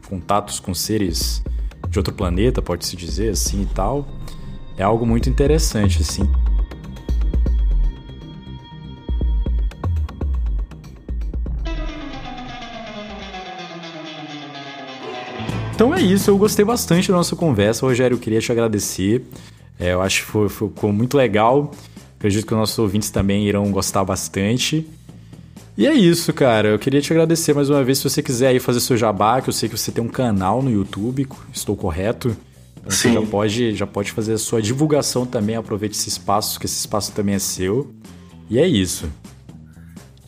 Contatos 0.10 0.60
com 0.60 0.74
seres 0.74 1.44
de 1.90 2.00
outro 2.00 2.14
planeta, 2.14 2.62
pode-se 2.62 2.96
dizer 2.96 3.30
assim 3.30 3.62
e 3.62 3.66
tal. 3.68 4.08
É 4.78 4.84
algo 4.84 5.06
muito 5.06 5.30
interessante, 5.30 6.02
assim. 6.02 6.30
Então 15.74 15.94
é 15.94 16.00
isso, 16.00 16.30
eu 16.30 16.38
gostei 16.38 16.64
bastante 16.64 17.10
da 17.10 17.18
nossa 17.18 17.36
conversa, 17.36 17.84
Rogério. 17.84 18.14
Eu 18.14 18.20
queria 18.20 18.40
te 18.40 18.52
agradecer. 18.52 19.24
É, 19.80 19.94
eu 19.94 20.04
acho 20.04 20.22
que 20.22 20.28
foi, 20.28 20.48
ficou 20.48 20.94
muito 20.94 21.18
legal. 21.18 21.72
Acredito 22.16 22.46
que 22.46 22.54
os 22.54 22.60
nossos 22.60 22.78
ouvintes 22.78 23.10
também 23.10 23.48
irão 23.48 23.72
gostar 23.72 24.06
bastante. 24.06 24.88
E 25.76 25.88
é 25.88 25.94
isso, 25.94 26.32
cara. 26.32 26.70
Eu 26.70 26.80
queria 26.80 27.02
te 27.02 27.12
agradecer 27.12 27.56
mais 27.56 27.72
uma 27.72 27.84
vez. 27.84 27.98
Se 27.98 28.04
você 28.04 28.22
quiser 28.22 28.50
aí 28.50 28.60
fazer 28.60 28.82
seu 28.82 28.96
jabá, 28.96 29.42
que 29.42 29.50
eu 29.50 29.54
sei 29.54 29.68
que 29.68 29.76
você 29.76 29.92
tem 29.92 30.04
um 30.04 30.08
canal 30.08 30.62
no 30.62 30.70
YouTube, 30.70 31.28
estou 31.52 31.76
correto? 31.76 32.38
Então 32.80 32.92
Sim. 32.92 33.10
Você 33.10 33.14
já 33.14 33.22
pode, 33.24 33.76
já 33.76 33.88
pode 33.88 34.12
fazer 34.12 34.34
a 34.34 34.38
sua 34.38 34.62
divulgação 34.62 35.26
também. 35.26 35.56
Aproveite 35.56 35.98
esse 35.98 36.08
espaço, 36.08 36.60
que 36.60 36.68
esse 36.68 36.78
espaço 36.78 37.12
também 37.14 37.34
é 37.34 37.40
seu. 37.40 37.92
E 38.48 38.60
é 38.60 38.68
isso. 38.68 39.10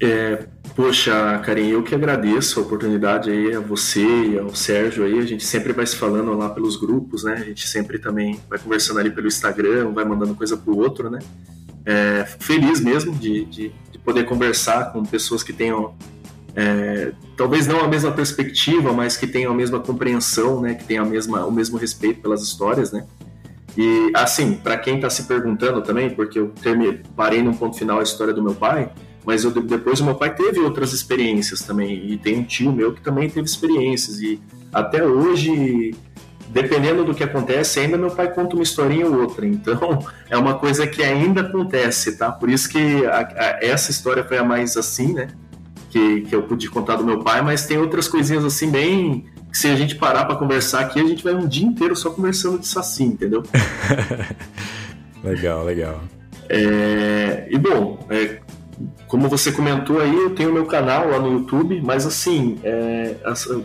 É, 0.01 0.47
poxa, 0.75 1.39
Karim, 1.45 1.69
eu 1.69 1.81
que 1.81 1.95
agradeço 1.95 2.59
a 2.59 2.63
oportunidade 2.63 3.31
aí 3.31 3.55
a 3.55 3.59
você 3.59 4.05
e 4.05 4.39
ao 4.39 4.53
Sérgio 4.53 5.05
aí. 5.05 5.17
A 5.19 5.25
gente 5.25 5.45
sempre 5.45 5.73
vai 5.73 5.85
se 5.85 5.95
falando 5.95 6.33
lá 6.33 6.49
pelos 6.49 6.75
grupos, 6.75 7.23
né? 7.23 7.33
A 7.33 7.43
gente 7.43 7.67
sempre 7.67 7.97
também 7.97 8.39
vai 8.49 8.59
conversando 8.59 8.99
ali 8.99 9.09
pelo 9.09 9.27
Instagram, 9.27 9.91
vai 9.93 10.05
mandando 10.05 10.35
coisa 10.35 10.57
pro 10.57 10.77
outro, 10.77 11.09
né? 11.09 11.19
É, 11.85 12.25
feliz 12.39 12.79
mesmo 12.79 13.13
de, 13.13 13.45
de 13.45 13.71
poder 14.05 14.25
conversar 14.25 14.93
com 14.93 15.03
pessoas 15.03 15.41
que 15.41 15.51
tenham 15.51 15.95
é, 16.55 17.11
talvez 17.35 17.67
não 17.67 17.81
a 17.81 17.87
mesma 17.87 18.11
perspectiva, 18.11 18.93
mas 18.93 19.17
que 19.17 19.27
tenham 19.27 19.51
a 19.51 19.55
mesma 19.55 19.79
compreensão, 19.79 20.61
né, 20.61 20.73
que 20.75 20.85
tenham 20.85 21.03
a 21.03 21.07
mesma, 21.07 21.45
o 21.45 21.51
mesmo 21.51 21.77
respeito 21.77 22.21
pelas 22.21 22.41
histórias, 22.41 22.93
né. 22.93 23.05
E 23.77 24.11
assim, 24.15 24.53
para 24.53 24.77
quem 24.77 24.95
está 24.95 25.09
se 25.09 25.23
perguntando 25.23 25.81
também, 25.81 26.09
porque 26.09 26.39
eu 26.39 26.47
terminei, 26.61 27.01
parei 27.13 27.43
num 27.43 27.53
ponto 27.53 27.77
final 27.77 27.99
a 27.99 28.03
história 28.03 28.33
do 28.33 28.41
meu 28.41 28.55
pai, 28.55 28.89
mas 29.25 29.43
eu, 29.43 29.51
depois 29.51 29.99
o 29.99 30.05
meu 30.05 30.15
pai 30.15 30.33
teve 30.33 30.59
outras 30.59 30.93
experiências 30.93 31.61
também, 31.61 32.11
e 32.11 32.17
tem 32.17 32.39
um 32.39 32.43
tio 32.43 32.71
meu 32.71 32.93
que 32.93 33.01
também 33.01 33.29
teve 33.29 33.47
experiências, 33.47 34.19
e 34.19 34.39
até 34.73 35.03
hoje 35.03 35.93
dependendo 36.55 37.03
do 37.03 37.13
que 37.13 37.21
acontece, 37.21 37.81
ainda 37.81 37.97
meu 37.97 38.11
pai 38.11 38.31
conta 38.31 38.55
uma 38.55 38.63
historinha 38.63 39.05
ou 39.05 39.21
outra. 39.21 39.45
Então, 39.45 40.05
é 40.29 40.37
uma 40.37 40.55
coisa 40.55 40.87
que 40.87 41.03
ainda 41.03 41.41
acontece, 41.41 42.17
tá? 42.17 42.31
Por 42.31 42.49
isso 42.49 42.69
que 42.69 43.05
a, 43.05 43.19
a, 43.19 43.59
essa 43.61 43.91
história 43.91 44.23
foi 44.23 44.37
a 44.37 44.43
mais 44.43 44.77
assim, 44.77 45.13
né? 45.13 45.27
Que, 45.89 46.21
que 46.21 46.33
eu 46.33 46.43
pude 46.43 46.69
contar 46.69 46.95
do 46.95 47.03
meu 47.03 47.19
pai, 47.19 47.41
mas 47.41 47.65
tem 47.65 47.77
outras 47.77 48.07
coisinhas 48.07 48.45
assim 48.45 48.71
bem. 48.71 49.25
Que 49.51 49.57
se 49.57 49.67
a 49.67 49.75
gente 49.75 49.95
parar 49.95 50.23
para 50.23 50.37
conversar 50.37 50.79
aqui, 50.79 50.99
a 50.99 51.05
gente 51.05 51.23
vai 51.23 51.33
um 51.33 51.45
dia 51.45 51.65
inteiro 51.65 51.93
só 51.93 52.09
conversando 52.09 52.57
de 52.57 52.67
saci, 52.67 53.03
entendeu? 53.03 53.43
legal, 55.23 55.63
legal. 55.65 56.01
É, 56.47 57.47
e 57.49 57.57
bom, 57.57 58.05
é, 58.09 58.39
como 59.07 59.29
você 59.29 59.51
comentou 59.51 59.99
aí, 59.99 60.15
eu 60.15 60.31
tenho 60.31 60.53
meu 60.53 60.65
canal 60.65 61.09
lá 61.09 61.19
no 61.19 61.31
YouTube, 61.31 61.81
mas 61.81 62.05
assim, 62.05 62.59
é, 62.63 63.15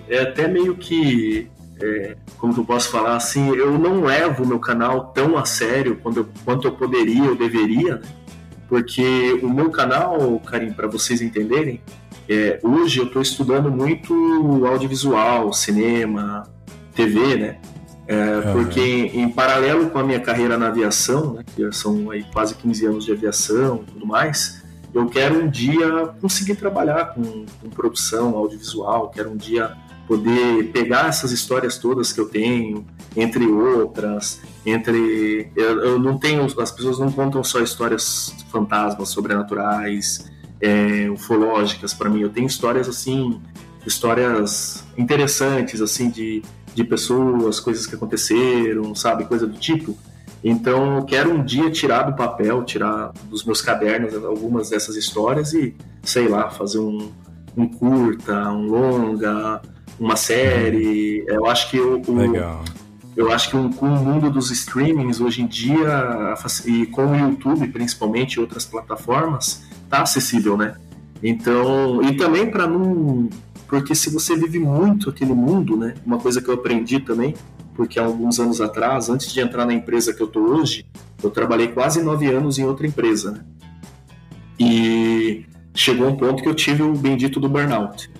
é 0.09 0.21
até 0.21 0.47
meio 0.47 0.77
que 0.77 1.49
é, 1.83 2.17
como 2.39 2.53
que 2.55 2.61
eu 2.61 2.65
posso 2.65 2.91
falar 2.91 3.17
assim, 3.17 3.49
eu 3.55 3.79
não 3.79 4.03
levo 4.03 4.45
o 4.45 4.47
meu 4.47 4.59
canal 4.59 5.07
tão 5.07 5.37
a 5.37 5.45
sério 5.45 5.99
quanto 6.03 6.21
eu, 6.21 6.29
quanto 6.45 6.69
eu 6.69 6.73
poderia 6.73 7.29
ou 7.31 7.35
deveria, 7.35 7.97
né? 7.97 8.03
porque 8.69 9.41
o 9.43 9.51
meu 9.51 9.71
canal, 9.71 10.41
Karim, 10.47 10.73
para 10.73 10.87
vocês 10.87 11.21
entenderem, 11.21 11.81
é, 12.29 12.61
hoje 12.63 13.01
eu 13.01 13.07
estou 13.07 13.21
estudando 13.21 13.69
muito 13.71 14.65
audiovisual, 14.65 15.53
cinema, 15.53 16.49
TV, 16.95 17.37
né? 17.37 17.59
É, 18.07 18.41
Porque 18.53 18.81
em, 18.81 19.23
em, 19.23 19.29
paralelo 19.29 19.89
com 19.91 19.99
a 19.99 20.03
minha 20.03 20.19
carreira 20.19 20.59
na 20.59 20.67
aviação, 20.67 21.35
né, 21.35 21.45
que 21.55 21.71
são 21.71 22.11
aí 22.11 22.25
quase 22.33 22.57
15 22.57 22.87
anos 22.87 23.05
de 23.05 23.13
aviação 23.13 23.85
e 23.87 23.93
tudo 23.93 24.05
mais, 24.05 24.60
eu 24.93 25.07
quero 25.07 25.45
um 25.45 25.49
dia 25.49 26.09
conseguir 26.21 26.57
trabalhar 26.57 27.15
com, 27.15 27.47
com 27.61 27.71
produção 27.71 28.37
audiovisual, 28.37 29.11
quero 29.11 29.31
um 29.31 29.37
dia 29.37 29.77
poder 30.07 30.73
pegar 30.73 31.09
essas 31.09 31.31
histórias 31.31 31.79
todas 31.79 32.13
que 32.13 32.21
eu 32.21 32.29
tenho, 32.29 32.85
entre 33.17 33.47
outras, 33.47 34.41
entre 34.67 35.53
eu, 35.55 35.85
eu 35.85 35.99
não 36.01 36.19
tenho, 36.19 36.45
as 36.45 36.73
pessoas 36.73 36.99
não 36.99 37.13
contam 37.13 37.45
só 37.45 37.61
histórias 37.61 38.35
fantasmas, 38.51 39.11
sobrenaturais, 39.11 40.29
é, 40.61 41.09
ufológicas 41.11 41.95
para 41.95 42.11
mim. 42.11 42.23
Eu 42.23 42.29
tenho 42.29 42.49
histórias 42.49 42.89
assim, 42.89 43.41
histórias 43.87 44.85
interessantes 44.99 45.81
assim 45.81 46.11
de, 46.11 46.43
de 46.75 46.83
pessoas, 46.83 47.61
coisas 47.61 47.87
que 47.87 47.95
aconteceram, 47.95 48.95
sabe, 48.97 49.25
coisa 49.27 49.47
do 49.47 49.59
tipo. 49.59 49.97
Então, 50.43 50.97
eu 50.97 51.05
quero 51.05 51.33
um 51.33 51.45
dia 51.45 51.71
tirar 51.71 52.05
do 52.05 52.17
papel, 52.17 52.65
tirar 52.65 53.13
dos 53.29 53.45
meus 53.45 53.61
cadernos 53.61 54.15
algumas 54.25 54.71
dessas 54.71 54.97
histórias 54.97 55.53
e, 55.53 55.75
sei 56.03 56.29
lá, 56.29 56.49
fazer 56.49 56.79
um, 56.79 57.11
um 57.57 57.69
curta, 57.69 58.51
um 58.51 58.67
longa, 58.67 59.61
uma 59.99 60.17
série. 60.17 61.25
Eu 61.29 61.47
acho 61.47 61.71
que 61.71 61.79
o, 61.79 62.01
Legal. 62.15 62.65
eu 63.15 63.31
acho 63.31 63.51
que 63.51 63.57
o, 63.57 63.69
com 63.71 63.87
o 63.87 64.05
mundo 64.05 64.31
dos 64.31 64.51
streamings 64.51 65.21
hoje 65.21 65.43
em 65.43 65.47
dia 65.47 66.35
e 66.65 66.87
com 66.87 67.07
o 67.07 67.17
YouTube 67.17 67.69
principalmente 67.69 68.35
e 68.35 68.41
outras 68.41 68.65
plataformas 68.65 69.63
tá 69.91 70.03
acessível, 70.03 70.57
né? 70.57 70.75
Então 71.23 72.03
e 72.03 72.17
também 72.17 72.51
para 72.51 72.67
não 72.67 73.29
porque 73.69 73.95
se 73.95 74.11
você 74.11 74.35
vive 74.35 74.59
muito 74.59 75.11
aquele 75.11 75.33
mundo, 75.35 75.77
né? 75.77 75.95
Uma 76.05 76.19
coisa 76.19 76.41
que 76.41 76.49
eu 76.49 76.55
aprendi 76.55 76.99
também, 76.99 77.35
porque 77.81 77.99
há 77.99 78.05
alguns 78.05 78.39
anos 78.39 78.61
atrás, 78.61 79.09
antes 79.09 79.33
de 79.33 79.41
entrar 79.41 79.65
na 79.65 79.73
empresa 79.73 80.13
que 80.13 80.23
eu 80.23 80.27
tô 80.27 80.39
hoje, 80.39 80.85
eu 81.23 81.31
trabalhei 81.31 81.69
quase 81.69 82.03
nove 82.03 82.27
anos 82.27 82.59
em 82.59 82.65
outra 82.67 82.87
empresa, 82.87 83.31
né? 83.31 83.41
E 84.59 85.47
chegou 85.75 86.07
um 86.07 86.15
ponto 86.15 86.43
que 86.43 86.49
eu 86.51 86.55
tive 86.55 86.83
o 86.83 86.93
bendito 86.93 87.41
do 87.41 87.49
burnout. 87.49 88.11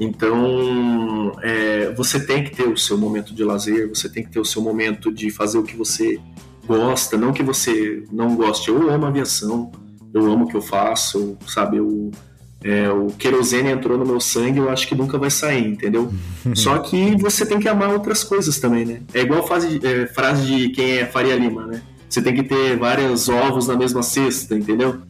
Então, 0.00 1.30
é, 1.42 1.92
você 1.92 2.26
tem 2.26 2.42
que 2.42 2.56
ter 2.56 2.66
o 2.66 2.76
seu 2.76 2.98
momento 2.98 3.32
de 3.32 3.44
lazer, 3.44 3.88
você 3.88 4.08
tem 4.08 4.24
que 4.24 4.32
ter 4.32 4.40
o 4.40 4.44
seu 4.44 4.60
momento 4.60 5.12
de 5.14 5.30
fazer 5.30 5.58
o 5.58 5.62
que 5.62 5.76
você 5.76 6.20
gosta, 6.66 7.16
não 7.16 7.32
que 7.32 7.44
você 7.44 8.04
não 8.10 8.34
goste. 8.34 8.68
Eu 8.68 8.90
amo 8.90 9.06
aviação, 9.06 9.70
eu 10.12 10.28
amo 10.28 10.46
o 10.46 10.48
que 10.48 10.56
eu 10.56 10.60
faço, 10.60 11.38
sabe? 11.46 11.76
Eu, 11.76 12.10
é, 12.64 12.88
o 12.90 13.08
querosene 13.08 13.70
entrou 13.70 13.98
no 13.98 14.06
meu 14.06 14.20
sangue, 14.20 14.58
eu 14.58 14.70
acho 14.70 14.86
que 14.86 14.94
nunca 14.94 15.18
vai 15.18 15.30
sair, 15.30 15.66
entendeu? 15.66 16.12
Só 16.54 16.78
que 16.78 17.16
você 17.16 17.44
tem 17.44 17.58
que 17.58 17.68
amar 17.68 17.90
outras 17.90 18.22
coisas 18.22 18.58
também, 18.58 18.84
né? 18.84 19.00
É 19.12 19.20
igual 19.20 19.46
frase, 19.46 19.80
é, 19.82 20.06
frase 20.06 20.46
de 20.46 20.68
quem 20.70 20.98
é 20.98 21.06
Faria 21.06 21.36
Lima, 21.36 21.66
né? 21.66 21.82
Você 22.08 22.20
tem 22.20 22.34
que 22.34 22.42
ter 22.42 22.76
vários 22.76 23.28
ovos 23.28 23.66
na 23.66 23.74
mesma 23.74 24.02
cesta, 24.02 24.54
entendeu? 24.54 25.00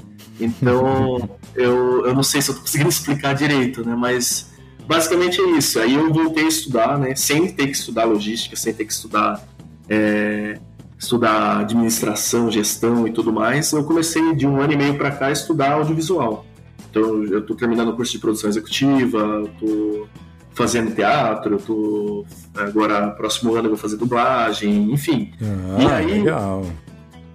Então, 0.40 1.28
eu, 1.54 2.06
eu 2.06 2.14
não 2.14 2.22
sei 2.22 2.40
se 2.40 2.50
eu 2.50 2.54
tô 2.54 2.60
conseguindo 2.62 2.88
explicar 2.88 3.34
direito, 3.34 3.84
né? 3.84 3.94
Mas 3.96 4.50
basicamente 4.86 5.40
é 5.40 5.50
isso. 5.50 5.78
Aí 5.78 5.94
eu 5.94 6.12
voltei 6.12 6.44
a 6.44 6.48
estudar, 6.48 6.98
né? 6.98 7.14
Sem 7.14 7.48
ter 7.48 7.66
que 7.66 7.72
estudar 7.72 8.04
logística, 8.04 8.56
sem 8.56 8.72
ter 8.72 8.84
que 8.84 8.92
estudar 8.92 9.44
é, 9.88 10.58
estudar 10.98 11.58
administração, 11.58 12.50
gestão 12.50 13.06
e 13.06 13.12
tudo 13.12 13.32
mais. 13.32 13.72
Eu 13.72 13.84
comecei 13.84 14.34
de 14.34 14.46
um 14.46 14.60
ano 14.60 14.72
e 14.72 14.76
meio 14.76 14.96
para 14.96 15.10
cá 15.10 15.26
a 15.26 15.32
estudar 15.32 15.72
audiovisual. 15.72 16.46
Então 16.92 17.24
eu 17.24 17.38
estou 17.38 17.56
terminando 17.56 17.88
o 17.88 17.96
curso 17.96 18.12
de 18.12 18.18
produção 18.18 18.50
executiva, 18.50 19.44
estou 19.50 20.06
fazendo 20.52 20.94
teatro, 20.94 21.56
tô 21.56 22.26
agora 22.54 23.10
próximo 23.12 23.54
ano 23.54 23.64
eu 23.64 23.70
vou 23.70 23.78
fazer 23.78 23.96
dublagem, 23.96 24.92
enfim. 24.92 25.32
Ah, 25.40 25.82
e 25.82 25.86
aí, 25.86 26.18
legal. 26.18 26.66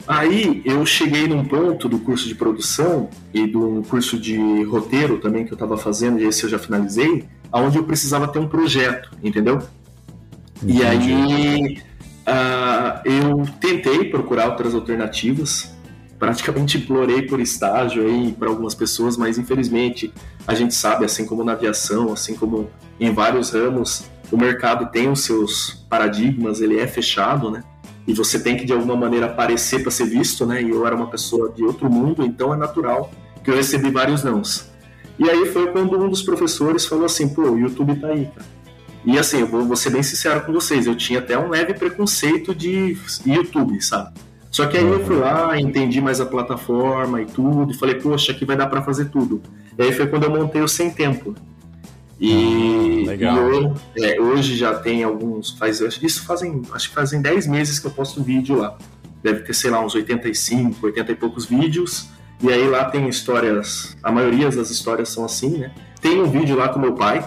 Aí 0.08 0.62
eu 0.64 0.86
cheguei 0.86 1.28
num 1.28 1.44
ponto 1.44 1.90
do 1.90 1.98
curso 1.98 2.28
de 2.28 2.36
produção 2.36 3.10
e 3.34 3.48
do 3.48 3.84
curso 3.90 4.20
de 4.20 4.64
roteiro 4.64 5.18
também 5.18 5.44
que 5.44 5.52
eu 5.52 5.56
estava 5.56 5.76
fazendo, 5.76 6.20
e 6.20 6.26
esse 6.26 6.44
eu 6.44 6.50
já 6.50 6.60
finalizei, 6.60 7.26
onde 7.52 7.78
eu 7.78 7.84
precisava 7.84 8.28
ter 8.28 8.38
um 8.38 8.48
projeto, 8.48 9.10
entendeu? 9.24 9.60
Entendi. 10.62 10.80
E 10.80 10.86
aí 10.86 11.82
uh, 12.28 13.02
eu 13.04 13.44
tentei 13.60 14.06
procurar 14.06 14.50
outras 14.50 14.76
alternativas, 14.76 15.76
praticamente 16.20 16.78
implorei 16.78 17.24
por 17.24 17.40
estágio 17.40 18.04
aí 18.06 18.32
para 18.32 18.50
algumas 18.50 18.74
pessoas, 18.74 19.18
mas 19.18 19.38
infelizmente 19.38 20.14
a 20.48 20.54
gente 20.54 20.74
sabe, 20.74 21.06
assim 21.06 21.26
como 21.26 21.44
na 21.44 21.54
aviação, 21.54 22.12
assim 22.12 22.36
como 22.36 22.70
em 23.00 23.14
vários 23.14 23.52
ramos, 23.52 24.06
o 24.32 24.38
mercado 24.38 24.92
tem 24.92 25.10
os 25.10 25.22
seus 25.22 25.86
paradigmas, 25.90 26.60
ele 26.60 26.80
é 26.80 26.88
fechado, 26.88 27.52
né? 27.52 27.64
E 28.08 28.14
você 28.14 28.40
tem 28.40 28.58
que 28.58 28.66
de 28.66 28.74
alguma 28.74 28.96
maneira 28.96 29.28
aparecer 29.28 29.82
para 29.82 29.92
ser 29.92 30.06
visto, 30.06 30.46
né? 30.46 30.62
E 30.62 30.70
eu 30.70 30.86
era 30.88 30.96
uma 30.96 31.08
pessoa 31.08 31.52
de 31.52 31.64
outro 31.64 31.90
mundo, 31.90 32.24
então 32.24 32.54
é 32.54 32.58
natural 32.58 33.12
que 33.44 33.52
eu 33.52 33.56
recebi 33.56 33.92
vários 33.92 34.24
nãos. 34.24 34.70
E 35.20 35.30
aí 35.30 35.46
foi 35.48 35.72
quando 35.72 36.00
um 36.00 36.10
dos 36.10 36.22
professores 36.22 36.86
falou 36.86 37.06
assim, 37.06 37.30
pô, 37.30 37.44
o 37.44 37.60
YouTube 37.60 37.96
tá 37.96 38.08
aí, 38.08 38.26
cara. 38.26 38.46
E 39.06 39.18
assim, 39.18 39.40
eu 39.40 39.48
vou, 39.48 39.64
vou 39.64 39.76
ser 39.76 39.90
bem 39.90 40.04
sincero 40.04 40.42
com 40.46 40.52
vocês, 40.52 40.86
eu 40.86 40.96
tinha 40.96 41.20
até 41.20 41.38
um 41.38 41.50
leve 41.50 41.74
preconceito 41.74 42.54
de 42.54 42.98
YouTube, 43.26 43.82
sabe? 43.82 44.12
Só 44.58 44.66
que 44.66 44.76
aí 44.76 44.84
eu 44.84 45.06
fui 45.06 45.16
lá, 45.18 45.56
entendi 45.60 46.02
mais 46.02 46.20
a 46.20 46.26
plataforma 46.26 47.22
e 47.22 47.28
tudo, 47.28 47.72
e 47.72 47.78
falei, 47.78 47.94
poxa, 47.94 48.32
aqui 48.32 48.44
vai 48.44 48.58
dar 48.58 48.66
para 48.66 48.82
fazer 48.82 49.06
tudo. 49.10 49.40
E 49.78 49.84
aí 49.84 49.92
foi 49.92 50.08
quando 50.08 50.24
eu 50.24 50.32
montei 50.32 50.64
o 50.64 50.68
Sem 50.68 50.90
Tempo. 50.90 51.36
E, 52.20 53.04
ah, 53.04 53.08
legal. 53.08 53.38
e 53.38 53.40
eu, 53.40 53.76
é, 54.04 54.20
hoje 54.20 54.58
já 54.58 54.74
tem 54.74 55.04
alguns, 55.04 55.52
faz, 55.52 55.80
isso 55.80 56.26
fazem, 56.26 56.64
acho 56.72 56.90
que 56.90 56.96
fazem 56.96 57.22
10 57.22 57.46
meses 57.46 57.78
que 57.78 57.86
eu 57.86 57.92
posto 57.92 58.24
vídeo 58.24 58.58
lá. 58.58 58.76
Deve 59.22 59.42
ter, 59.42 59.54
sei 59.54 59.70
lá, 59.70 59.80
uns 59.80 59.94
85, 59.94 60.84
80 60.84 61.12
e 61.12 61.16
poucos 61.16 61.46
vídeos. 61.46 62.10
E 62.42 62.52
aí 62.52 62.68
lá 62.68 62.86
tem 62.86 63.08
histórias, 63.08 63.96
a 64.02 64.12
maioria 64.12 64.50
das 64.50 64.72
histórias 64.72 65.10
são 65.10 65.24
assim, 65.24 65.60
né? 65.60 65.72
Tem 66.02 66.20
um 66.20 66.32
vídeo 66.32 66.56
lá 66.56 66.70
com 66.70 66.80
meu 66.80 66.94
pai, 66.94 67.24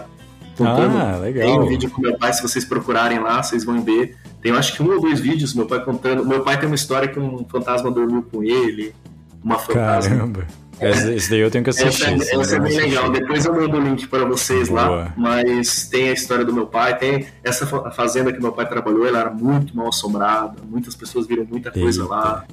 contando. 0.57 0.97
Ah, 0.99 1.17
legal. 1.19 1.47
Tem 1.47 1.59
um 1.61 1.67
vídeo 1.67 1.91
com 1.91 2.01
meu 2.01 2.17
pai, 2.19 2.33
se 2.33 2.43
vocês 2.43 2.65
procurarem 2.65 3.19
lá, 3.19 3.43
vocês 3.43 3.65
vão 3.65 3.83
ver. 3.83 4.17
Tem, 4.43 4.53
acho 4.53 4.75
que 4.75 4.83
um 4.83 4.91
ou 4.93 5.01
dois 5.01 5.21
vídeos, 5.21 5.55
meu 5.55 5.67
pai 5.67 5.85
contando. 5.85 6.25
Meu 6.27 6.43
pai 6.43 6.59
tem 6.59 6.67
uma 6.67 6.75
história 6.75 7.09
que 7.09 7.19
um 7.19 7.45
fantasma 7.49 7.91
dormiu 7.91 8.23
com 8.23 8.43
ele, 8.43 8.95
uma 9.43 9.59
fantasma. 9.59 10.17
Caramba. 10.17 10.47
Esse 10.83 11.29
daí 11.29 11.41
eu 11.41 11.51
tenho 11.51 11.63
que 11.63 11.69
assistir. 11.69 12.05
Essa, 12.05 12.41
essa 12.41 12.57
é 12.57 12.59
bem 12.59 12.69
assistir. 12.71 12.89
legal. 12.89 13.11
Depois 13.13 13.45
eu 13.45 13.53
mando 13.55 13.77
o 13.77 13.81
link 13.81 14.07
para 14.09 14.25
vocês 14.25 14.71
Boa. 14.71 14.83
lá. 14.87 15.15
Mas 15.15 15.87
tem 15.91 16.09
a 16.09 16.13
história 16.13 16.43
do 16.43 16.55
meu 16.55 16.67
pai, 16.67 16.97
tem 16.97 17.27
essa 17.45 17.67
fa- 17.67 17.91
fazenda 17.91 18.33
que 18.33 18.41
meu 18.41 18.51
pai 18.51 18.67
trabalhou, 18.67 19.07
ela 19.07 19.21
era 19.21 19.31
muito 19.31 19.77
mal 19.77 19.89
assombrada, 19.89 20.55
muitas 20.67 20.95
pessoas 20.95 21.27
viram 21.27 21.45
muita 21.45 21.71
coisa 21.71 22.01
Eita. 22.03 22.15
lá. 22.15 22.45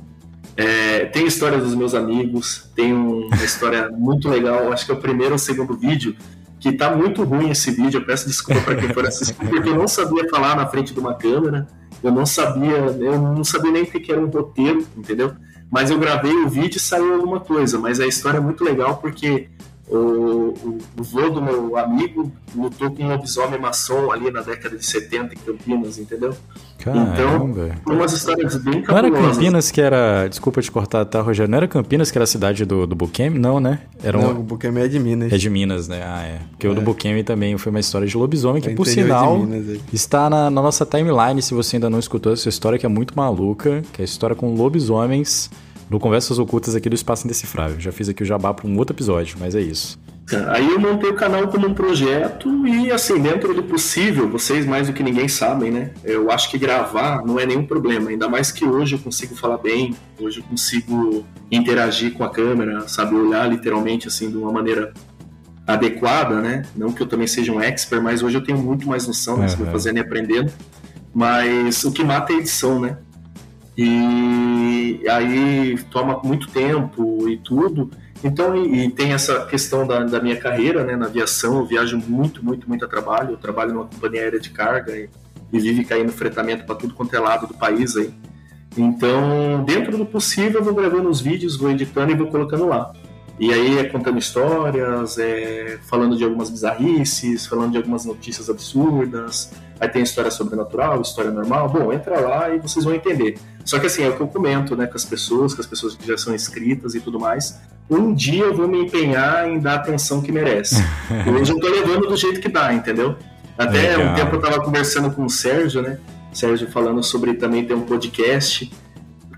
É, 0.57 1.05
tem 1.05 1.25
história 1.25 1.57
dos 1.57 1.73
meus 1.75 1.93
amigos, 1.93 2.69
tem 2.75 2.93
um- 2.93 3.27
uma 3.27 3.43
história 3.45 3.89
muito 3.95 4.27
legal, 4.27 4.73
acho 4.73 4.85
que 4.85 4.91
é 4.91 4.95
o 4.95 4.97
primeiro 4.99 5.33
ou 5.33 5.37
segundo 5.37 5.77
vídeo, 5.77 6.13
que 6.71 6.77
tá 6.77 6.95
muito 6.95 7.23
ruim 7.23 7.49
esse 7.49 7.71
vídeo, 7.71 7.99
eu 7.99 8.05
peço 8.05 8.27
desculpa 8.27 8.61
para 8.61 8.75
quem 8.75 8.89
for 8.89 9.05
assistir, 9.05 9.33
porque 9.33 9.69
eu 9.69 9.75
não 9.75 9.87
sabia 9.87 10.27
falar 10.29 10.55
na 10.55 10.67
frente 10.67 10.93
de 10.93 10.99
uma 10.99 11.13
câmera, 11.13 11.65
eu 12.03 12.11
não 12.11 12.25
sabia, 12.25 12.77
eu 12.99 13.19
não 13.19 13.43
sabia 13.43 13.71
nem 13.71 13.83
o 13.83 13.85
que 13.85 14.11
era 14.11 14.19
um 14.19 14.27
roteiro, 14.27 14.85
entendeu? 14.95 15.33
Mas 15.71 15.89
eu 15.89 15.97
gravei 15.97 16.33
o 16.33 16.49
vídeo 16.49 16.77
e 16.77 16.79
saiu 16.79 17.15
alguma 17.15 17.39
coisa, 17.39 17.79
mas 17.79 17.99
a 17.99 18.07
história 18.07 18.37
é 18.37 18.41
muito 18.41 18.63
legal 18.63 18.97
porque 18.97 19.49
o, 19.89 19.95
o, 19.97 20.77
o 20.99 21.03
vô 21.03 21.29
do 21.29 21.41
meu 21.41 21.77
amigo 21.77 22.29
lutou 22.55 22.91
com 22.91 23.03
um 23.03 23.07
lobisomem 23.07 23.59
maçom 23.59 24.11
ali 24.11 24.29
na 24.29 24.41
década 24.41 24.77
de 24.77 24.85
70 24.85 25.33
em 25.33 25.37
Campinas, 25.37 25.97
entendeu? 25.97 26.35
Caramba. 26.77 27.75
Umas 27.85 28.13
histórias 28.13 28.55
bem 28.57 28.83
Não 28.87 28.97
era. 28.97 29.09
Campinas 29.09 29.71
que 29.71 29.81
era. 29.81 30.27
Desculpa 30.27 30.61
te 30.61 30.71
cortar, 30.71 31.05
tá, 31.05 31.21
Rogério? 31.21 31.49
Não 31.49 31.57
era 31.57 31.67
Campinas 31.67 32.11
que 32.11 32.17
era 32.17 32.23
a 32.23 32.27
cidade 32.27 32.65
do, 32.65 32.85
do 32.85 32.95
Buquemi? 32.95 33.39
Não, 33.39 33.59
né? 33.59 33.79
Era 34.03 34.19
Não, 34.19 34.29
um. 34.33 34.39
o 34.39 34.43
Bukemi 34.43 34.81
é 34.81 34.87
de 34.87 34.99
Minas. 34.99 35.31
É 35.31 35.37
de 35.37 35.49
Minas, 35.49 35.87
né? 35.87 36.03
Ah, 36.05 36.23
é. 36.23 36.39
Porque 36.51 36.67
o 36.67 36.75
do 36.75 36.81
Buquemi 36.81 37.23
também 37.23 37.57
foi 37.57 37.69
uma 37.69 37.79
história 37.79 38.07
de 38.07 38.15
lobisomem 38.15 38.61
que, 38.61 38.69
É 38.69 38.75
por 38.75 38.85
sinal, 38.85 39.39
Minas, 39.39 39.69
é. 39.69 39.79
está 39.91 40.29
na, 40.29 40.49
na 40.49 40.61
nossa 40.61 40.85
timeline. 40.85 41.41
Se 41.41 41.53
você 41.53 41.77
ainda 41.77 41.89
não 41.89 41.99
escutou 41.99 42.33
essa 42.33 42.47
história, 42.49 42.77
que 42.77 42.85
é 42.85 42.89
muito 42.89 43.15
maluca, 43.15 43.83
que 43.93 44.01
é 44.01 44.03
a 44.03 44.05
história 44.05 44.35
com 44.35 44.53
lobisomens 44.53 45.49
no 45.89 45.99
Conversas 45.99 46.39
Ocultas 46.39 46.75
aqui 46.75 46.89
do 46.89 46.95
Espaço 46.95 47.25
Indecifrável. 47.25 47.79
Já 47.79 47.91
fiz 47.91 48.09
aqui 48.09 48.23
o 48.23 48.25
jabá 48.25 48.53
para 48.53 48.67
um 48.67 48.77
outro 48.77 48.95
episódio, 48.95 49.37
mas 49.39 49.55
é 49.55 49.61
isso. 49.61 49.97
Aí 50.49 50.69
eu 50.69 50.77
montei 50.77 51.09
o 51.09 51.15
canal 51.15 51.47
como 51.47 51.67
um 51.67 51.73
projeto 51.73 52.67
e, 52.67 52.91
assim, 52.91 53.17
dentro 53.17 53.53
do 53.53 53.63
possível, 53.63 54.29
vocês 54.29 54.65
mais 54.65 54.87
do 54.87 54.93
que 54.93 55.01
ninguém 55.01 55.29
sabem, 55.29 55.71
né? 55.71 55.91
Eu 56.03 56.29
acho 56.29 56.51
que 56.51 56.57
gravar 56.57 57.25
não 57.25 57.39
é 57.39 57.45
nenhum 57.45 57.65
problema, 57.65 58.09
ainda 58.09 58.27
mais 58.27 58.51
que 58.51 58.65
hoje 58.65 58.95
eu 58.95 58.99
consigo 58.99 59.35
falar 59.35 59.57
bem, 59.57 59.95
hoje 60.19 60.41
eu 60.41 60.43
consigo 60.43 61.25
interagir 61.49 62.11
com 62.11 62.25
a 62.25 62.29
câmera, 62.29 62.89
sabe? 62.89 63.15
Olhar 63.15 63.49
literalmente, 63.49 64.09
assim, 64.09 64.29
de 64.29 64.35
uma 64.35 64.51
maneira 64.51 64.93
adequada, 65.65 66.41
né? 66.41 66.63
Não 66.75 66.91
que 66.91 67.01
eu 67.01 67.07
também 67.07 67.27
seja 67.27 67.53
um 67.53 67.61
expert, 67.61 68.03
mas 68.03 68.21
hoje 68.21 68.37
eu 68.37 68.43
tenho 68.43 68.57
muito 68.57 68.85
mais 68.85 69.07
noção, 69.07 69.37
né? 69.37 69.47
Uhum. 69.57 69.71
fazendo 69.71 69.95
e 69.97 70.01
aprendendo. 70.01 70.51
Mas 71.15 71.85
o 71.85 71.91
que 71.91 72.03
mata 72.03 72.33
é 72.33 72.35
a 72.35 72.39
edição, 72.39 72.81
né? 72.81 72.97
E 73.77 75.05
aí 75.07 75.77
toma 75.91 76.19
muito 76.23 76.47
tempo 76.49 77.29
e 77.29 77.37
tudo. 77.37 77.91
Então, 78.23 78.55
e, 78.55 78.85
e 78.85 78.89
tem 78.89 79.13
essa 79.13 79.45
questão 79.45 79.85
da, 79.85 80.03
da 80.03 80.19
minha 80.19 80.37
carreira, 80.37 80.83
né? 80.83 80.95
Na 80.95 81.05
aviação, 81.05 81.59
eu 81.59 81.65
viajo 81.65 81.97
muito, 82.07 82.43
muito, 82.43 82.67
muito 82.67 82.83
a 82.83 82.87
trabalho. 82.87 83.31
Eu 83.31 83.37
trabalho 83.37 83.73
numa 83.73 83.85
companhia 83.85 84.21
aérea 84.21 84.39
de 84.39 84.49
carga 84.49 84.97
e, 84.97 85.07
e 85.53 85.59
vive 85.59 85.85
caindo 85.85 86.11
fretamento 86.11 86.65
para 86.65 86.75
tudo 86.75 86.95
quanto 86.95 87.15
é 87.15 87.19
lado 87.19 87.45
do 87.45 87.53
país 87.53 87.95
aí. 87.95 88.11
Então, 88.75 89.63
dentro 89.63 89.97
do 89.97 90.05
possível, 90.05 90.59
eu 90.59 90.63
vou 90.63 90.73
gravando 90.73 91.09
os 91.09 91.21
vídeos, 91.21 91.55
vou 91.55 91.69
editando 91.69 92.11
e 92.11 92.15
vou 92.15 92.27
colocando 92.27 92.65
lá. 92.65 92.91
E 93.39 93.53
aí 93.53 93.77
é 93.77 93.83
contando 93.83 94.17
histórias, 94.17 95.17
é 95.19 95.77
falando 95.83 96.17
de 96.17 96.23
algumas 96.23 96.49
bizarrices, 96.49 97.45
falando 97.45 97.71
de 97.71 97.77
algumas 97.77 98.03
notícias 98.03 98.49
absurdas. 98.49 99.51
Aí 99.79 99.87
tem 99.87 100.01
história 100.01 100.31
sobrenatural, 100.31 101.01
história 101.01 101.29
normal. 101.29 101.69
Bom, 101.69 101.93
entra 101.93 102.19
lá 102.19 102.53
e 102.53 102.59
vocês 102.59 102.83
vão 102.83 102.95
entender. 102.95 103.37
Só 103.63 103.77
que 103.77 103.85
assim, 103.85 104.03
é 104.03 104.09
o 104.09 104.15
que 104.15 104.21
eu 104.21 104.27
comento, 104.27 104.75
né, 104.75 104.87
com 104.87 104.95
as 104.95 105.05
pessoas, 105.05 105.53
com 105.53 105.61
as 105.61 105.67
pessoas 105.67 105.95
que 105.95 106.07
já 106.07 106.17
são 106.17 106.33
inscritas 106.33 106.95
e 106.95 106.99
tudo 106.99 107.19
mais. 107.19 107.59
Um 107.89 108.13
dia 108.13 108.45
eu 108.45 108.55
vou 108.55 108.67
me 108.67 108.81
empenhar 108.81 109.47
em 109.47 109.59
dar 109.59 109.73
a 109.73 109.75
atenção 109.75 110.21
que 110.21 110.31
merece. 110.31 110.83
Hoje 111.39 111.51
eu 111.51 111.59
tô 111.59 111.67
levando 111.67 112.07
do 112.07 112.17
jeito 112.17 112.41
que 112.41 112.49
dá, 112.49 112.73
entendeu? 112.73 113.15
Até 113.55 113.97
Legal. 113.97 114.13
um 114.13 114.15
tempo 114.15 114.35
eu 114.35 114.41
tava 114.41 114.61
conversando 114.61 115.11
com 115.11 115.25
o 115.25 115.29
Sérgio, 115.29 115.81
né? 115.81 115.99
Sérgio 116.33 116.69
falando 116.69 117.03
sobre 117.03 117.35
também 117.35 117.65
ter 117.65 117.73
um 117.73 117.81
podcast. 117.81 118.71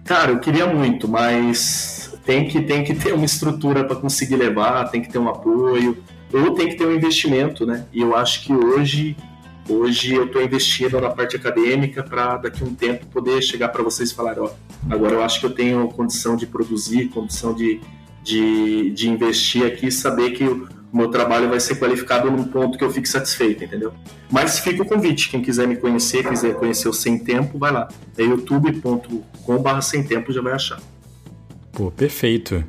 Cara, 0.05 0.31
eu 0.31 0.39
queria 0.39 0.67
muito, 0.67 1.07
mas 1.07 1.98
tem 2.29 2.47
que, 2.47 2.61
tem 2.61 2.83
que 2.83 2.93
ter 2.93 3.11
uma 3.11 3.25
estrutura 3.25 3.83
para 3.83 3.95
conseguir 3.95 4.35
levar, 4.35 4.87
tem 4.91 5.01
que 5.01 5.09
ter 5.09 5.17
um 5.17 5.27
apoio, 5.27 5.97
ou 6.31 6.53
tem 6.53 6.69
que 6.69 6.75
ter 6.75 6.85
um 6.85 6.93
investimento, 6.93 7.65
né? 7.65 7.87
E 7.91 8.01
eu 8.01 8.15
acho 8.15 8.43
que 8.43 8.53
hoje, 8.53 9.17
hoje 9.67 10.13
eu 10.13 10.25
estou 10.25 10.39
investindo 10.43 11.01
na 11.01 11.09
parte 11.09 11.35
acadêmica 11.35 12.03
para 12.03 12.37
daqui 12.37 12.63
a 12.63 12.67
um 12.67 12.75
tempo 12.75 13.07
poder 13.07 13.41
chegar 13.41 13.69
para 13.69 13.81
vocês 13.81 14.11
e 14.11 14.13
falar, 14.13 14.37
ó, 14.37 14.51
agora 14.87 15.15
eu 15.15 15.23
acho 15.23 15.39
que 15.39 15.47
eu 15.47 15.49
tenho 15.49 15.87
condição 15.87 16.35
de 16.35 16.45
produzir, 16.45 17.07
condição 17.07 17.51
de, 17.51 17.81
de, 18.21 18.91
de 18.91 19.09
investir 19.09 19.65
aqui 19.65 19.87
e 19.87 19.91
saber 19.91 20.29
que 20.29 20.43
o 20.43 20.67
meu 20.93 21.07
trabalho 21.07 21.49
vai 21.49 21.59
ser 21.59 21.79
qualificado 21.79 22.29
num 22.29 22.43
ponto 22.43 22.77
que 22.77 22.83
eu 22.83 22.91
fique 22.91 23.09
satisfeito, 23.09 23.63
entendeu? 23.63 23.91
Mas 24.29 24.59
fica 24.59 24.83
o 24.83 24.85
convite, 24.85 25.31
quem 25.31 25.41
quiser 25.41 25.67
me 25.67 25.77
conhecer, 25.77 26.23
quiser 26.29 26.53
conhecer 26.53 26.89
o 26.89 26.93
Sem 26.93 27.17
Tempo, 27.17 27.57
vai 27.57 27.71
lá. 27.71 27.87
É 28.15 28.21
youtube.com.br 28.21 29.81
sem 29.81 30.03
tempo 30.03 30.31
já 30.31 30.43
vai 30.43 30.53
achar. 30.53 30.79
Pô, 31.79 31.89
perfeito. 31.89 32.61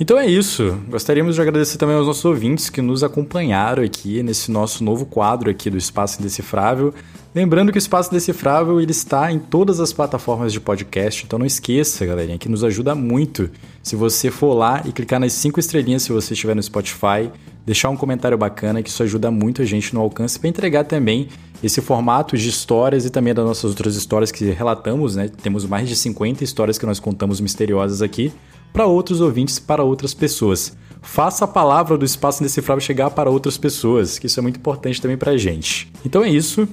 Então 0.00 0.18
é 0.18 0.26
isso. 0.26 0.78
Gostaríamos 0.88 1.34
de 1.34 1.42
agradecer 1.42 1.76
também 1.76 1.94
aos 1.94 2.06
nossos 2.06 2.24
ouvintes 2.24 2.70
que 2.70 2.80
nos 2.80 3.04
acompanharam 3.04 3.82
aqui 3.82 4.22
nesse 4.22 4.50
nosso 4.50 4.82
novo 4.82 5.04
quadro 5.04 5.50
aqui 5.50 5.68
do 5.68 5.76
Espaço 5.76 6.20
Indecifrável. 6.20 6.94
Lembrando 7.34 7.70
que 7.70 7.76
o 7.76 7.78
Espaço 7.78 8.08
Indecifrável 8.08 8.80
ele 8.80 8.92
está 8.92 9.30
em 9.30 9.38
todas 9.38 9.78
as 9.78 9.92
plataformas 9.92 10.54
de 10.54 10.60
podcast, 10.60 11.22
então 11.22 11.38
não 11.38 11.44
esqueça, 11.44 12.06
galerinha, 12.06 12.38
que 12.38 12.48
nos 12.48 12.64
ajuda 12.64 12.94
muito 12.94 13.50
se 13.82 13.94
você 13.94 14.30
for 14.30 14.54
lá 14.54 14.82
e 14.86 14.90
clicar 14.90 15.20
nas 15.20 15.34
cinco 15.34 15.60
estrelinhas 15.60 16.04
se 16.04 16.10
você 16.10 16.32
estiver 16.32 16.56
no 16.56 16.62
Spotify, 16.62 17.30
deixar 17.66 17.90
um 17.90 17.96
comentário 17.96 18.38
bacana, 18.38 18.82
que 18.82 18.88
isso 18.88 19.02
ajuda 19.02 19.30
muito 19.30 19.60
a 19.60 19.66
gente 19.66 19.92
no 19.92 20.00
alcance 20.00 20.38
para 20.38 20.48
entregar 20.48 20.84
também 20.84 21.28
esse 21.62 21.80
formato 21.80 22.36
de 22.36 22.48
histórias 22.48 23.04
e 23.04 23.10
também 23.10 23.34
das 23.34 23.44
nossas 23.44 23.64
outras 23.64 23.96
histórias 23.96 24.30
que 24.30 24.44
relatamos, 24.50 25.16
né? 25.16 25.28
Temos 25.42 25.64
mais 25.64 25.88
de 25.88 25.96
50 25.96 26.44
histórias 26.44 26.78
que 26.78 26.86
nós 26.86 27.00
contamos 27.00 27.40
misteriosas 27.40 28.02
aqui 28.02 28.32
para 28.72 28.86
outros 28.86 29.20
ouvintes, 29.20 29.58
para 29.58 29.82
outras 29.82 30.12
pessoas. 30.12 30.76
Faça 31.00 31.44
a 31.44 31.48
palavra 31.48 31.96
do 31.96 32.04
Espaço 32.04 32.42
Indecifrável 32.42 32.80
chegar 32.80 33.10
para 33.10 33.30
outras 33.30 33.56
pessoas, 33.56 34.18
que 34.18 34.26
isso 34.26 34.38
é 34.38 34.42
muito 34.42 34.58
importante 34.58 35.00
também 35.00 35.16
para 35.16 35.32
a 35.32 35.36
gente. 35.36 35.90
Então 36.04 36.22
é 36.22 36.28
isso. 36.28 36.68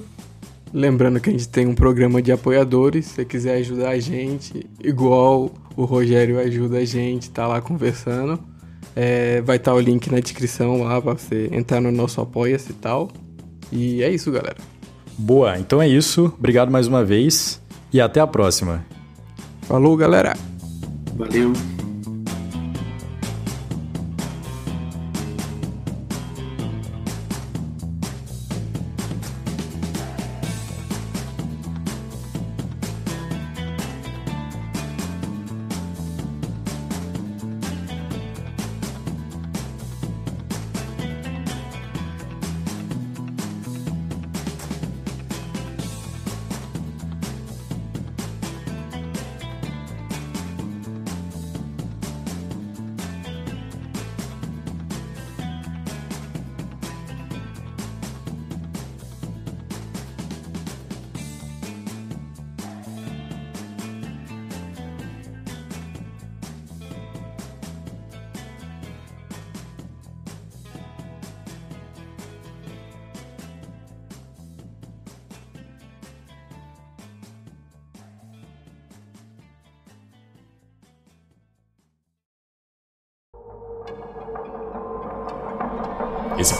Lembrando 0.72 1.20
que 1.20 1.30
a 1.30 1.32
gente 1.32 1.48
tem 1.48 1.66
um 1.66 1.74
programa 1.74 2.20
de 2.20 2.32
apoiadores. 2.32 3.06
Se 3.06 3.14
você 3.14 3.24
quiser 3.24 3.54
ajudar 3.58 3.90
a 3.90 3.98
gente, 3.98 4.66
igual 4.82 5.50
o 5.76 5.84
Rogério 5.84 6.38
ajuda 6.38 6.78
a 6.78 6.84
gente, 6.84 7.30
tá 7.30 7.46
lá 7.46 7.60
conversando. 7.60 8.38
É, 8.96 9.40
vai 9.42 9.56
estar 9.56 9.72
o 9.72 9.80
link 9.80 10.10
na 10.10 10.20
descrição 10.20 10.82
lá 10.82 11.00
pra 11.00 11.14
você 11.14 11.48
entrar 11.52 11.80
no 11.80 11.90
nosso 11.90 12.20
Apoia-se 12.20 12.72
e 12.72 12.74
tal. 12.74 13.08
E 13.72 14.02
é 14.02 14.10
isso, 14.10 14.30
galera. 14.30 14.56
Boa, 15.18 15.58
então 15.58 15.80
é 15.80 15.88
isso. 15.88 16.32
Obrigado 16.38 16.70
mais 16.70 16.86
uma 16.86 17.04
vez 17.04 17.60
e 17.92 18.00
até 18.00 18.20
a 18.20 18.26
próxima. 18.26 18.84
Falou, 19.62 19.96
galera! 19.96 20.36
Valeu! 21.16 21.52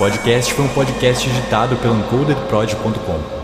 Podcast 0.04 0.52
foi 0.52 0.64
um 0.66 0.68
podcast 0.68 1.30
editado 1.30 1.76
pelo 1.76 1.98
encodedprod.com. 1.98 3.43